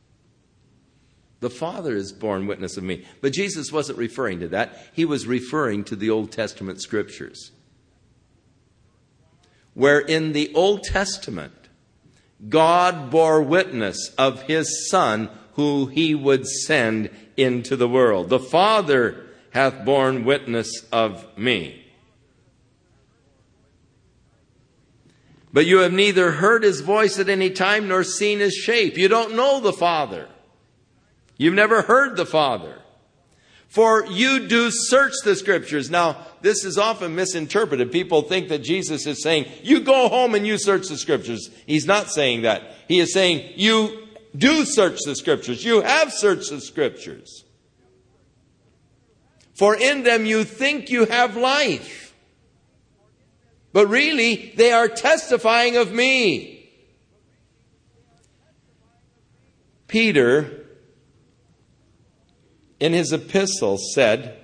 The 1.39 1.49
Father 1.49 1.95
is 1.95 2.11
borne 2.11 2.47
witness 2.47 2.75
of 2.75 2.83
me. 2.83 3.05
But 3.21 3.31
Jesus 3.31 3.71
wasn't 3.71 3.97
referring 3.97 4.41
to 4.41 4.49
that. 4.49 4.77
He 4.91 5.05
was 5.05 5.25
referring 5.25 5.85
to 5.85 5.95
the 5.95 6.09
Old 6.09 6.33
Testament 6.33 6.81
scriptures. 6.81 7.51
Where 9.73 10.01
in 10.01 10.33
the 10.33 10.53
Old 10.53 10.83
Testament, 10.83 11.69
God 12.49 13.09
bore 13.09 13.41
witness 13.41 14.13
of 14.17 14.41
his 14.41 14.89
Son 14.89 15.29
who 15.53 15.87
he 15.87 16.15
would 16.15 16.47
send 16.47 17.09
into 17.37 17.75
the 17.75 17.87
world. 17.87 18.29
The 18.29 18.39
Father 18.39 19.25
hath 19.51 19.83
borne 19.85 20.23
witness 20.23 20.85
of 20.91 21.25
me. 21.37 21.77
But 25.53 25.65
you 25.65 25.79
have 25.79 25.91
neither 25.91 26.31
heard 26.31 26.63
his 26.63 26.79
voice 26.79 27.19
at 27.19 27.27
any 27.27 27.49
time 27.49 27.89
nor 27.89 28.03
seen 28.03 28.39
his 28.39 28.53
shape. 28.53 28.97
You 28.97 29.09
don't 29.09 29.35
know 29.35 29.59
the 29.59 29.73
Father. 29.73 30.29
You've 31.37 31.53
never 31.53 31.81
heard 31.81 32.15
the 32.15 32.25
Father. 32.25 32.77
For 33.67 34.05
you 34.05 34.47
do 34.47 34.69
search 34.69 35.13
the 35.23 35.35
scriptures. 35.35 35.89
Now, 35.89 36.27
this 36.41 36.65
is 36.65 36.77
often 36.77 37.15
misinterpreted. 37.15 37.91
People 37.91 38.21
think 38.21 38.49
that 38.49 38.63
Jesus 38.63 39.05
is 39.07 39.23
saying, 39.23 39.45
you 39.63 39.81
go 39.81 40.09
home 40.09 40.35
and 40.35 40.45
you 40.45 40.57
search 40.57 40.87
the 40.87 40.97
scriptures. 40.97 41.49
He's 41.65 41.85
not 41.85 42.11
saying 42.11 42.41
that. 42.41 42.63
He 42.87 42.99
is 42.99 43.13
saying, 43.13 43.53
you 43.55 44.00
do 44.35 44.65
search 44.65 44.99
the 45.05 45.15
scriptures. 45.15 45.63
You 45.63 45.81
have 45.81 46.11
searched 46.13 46.49
the 46.49 46.61
scriptures. 46.61 47.43
For 49.53 49.75
in 49.75 50.03
them 50.03 50.25
you 50.25 50.43
think 50.43 50.89
you 50.89 51.05
have 51.05 51.35
life 51.37 52.11
but 53.73 53.87
really 53.87 54.53
they 54.55 54.71
are 54.71 54.87
testifying 54.87 55.77
of 55.77 55.91
me. 55.91 56.69
Peter, 59.87 60.65
in 62.79 62.93
his 62.93 63.11
epistle, 63.11 63.77
said, 63.77 64.37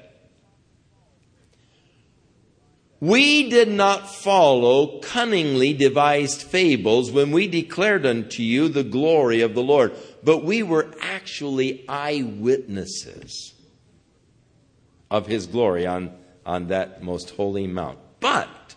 We 2.99 3.49
did 3.49 3.69
not 3.69 4.09
follow 4.09 4.99
cunningly 4.99 5.73
devised 5.73 6.41
fables 6.41 7.11
when 7.11 7.31
we 7.31 7.47
declared 7.47 8.05
unto 8.05 8.41
you 8.41 8.69
the 8.69 8.83
glory 8.83 9.41
of 9.41 9.53
the 9.53 9.61
Lord, 9.61 9.93
but 10.23 10.43
we 10.43 10.63
were 10.63 10.91
actually 10.99 11.85
eyewitnesses 11.87 13.53
of 15.11 15.27
his 15.27 15.45
glory 15.45 15.85
on, 15.85 16.11
on 16.45 16.67
that 16.67 17.03
most 17.03 17.31
holy 17.31 17.67
mount. 17.67 17.99
But 18.19 18.75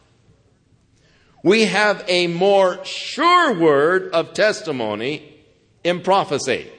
we 1.43 1.65
have 1.65 2.05
a 2.07 2.27
more 2.27 2.85
sure 2.85 3.59
word 3.59 4.13
of 4.13 4.35
testimony 4.35 5.43
in 5.83 6.03
prophecy. 6.03 6.71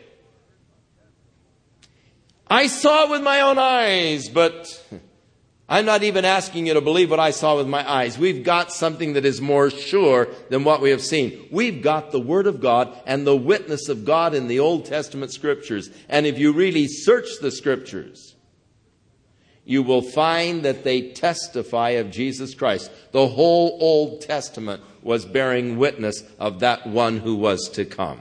I 2.47 2.67
saw 2.67 3.05
it 3.05 3.09
with 3.09 3.23
my 3.23 3.41
own 3.41 3.57
eyes, 3.57 4.29
but 4.29 4.67
I'm 5.71 5.85
not 5.85 6.03
even 6.03 6.25
asking 6.25 6.67
you 6.67 6.73
to 6.73 6.81
believe 6.81 7.09
what 7.09 7.21
I 7.21 7.31
saw 7.31 7.55
with 7.55 7.65
my 7.65 7.89
eyes. 7.89 8.17
We've 8.17 8.43
got 8.43 8.73
something 8.73 9.13
that 9.13 9.23
is 9.23 9.39
more 9.39 9.69
sure 9.69 10.27
than 10.49 10.65
what 10.65 10.81
we 10.81 10.89
have 10.89 11.01
seen. 11.01 11.47
We've 11.49 11.81
got 11.81 12.11
the 12.11 12.19
Word 12.19 12.45
of 12.45 12.59
God 12.59 12.93
and 13.05 13.25
the 13.25 13.37
witness 13.37 13.87
of 13.87 14.03
God 14.03 14.33
in 14.33 14.49
the 14.49 14.59
Old 14.59 14.83
Testament 14.83 15.31
Scriptures. 15.31 15.89
And 16.09 16.25
if 16.25 16.37
you 16.37 16.51
really 16.51 16.89
search 16.89 17.39
the 17.39 17.51
Scriptures, 17.51 18.35
you 19.63 19.81
will 19.81 20.01
find 20.01 20.63
that 20.63 20.83
they 20.83 21.11
testify 21.11 21.91
of 21.91 22.11
Jesus 22.11 22.53
Christ. 22.53 22.91
The 23.13 23.27
whole 23.27 23.77
Old 23.79 24.19
Testament 24.19 24.83
was 25.01 25.25
bearing 25.25 25.77
witness 25.77 26.21
of 26.37 26.59
that 26.59 26.85
one 26.85 27.19
who 27.19 27.35
was 27.35 27.69
to 27.69 27.85
come. 27.85 28.19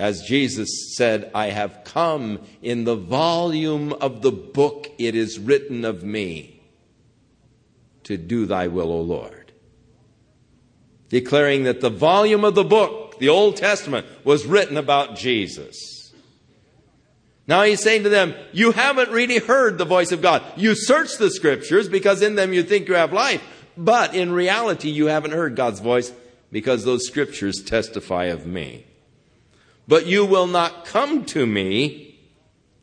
As 0.00 0.22
Jesus 0.22 0.96
said, 0.96 1.30
I 1.34 1.48
have 1.50 1.84
come 1.84 2.40
in 2.62 2.84
the 2.84 2.96
volume 2.96 3.92
of 3.92 4.22
the 4.22 4.32
book, 4.32 4.90
it 4.96 5.14
is 5.14 5.38
written 5.38 5.84
of 5.84 6.02
me 6.02 6.62
to 8.04 8.16
do 8.16 8.46
thy 8.46 8.68
will, 8.68 8.90
O 8.92 9.02
Lord. 9.02 9.52
Declaring 11.10 11.64
that 11.64 11.82
the 11.82 11.90
volume 11.90 12.46
of 12.46 12.54
the 12.54 12.64
book, 12.64 13.18
the 13.18 13.28
Old 13.28 13.58
Testament, 13.58 14.06
was 14.24 14.46
written 14.46 14.78
about 14.78 15.16
Jesus. 15.16 16.14
Now 17.46 17.64
he's 17.64 17.82
saying 17.82 18.04
to 18.04 18.08
them, 18.08 18.34
you 18.52 18.72
haven't 18.72 19.10
really 19.10 19.38
heard 19.38 19.76
the 19.76 19.84
voice 19.84 20.12
of 20.12 20.22
God. 20.22 20.42
You 20.56 20.74
search 20.74 21.18
the 21.18 21.30
scriptures 21.30 21.90
because 21.90 22.22
in 22.22 22.36
them 22.36 22.54
you 22.54 22.62
think 22.62 22.88
you 22.88 22.94
have 22.94 23.12
life. 23.12 23.42
But 23.76 24.14
in 24.14 24.32
reality, 24.32 24.88
you 24.88 25.06
haven't 25.08 25.32
heard 25.32 25.56
God's 25.56 25.80
voice 25.80 26.10
because 26.50 26.86
those 26.86 27.06
scriptures 27.06 27.62
testify 27.62 28.24
of 28.26 28.46
me. 28.46 28.86
But 29.90 30.06
you 30.06 30.24
will 30.24 30.46
not 30.46 30.84
come 30.84 31.24
to 31.26 31.44
me 31.44 32.16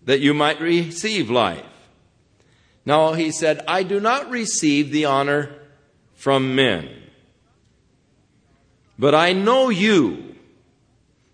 that 0.03 0.19
you 0.19 0.33
might 0.33 0.59
receive 0.59 1.29
life. 1.29 1.63
Now 2.85 3.13
he 3.13 3.31
said, 3.31 3.63
I 3.65 3.83
do 3.83 4.01
not 4.01 4.29
receive 4.29 4.91
the 4.91 5.05
honor 5.05 5.55
from 6.15 6.53
men. 6.53 6.89
But 8.99 9.15
I 9.15 9.31
know 9.31 9.69
you, 9.69 10.35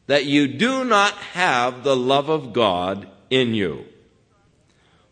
that 0.06 0.26
you 0.26 0.48
do 0.48 0.84
not 0.86 1.16
have 1.34 1.84
the 1.84 1.96
love 1.96 2.30
of 2.30 2.54
God 2.54 3.08
in 3.32 3.56
you. 3.56 3.86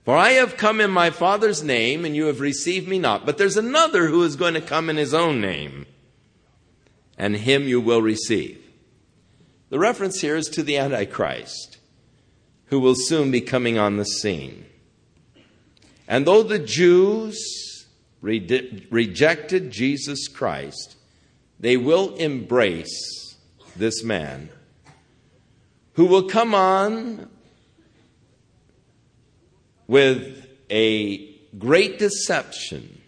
For 0.05 0.15
I 0.15 0.33
have 0.33 0.57
come 0.57 0.79
in 0.79 0.91
my 0.91 1.09
Father's 1.09 1.63
name, 1.63 2.05
and 2.05 2.15
you 2.15 2.27
have 2.27 2.39
received 2.39 2.87
me 2.87 2.99
not. 2.99 3.25
But 3.25 3.39
there's 3.39 3.57
another 3.57 4.09
who 4.09 4.21
is 4.21 4.35
going 4.35 4.53
to 4.53 4.61
come 4.61 4.91
in 4.91 4.97
his 4.97 5.15
own 5.15 5.41
name, 5.41 5.87
and 7.17 7.35
him 7.35 7.63
you 7.63 7.81
will 7.81 8.03
receive. 8.03 8.60
The 9.71 9.79
reference 9.79 10.19
here 10.19 10.35
is 10.35 10.49
to 10.49 10.63
the 10.63 10.77
Antichrist, 10.77 11.77
who 12.65 12.81
will 12.81 12.93
soon 12.93 13.31
be 13.31 13.39
coming 13.39 13.77
on 13.77 13.95
the 13.95 14.03
scene. 14.03 14.65
And 16.09 16.27
though 16.27 16.43
the 16.43 16.59
Jews 16.59 17.87
re- 18.19 18.85
rejected 18.91 19.71
Jesus 19.71 20.27
Christ, 20.27 20.97
they 21.57 21.77
will 21.77 22.15
embrace 22.15 23.37
this 23.77 24.03
man 24.03 24.49
who 25.93 26.05
will 26.05 26.23
come 26.23 26.53
on 26.53 27.29
with 29.87 30.47
a 30.69 31.33
great 31.57 31.97
deception, 31.97 33.01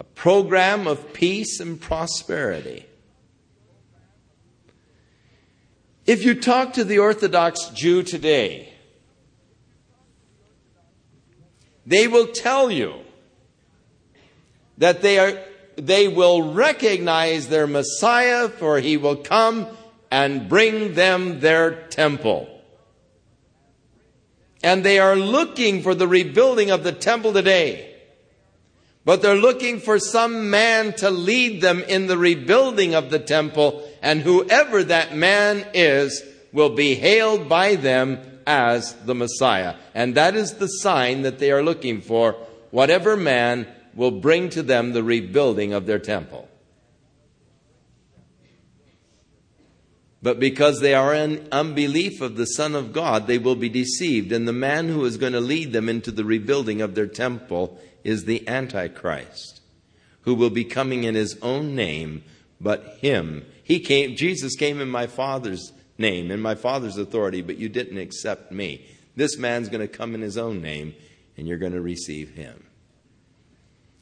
a 0.00 0.04
program 0.04 0.88
of 0.88 1.12
peace 1.12 1.60
and 1.60 1.80
prosperity. 1.80 2.86
If 6.06 6.24
you 6.24 6.34
talk 6.34 6.72
to 6.74 6.84
the 6.84 6.98
Orthodox 6.98 7.66
Jew 7.70 8.02
today, 8.02 8.72
they 11.86 12.08
will 12.08 12.28
tell 12.28 12.70
you 12.70 12.94
that 14.78 15.02
they 15.02 15.18
are 15.18 15.38
they 15.76 16.08
will 16.08 16.52
recognize 16.52 17.48
their 17.48 17.66
Messiah 17.66 18.48
for 18.48 18.78
he 18.80 18.96
will 18.96 19.16
come 19.16 19.66
and 20.10 20.48
bring 20.48 20.94
them 20.94 21.40
their 21.40 21.86
temple. 21.88 22.48
And 24.62 24.84
they 24.84 24.98
are 24.98 25.16
looking 25.16 25.82
for 25.82 25.94
the 25.94 26.08
rebuilding 26.08 26.70
of 26.70 26.84
the 26.84 26.92
temple 26.92 27.32
today. 27.32 27.94
But 29.04 29.22
they're 29.22 29.34
looking 29.34 29.80
for 29.80 29.98
some 29.98 30.50
man 30.50 30.92
to 30.94 31.10
lead 31.10 31.62
them 31.62 31.82
in 31.82 32.06
the 32.06 32.18
rebuilding 32.18 32.94
of 32.94 33.10
the 33.10 33.18
temple, 33.18 33.89
and 34.02 34.20
whoever 34.20 34.82
that 34.84 35.14
man 35.14 35.66
is 35.74 36.22
will 36.52 36.70
be 36.70 36.94
hailed 36.94 37.48
by 37.48 37.76
them 37.76 38.18
as 38.46 38.94
the 39.04 39.14
Messiah. 39.14 39.76
And 39.94 40.14
that 40.16 40.34
is 40.34 40.54
the 40.54 40.66
sign 40.66 41.22
that 41.22 41.38
they 41.38 41.52
are 41.52 41.62
looking 41.62 42.00
for. 42.00 42.32
Whatever 42.70 43.16
man 43.16 43.66
will 43.94 44.10
bring 44.10 44.48
to 44.50 44.62
them 44.62 44.92
the 44.92 45.04
rebuilding 45.04 45.72
of 45.72 45.86
their 45.86 45.98
temple. 45.98 46.48
But 50.22 50.38
because 50.38 50.80
they 50.80 50.94
are 50.94 51.14
in 51.14 51.48
unbelief 51.50 52.20
of 52.20 52.36
the 52.36 52.44
Son 52.44 52.74
of 52.74 52.92
God, 52.92 53.26
they 53.26 53.38
will 53.38 53.56
be 53.56 53.70
deceived. 53.70 54.32
And 54.32 54.46
the 54.46 54.52
man 54.52 54.88
who 54.88 55.04
is 55.04 55.16
going 55.16 55.32
to 55.32 55.40
lead 55.40 55.72
them 55.72 55.88
into 55.88 56.10
the 56.10 56.24
rebuilding 56.24 56.82
of 56.82 56.94
their 56.94 57.06
temple 57.06 57.80
is 58.04 58.24
the 58.24 58.46
Antichrist, 58.46 59.60
who 60.22 60.34
will 60.34 60.50
be 60.50 60.64
coming 60.64 61.04
in 61.04 61.14
his 61.14 61.38
own 61.40 61.74
name, 61.74 62.22
but 62.60 62.98
him. 63.00 63.46
He 63.70 63.78
came, 63.78 64.16
Jesus 64.16 64.56
came 64.56 64.80
in 64.80 64.88
my 64.88 65.06
Father's 65.06 65.72
name, 65.96 66.32
in 66.32 66.40
my 66.40 66.56
Father's 66.56 66.96
authority, 66.96 67.40
but 67.40 67.56
you 67.56 67.68
didn't 67.68 67.98
accept 67.98 68.50
me. 68.50 68.84
This 69.14 69.38
man's 69.38 69.68
going 69.68 69.80
to 69.80 69.86
come 69.86 70.12
in 70.16 70.22
his 70.22 70.36
own 70.36 70.60
name, 70.60 70.92
and 71.36 71.46
you're 71.46 71.56
going 71.56 71.74
to 71.74 71.80
receive 71.80 72.30
him. 72.30 72.64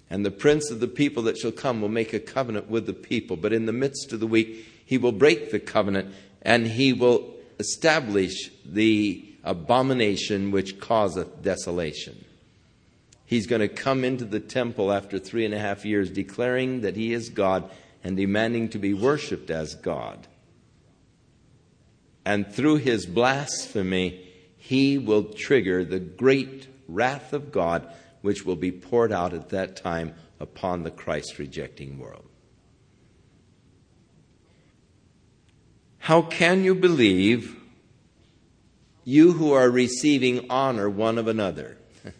And 0.08 0.24
the 0.24 0.30
prince 0.30 0.70
of 0.70 0.80
the 0.80 0.88
people 0.88 1.24
that 1.24 1.36
shall 1.36 1.52
come 1.52 1.82
will 1.82 1.90
make 1.90 2.14
a 2.14 2.18
covenant 2.18 2.70
with 2.70 2.86
the 2.86 2.94
people, 2.94 3.36
but 3.36 3.52
in 3.52 3.66
the 3.66 3.74
midst 3.74 4.10
of 4.14 4.20
the 4.20 4.26
week, 4.26 4.66
he 4.86 4.96
will 4.96 5.12
break 5.12 5.50
the 5.50 5.60
covenant 5.60 6.14
and 6.40 6.66
he 6.66 6.94
will 6.94 7.34
establish 7.58 8.50
the 8.64 9.22
abomination 9.44 10.50
which 10.50 10.80
causeth 10.80 11.42
desolation. 11.42 12.24
He's 13.26 13.46
going 13.46 13.60
to 13.60 13.68
come 13.68 14.02
into 14.02 14.24
the 14.24 14.40
temple 14.40 14.90
after 14.90 15.18
three 15.18 15.44
and 15.44 15.52
a 15.52 15.58
half 15.58 15.84
years, 15.84 16.08
declaring 16.08 16.80
that 16.80 16.96
he 16.96 17.12
is 17.12 17.28
God 17.28 17.70
and 18.04 18.16
demanding 18.16 18.68
to 18.70 18.78
be 18.78 18.94
worshiped 18.94 19.50
as 19.50 19.74
God. 19.74 20.26
And 22.24 22.46
through 22.46 22.76
his 22.76 23.06
blasphemy, 23.06 24.28
he 24.56 24.98
will 24.98 25.24
trigger 25.24 25.84
the 25.84 25.98
great 25.98 26.68
wrath 26.88 27.32
of 27.32 27.50
God, 27.50 27.90
which 28.22 28.44
will 28.44 28.56
be 28.56 28.70
poured 28.70 29.12
out 29.12 29.32
at 29.32 29.48
that 29.50 29.76
time 29.76 30.14
upon 30.38 30.82
the 30.82 30.90
Christ 30.90 31.38
rejecting 31.38 31.98
world. 31.98 32.28
How 35.98 36.22
can 36.22 36.64
you 36.64 36.74
believe, 36.74 37.56
you 39.04 39.32
who 39.32 39.52
are 39.52 39.70
receiving 39.70 40.50
honor 40.50 40.88
one 40.88 41.18
of 41.18 41.28
another? 41.28 41.76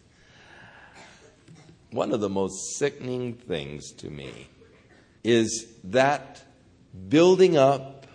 one 1.91 2.11
of 2.11 2.19
the 2.19 2.29
most 2.29 2.77
sickening 2.77 3.33
things 3.33 3.91
to 3.93 4.09
me 4.09 4.47
is 5.23 5.67
that 5.83 6.43
building 7.07 7.57
up 7.57 8.07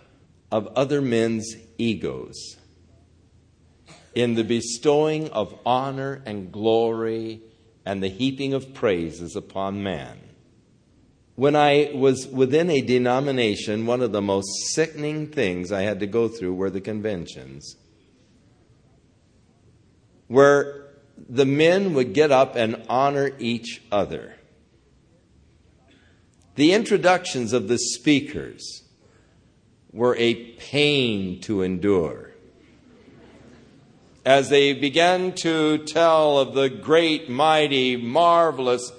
of 0.51 0.67
other 0.75 1.01
men's 1.01 1.55
egos 1.77 2.57
in 4.13 4.35
the 4.35 4.43
bestowing 4.43 5.29
of 5.31 5.53
honor 5.65 6.21
and 6.25 6.51
glory 6.51 7.41
and 7.85 8.01
the 8.01 8.07
heaping 8.07 8.53
of 8.53 8.73
praises 8.73 9.35
upon 9.35 9.83
man. 9.83 10.19
When 11.35 11.55
I 11.55 11.91
was 11.93 12.27
within 12.27 12.69
a 12.69 12.79
denomination, 12.79 13.85
one 13.85 14.01
of 14.01 14.13
the 14.13 14.21
most 14.21 14.47
sickening 14.73 15.27
things 15.27 15.71
I 15.71 15.81
had 15.81 15.99
to 15.99 16.07
go 16.07 16.29
through 16.29 16.53
were 16.53 16.69
the 16.69 16.79
conventions, 16.79 17.75
where 20.27 20.85
the 21.29 21.45
men 21.45 21.93
would 21.93 22.13
get 22.13 22.31
up 22.31 22.55
and 22.55 22.83
honor 22.87 23.31
each 23.37 23.81
other. 23.91 24.34
The 26.55 26.71
introductions 26.71 27.51
of 27.51 27.67
the 27.67 27.77
speakers 27.77 28.83
were 29.91 30.15
a 30.17 30.35
pain 30.53 31.41
to 31.41 31.61
endure. 31.61 32.31
As 34.25 34.49
they 34.49 34.73
began 34.73 35.33
to 35.35 35.79
tell 35.79 36.39
of 36.39 36.53
the 36.53 36.69
great, 36.69 37.29
mighty, 37.29 37.95
marvelous 37.95 38.91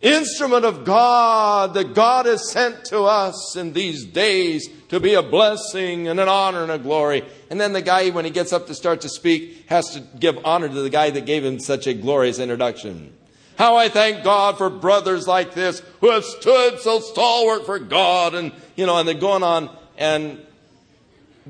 instrument 0.00 0.64
of 0.64 0.84
God 0.84 1.74
that 1.74 1.94
God 1.94 2.26
has 2.26 2.50
sent 2.52 2.84
to 2.86 3.02
us 3.02 3.56
in 3.56 3.72
these 3.72 4.04
days 4.04 4.68
to 4.88 5.00
be 5.00 5.14
a 5.14 5.22
blessing 5.22 6.08
and 6.08 6.20
an 6.20 6.28
honor 6.28 6.62
and 6.62 6.70
a 6.70 6.78
glory. 6.78 7.24
And 7.50 7.60
then 7.60 7.72
the 7.72 7.82
guy, 7.82 8.10
when 8.10 8.24
he 8.24 8.30
gets 8.30 8.52
up 8.52 8.66
to 8.66 8.74
start 8.74 9.00
to 9.00 9.08
speak, 9.08 9.68
has 9.68 9.90
to 9.94 10.00
give 10.00 10.38
honor 10.44 10.68
to 10.68 10.74
the 10.74 10.90
guy 10.90 11.10
that 11.10 11.26
gave 11.26 11.44
him 11.44 11.58
such 11.58 11.86
a 11.86 11.94
glorious 11.94 12.38
introduction. 12.38 13.16
How 13.56 13.76
I 13.76 13.88
thank 13.88 14.22
God 14.22 14.58
for 14.58 14.68
brothers 14.68 15.26
like 15.26 15.54
this 15.54 15.80
who 16.00 16.10
have 16.10 16.24
stood 16.24 16.78
so 16.80 17.00
stalwart 17.00 17.66
for 17.66 17.78
God 17.78 18.34
and, 18.34 18.52
you 18.76 18.86
know, 18.86 18.98
and 18.98 19.08
they're 19.08 19.14
going 19.14 19.42
on 19.42 19.74
and 19.96 20.44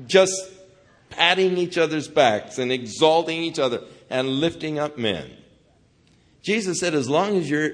just 0.05 0.33
patting 1.09 1.57
each 1.57 1.77
other's 1.77 2.07
backs 2.07 2.59
and 2.59 2.71
exalting 2.71 3.41
each 3.41 3.59
other 3.59 3.81
and 4.09 4.27
lifting 4.29 4.79
up 4.79 4.97
men. 4.97 5.29
Jesus 6.41 6.79
said, 6.79 6.93
as 6.93 7.09
long 7.09 7.35
as 7.35 7.49
you're 7.49 7.71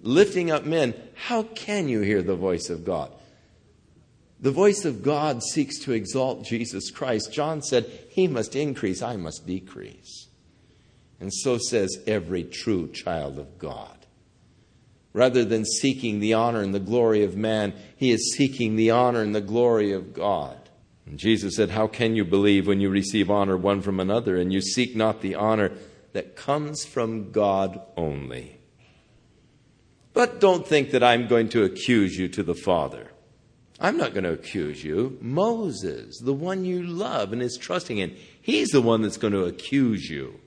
lifting 0.00 0.50
up 0.50 0.64
men, 0.64 0.94
how 1.14 1.42
can 1.42 1.88
you 1.88 2.00
hear 2.00 2.22
the 2.22 2.36
voice 2.36 2.70
of 2.70 2.84
God? 2.84 3.12
The 4.40 4.50
voice 4.50 4.84
of 4.84 5.02
God 5.02 5.42
seeks 5.42 5.78
to 5.80 5.92
exalt 5.92 6.44
Jesus 6.44 6.90
Christ. 6.90 7.32
John 7.32 7.62
said, 7.62 7.86
He 8.10 8.26
must 8.26 8.56
increase, 8.56 9.00
I 9.00 9.16
must 9.16 9.46
decrease. 9.46 10.21
And 11.22 11.32
so 11.32 11.56
says 11.56 12.02
every 12.04 12.42
true 12.42 12.90
child 12.90 13.38
of 13.38 13.56
God. 13.56 14.06
Rather 15.12 15.44
than 15.44 15.64
seeking 15.64 16.18
the 16.18 16.34
honor 16.34 16.62
and 16.62 16.74
the 16.74 16.80
glory 16.80 17.22
of 17.22 17.36
man, 17.36 17.74
he 17.94 18.10
is 18.10 18.34
seeking 18.34 18.74
the 18.74 18.90
honor 18.90 19.22
and 19.22 19.32
the 19.32 19.40
glory 19.40 19.92
of 19.92 20.12
God. 20.12 20.58
And 21.06 21.20
Jesus 21.20 21.54
said, 21.54 21.70
How 21.70 21.86
can 21.86 22.16
you 22.16 22.24
believe 22.24 22.66
when 22.66 22.80
you 22.80 22.90
receive 22.90 23.30
honor 23.30 23.56
one 23.56 23.82
from 23.82 24.00
another 24.00 24.36
and 24.36 24.52
you 24.52 24.60
seek 24.60 24.96
not 24.96 25.20
the 25.20 25.36
honor 25.36 25.70
that 26.12 26.34
comes 26.34 26.84
from 26.84 27.30
God 27.30 27.80
only? 27.96 28.58
But 30.14 30.40
don't 30.40 30.66
think 30.66 30.90
that 30.90 31.04
I'm 31.04 31.28
going 31.28 31.50
to 31.50 31.62
accuse 31.62 32.16
you 32.18 32.26
to 32.30 32.42
the 32.42 32.56
Father. 32.56 33.12
I'm 33.78 33.96
not 33.96 34.12
going 34.12 34.24
to 34.24 34.32
accuse 34.32 34.82
you. 34.82 35.18
Moses, 35.20 36.18
the 36.18 36.34
one 36.34 36.64
you 36.64 36.82
love 36.82 37.32
and 37.32 37.40
is 37.40 37.56
trusting 37.56 37.98
in, 37.98 38.16
he's 38.40 38.70
the 38.70 38.82
one 38.82 39.02
that's 39.02 39.18
going 39.18 39.34
to 39.34 39.44
accuse 39.44 40.10
you. 40.10 40.40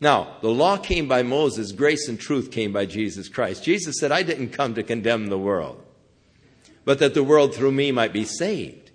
Now, 0.00 0.36
the 0.42 0.50
law 0.50 0.76
came 0.76 1.08
by 1.08 1.22
Moses, 1.22 1.72
grace 1.72 2.08
and 2.08 2.20
truth 2.20 2.50
came 2.50 2.72
by 2.72 2.86
Jesus 2.86 3.28
Christ. 3.28 3.64
Jesus 3.64 3.96
said, 3.98 4.12
I 4.12 4.22
didn't 4.22 4.50
come 4.50 4.74
to 4.74 4.82
condemn 4.82 5.28
the 5.28 5.38
world, 5.38 5.82
but 6.84 6.98
that 6.98 7.14
the 7.14 7.24
world 7.24 7.54
through 7.54 7.72
me 7.72 7.92
might 7.92 8.12
be 8.12 8.24
saved. 8.24 8.90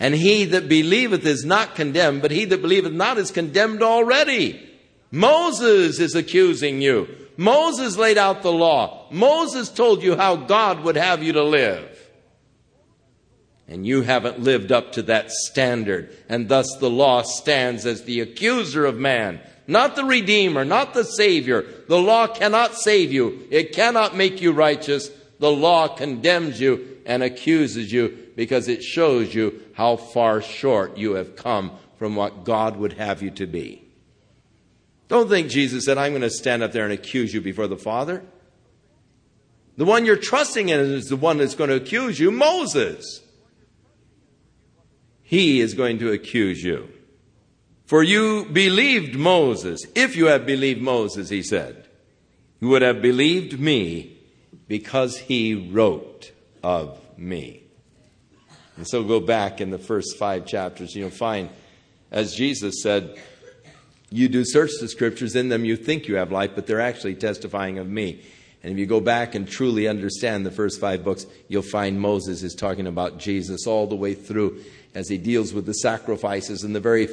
And 0.00 0.14
he 0.14 0.44
that 0.46 0.68
believeth 0.68 1.24
is 1.24 1.44
not 1.44 1.76
condemned, 1.76 2.20
but 2.20 2.32
he 2.32 2.44
that 2.46 2.62
believeth 2.62 2.92
not 2.92 3.16
is 3.16 3.30
condemned 3.30 3.82
already. 3.82 4.70
Moses 5.12 6.00
is 6.00 6.16
accusing 6.16 6.82
you. 6.82 7.08
Moses 7.36 7.96
laid 7.96 8.18
out 8.18 8.42
the 8.42 8.52
law. 8.52 9.06
Moses 9.10 9.68
told 9.68 10.02
you 10.02 10.16
how 10.16 10.34
God 10.34 10.82
would 10.82 10.96
have 10.96 11.22
you 11.22 11.32
to 11.34 11.44
live. 11.44 11.90
And 13.66 13.86
you 13.86 14.02
haven't 14.02 14.40
lived 14.40 14.72
up 14.72 14.92
to 14.92 15.02
that 15.02 15.30
standard. 15.30 16.14
And 16.28 16.48
thus 16.48 16.76
the 16.80 16.90
law 16.90 17.22
stands 17.22 17.86
as 17.86 18.02
the 18.02 18.20
accuser 18.20 18.84
of 18.84 18.98
man, 18.98 19.40
not 19.66 19.96
the 19.96 20.04
redeemer, 20.04 20.64
not 20.64 20.94
the 20.94 21.04
savior. 21.04 21.64
The 21.88 21.98
law 21.98 22.26
cannot 22.26 22.74
save 22.74 23.12
you. 23.12 23.46
It 23.50 23.72
cannot 23.72 24.16
make 24.16 24.40
you 24.40 24.52
righteous. 24.52 25.10
The 25.38 25.50
law 25.50 25.88
condemns 25.88 26.60
you 26.60 27.00
and 27.06 27.22
accuses 27.22 27.92
you 27.92 28.18
because 28.36 28.68
it 28.68 28.82
shows 28.82 29.34
you 29.34 29.62
how 29.74 29.96
far 29.96 30.42
short 30.42 30.96
you 30.96 31.14
have 31.14 31.36
come 31.36 31.72
from 31.98 32.16
what 32.16 32.44
God 32.44 32.76
would 32.76 32.94
have 32.94 33.22
you 33.22 33.30
to 33.32 33.46
be. 33.46 33.82
Don't 35.08 35.28
think 35.28 35.48
Jesus 35.48 35.84
said, 35.84 35.98
I'm 35.98 36.12
going 36.12 36.22
to 36.22 36.30
stand 36.30 36.62
up 36.62 36.72
there 36.72 36.84
and 36.84 36.92
accuse 36.92 37.32
you 37.32 37.40
before 37.40 37.66
the 37.66 37.76
Father. 37.76 38.24
The 39.76 39.84
one 39.84 40.04
you're 40.04 40.16
trusting 40.16 40.68
in 40.68 40.80
is 40.80 41.06
the 41.06 41.16
one 41.16 41.38
that's 41.38 41.54
going 41.54 41.70
to 41.70 41.76
accuse 41.76 42.20
you, 42.20 42.30
Moses. 42.30 43.22
He 45.22 45.60
is 45.60 45.74
going 45.74 45.98
to 45.98 46.12
accuse 46.12 46.62
you. 46.62 46.88
For 47.94 48.02
you 48.02 48.46
believed 48.46 49.14
Moses. 49.14 49.86
If 49.94 50.16
you 50.16 50.26
have 50.26 50.44
believed 50.44 50.82
Moses, 50.82 51.28
he 51.28 51.44
said, 51.44 51.86
you 52.60 52.66
would 52.66 52.82
have 52.82 53.00
believed 53.00 53.60
me 53.60 54.18
because 54.66 55.16
he 55.16 55.70
wrote 55.70 56.32
of 56.60 56.98
me. 57.16 57.62
And 58.76 58.84
so 58.84 59.04
go 59.04 59.20
back 59.20 59.60
in 59.60 59.70
the 59.70 59.78
first 59.78 60.16
five 60.16 60.44
chapters, 60.44 60.96
you'll 60.96 61.10
find, 61.10 61.50
as 62.10 62.34
Jesus 62.34 62.82
said, 62.82 63.16
you 64.10 64.28
do 64.28 64.44
search 64.44 64.72
the 64.80 64.88
scriptures, 64.88 65.36
in 65.36 65.48
them 65.48 65.64
you 65.64 65.76
think 65.76 66.08
you 66.08 66.16
have 66.16 66.32
life, 66.32 66.50
but 66.56 66.66
they're 66.66 66.80
actually 66.80 67.14
testifying 67.14 67.78
of 67.78 67.88
me. 67.88 68.24
And 68.64 68.72
if 68.72 68.78
you 68.80 68.86
go 68.86 68.98
back 68.98 69.36
and 69.36 69.46
truly 69.46 69.86
understand 69.86 70.44
the 70.44 70.50
first 70.50 70.80
five 70.80 71.04
books, 71.04 71.26
you'll 71.46 71.62
find 71.62 72.00
Moses 72.00 72.42
is 72.42 72.56
talking 72.56 72.88
about 72.88 73.18
Jesus 73.18 73.68
all 73.68 73.86
the 73.86 73.94
way 73.94 74.14
through 74.14 74.64
as 74.96 75.08
he 75.08 75.18
deals 75.18 75.52
with 75.52 75.66
the 75.66 75.74
sacrifices 75.74 76.64
and 76.64 76.74
the 76.74 76.80
very 76.80 77.06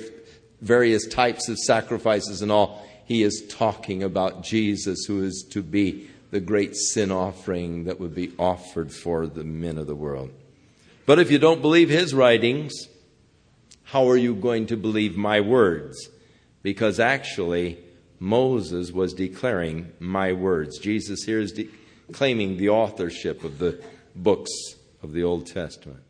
various 0.61 1.07
types 1.07 1.49
of 1.49 1.57
sacrifices 1.57 2.41
and 2.41 2.51
all. 2.51 2.87
He 3.05 3.23
is 3.23 3.45
talking 3.49 4.03
about 4.03 4.43
Jesus, 4.43 5.05
who 5.05 5.23
is 5.23 5.45
to 5.51 5.61
be 5.61 6.09
the 6.29 6.39
great 6.39 6.75
sin 6.75 7.11
offering 7.11 7.83
that 7.83 7.99
would 7.99 8.15
be 8.15 8.31
offered 8.39 8.93
for 8.93 9.27
the 9.27 9.43
men 9.43 9.77
of 9.77 9.87
the 9.87 9.95
world. 9.95 10.31
But 11.05 11.19
if 11.19 11.29
you 11.29 11.39
don't 11.39 11.61
believe 11.61 11.89
his 11.89 12.13
writings, 12.13 12.71
how 13.83 14.09
are 14.09 14.17
you 14.17 14.33
going 14.33 14.67
to 14.67 14.77
believe 14.77 15.17
my 15.17 15.41
words? 15.41 16.07
Because 16.63 16.99
actually, 16.99 17.79
Moses 18.19 18.91
was 18.91 19.13
declaring 19.13 19.91
my 19.99 20.31
words. 20.31 20.77
Jesus 20.79 21.23
here 21.23 21.39
is 21.39 21.51
de- 21.51 21.69
claiming 22.13 22.55
the 22.55 22.69
authorship 22.69 23.43
of 23.43 23.57
the 23.57 23.83
books 24.15 24.51
of 25.03 25.11
the 25.11 25.23
Old 25.23 25.47
Testament. 25.47 26.03